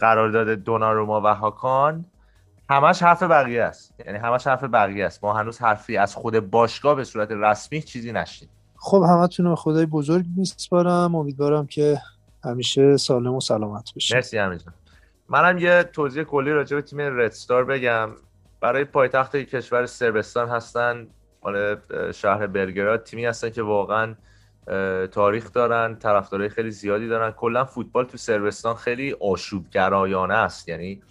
قرارداد 0.00 0.48
دوناروما 0.48 1.20
و 1.20 1.26
هاکان. 1.26 2.04
همش 2.70 3.02
حرف 3.02 3.22
بقیه 3.22 3.62
است. 3.62 3.94
یعنی 4.06 4.18
همش 4.18 4.46
حرف 4.46 4.64
بقیه 4.64 5.06
است. 5.06 5.24
ما 5.24 5.32
هنوز 5.32 5.58
حرفی 5.58 5.96
از 5.96 6.14
خود 6.14 6.50
باشگاه 6.50 6.94
به 6.94 7.04
صورت 7.04 7.28
رسمی 7.30 7.82
چیزی 7.82 8.12
نشید 8.12 8.48
خب 8.76 9.04
همتون 9.08 9.46
رو 9.46 9.54
خدای 9.54 9.86
بزرگ 9.86 10.24
میسپارم. 10.36 11.14
امیدوارم 11.14 11.66
که 11.66 11.98
همیشه 12.44 12.96
سالم 12.96 13.34
و 13.34 13.40
سلامت 13.40 13.94
بشه 13.96 14.14
مرسی 14.14 14.38
همیشه 14.38 14.64
منم 15.32 15.58
یه 15.58 15.82
توضیح 15.82 16.22
کلی 16.22 16.50
راجع 16.50 16.76
به 16.76 16.82
تیم 16.82 17.00
ردستار 17.00 17.64
بگم. 17.64 18.10
برای 18.60 18.84
پایتخت 18.84 19.36
کشور 19.36 19.86
سربستان 19.86 20.48
هستن. 20.48 21.06
مال 21.42 21.76
شهر 22.12 22.46
برگراد 22.46 23.02
تیمی 23.02 23.24
هستن 23.24 23.50
که 23.50 23.62
واقعا 23.62 24.14
تاریخ 25.06 25.52
دارن 25.52 25.96
طرفدارای 25.96 26.48
خیلی 26.48 26.70
زیادی 26.70 27.08
دارن. 27.08 27.30
کلا 27.30 27.64
فوتبال 27.64 28.04
تو 28.04 28.18
سربستان 28.18 28.74
خیلی 28.74 29.16
آشوبگرایانه 29.20 30.34
است. 30.34 30.68
یعنی 30.68 31.02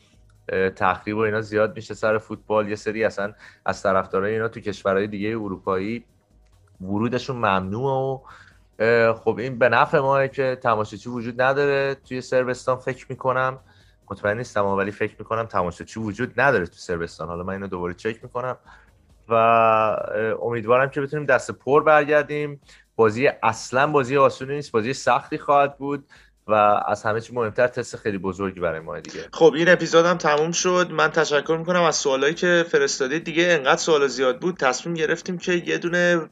تخریب 0.75 1.17
و 1.17 1.19
اینا 1.19 1.41
زیاد 1.41 1.75
میشه 1.75 1.93
سر 1.93 2.17
فوتبال. 2.17 2.69
یه 2.69 2.75
سری 2.75 3.03
اصلا 3.03 3.33
از 3.65 3.83
طرفدارای 3.83 4.33
اینا 4.33 4.47
تو 4.47 4.59
کشورهای 4.59 5.07
دیگه 5.07 5.29
اروپایی 5.29 6.05
ورودشون 6.81 7.35
ممنوع 7.35 7.91
و 7.91 8.19
خب 9.13 9.37
این 9.37 9.59
به 9.59 9.69
نفع 9.69 9.99
ماه 9.99 10.27
که 10.27 10.57
تماشاچی 10.63 11.09
وجود 11.09 11.41
نداره. 11.41 11.95
توی 11.95 12.21
سربستان 12.21 12.75
فکر 12.75 13.05
می‌کنم 13.09 13.59
مطمئن 14.11 14.37
نیستم 14.37 14.65
ولی 14.65 14.91
فکر 14.91 15.15
می‌کنم 15.19 15.43
تماشاچی 15.43 15.99
وجود 15.99 16.39
نداره 16.41 16.65
تو 16.65 16.75
سربستان. 16.75 17.27
حالا 17.27 17.43
من 17.43 17.53
اینو 17.53 17.67
دوباره 17.67 17.93
چک 17.93 18.23
می‌کنم 18.23 18.57
و 19.29 19.33
امیدوارم 20.41 20.89
که 20.89 21.01
بتونیم 21.01 21.25
دست 21.25 21.51
پر 21.51 21.83
برگردیم. 21.83 22.61
بازی 22.95 23.27
اصلا 23.43 23.87
بازی 23.87 24.17
آسونی 24.17 24.55
نیست 24.55 24.71
بازی 24.71 24.93
سختی 24.93 25.37
خواهد 25.37 25.77
بود. 25.77 26.05
و 26.47 26.53
از 26.87 27.03
همه 27.03 27.21
چی 27.21 27.33
مهمتر 27.33 27.67
تست 27.67 27.97
خیلی 27.97 28.17
بزرگی 28.17 28.59
برای 28.59 28.79
ما 28.79 28.99
دیگه. 28.99 29.25
خب 29.33 29.53
این 29.55 29.69
اپیزودم 29.69 30.17
تموم 30.17 30.51
شد. 30.51 30.87
من 30.91 31.11
تشکر 31.11 31.55
می‌کنم 31.59 31.81
از 31.81 31.95
سوالایی 31.95 32.33
که 32.33 32.65
فرستادید. 32.71 33.23
دیگه 33.23 33.43
انقدر 33.43 33.81
سوال 33.81 34.07
زیاد 34.07 34.39
بود 34.39 34.57
تصمیم 34.57 34.95
گرفتیم 34.95 35.37
که 35.37 35.53
یه 35.53 35.77
دونه 35.77 36.29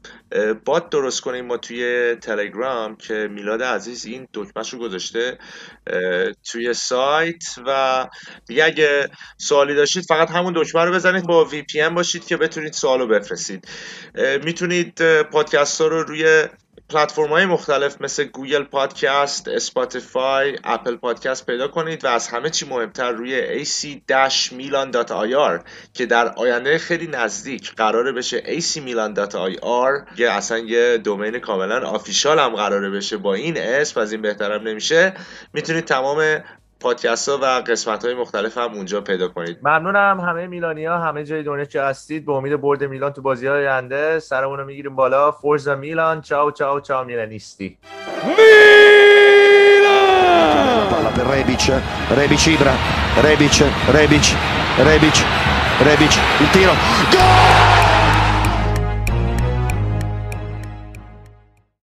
بات 0.65 0.89
درست 0.89 1.21
کنیم 1.21 1.45
ما 1.45 1.57
توی 1.57 2.15
تلگرام 2.15 2.95
که 2.95 3.13
میلاد 3.31 3.63
عزیز 3.63 4.05
این 4.05 4.27
دکمهش 4.33 4.73
رو 4.73 4.79
گذاشته 4.79 5.37
توی 6.51 6.73
سایت. 6.73 7.43
و 7.67 8.07
دیگه 8.47 8.65
اگه 8.65 9.09
سوالی 9.37 9.75
داشتید 9.75 10.03
فقط 10.03 10.31
همون 10.31 10.53
دکمه 10.55 10.85
رو 10.85 10.91
بزنید 10.91 11.27
با 11.27 11.45
وی 11.45 11.61
پی 11.61 11.89
باشید 11.89 12.27
که 12.27 12.37
بتونید 12.37 12.73
سوالو 12.73 13.07
بفرستید. 13.07 13.67
می‌تونید 14.43 15.21
پادکست 15.21 15.81
ها 15.81 15.87
رو 15.87 16.03
روی 16.03 16.43
پلتفرم 16.89 17.27
های 17.27 17.45
مختلف 17.45 18.01
مثل 18.01 18.23
گوگل 18.23 18.63
پادکست، 18.63 19.47
اسپاتیفای، 19.47 20.57
اپل 20.63 20.95
پادکست 20.95 21.45
پیدا 21.45 21.67
کنید 21.67 22.05
و 22.05 22.07
از 22.07 22.27
همه 22.27 22.49
چی 22.49 22.65
مهمتر 22.65 23.11
روی 23.11 23.65
ac-milan.ir 23.65 25.63
که 25.93 26.05
در 26.05 26.27
آینده 26.27 26.77
خیلی 26.77 27.07
نزدیک 27.07 27.75
قراره 27.75 28.11
بشه 28.11 28.41
acmilan.ir 28.41 30.15
که 30.17 30.31
اصلا 30.31 30.57
یه 30.57 30.97
domain 30.97 31.39
کاملا 31.39 31.87
official 31.87 32.39
هم 32.39 32.55
قراره 32.55 32.89
بشه 32.89 33.17
با 33.17 33.33
این 33.33 33.57
اسم 33.57 33.99
از 33.99 34.11
این 34.11 34.21
بهترم 34.21 34.67
نمیشه. 34.67 35.13
می‌تونید 35.53 35.85
تمام 35.85 36.43
پادکست 36.79 37.29
ها 37.29 37.39
و 37.41 37.45
قسمت 37.45 38.05
های 38.05 38.13
مختلف 38.13 38.57
هم 38.57 38.73
اونجا 38.73 39.01
پیدا 39.01 39.27
کنید. 39.27 39.57
ممنونم. 39.63 40.19
همه 40.19 40.47
میلانیا 40.47 40.97
همه 40.97 41.23
جای 41.23 41.43
دنیا 41.43 41.65
که 41.65 41.81
هستید. 41.81 42.25
به 42.25 42.31
امید 42.31 42.61
برد 42.61 42.83
میلان 42.83 43.13
تو 43.13 43.21
بازی 43.21 43.47
های 43.47 43.67
آینده 43.67 44.19
سرمون 44.19 44.59
رو 44.59 44.65
می‌گیریم 44.65 44.95
بالا. 44.95 45.31
فورزا 45.31 45.75
میلان. 45.75 46.21
چاو 46.21 46.51
چاو 46.51 46.79
چاو. 46.79 47.05
میلانیستی. 47.05 47.77
Palla 50.89 51.11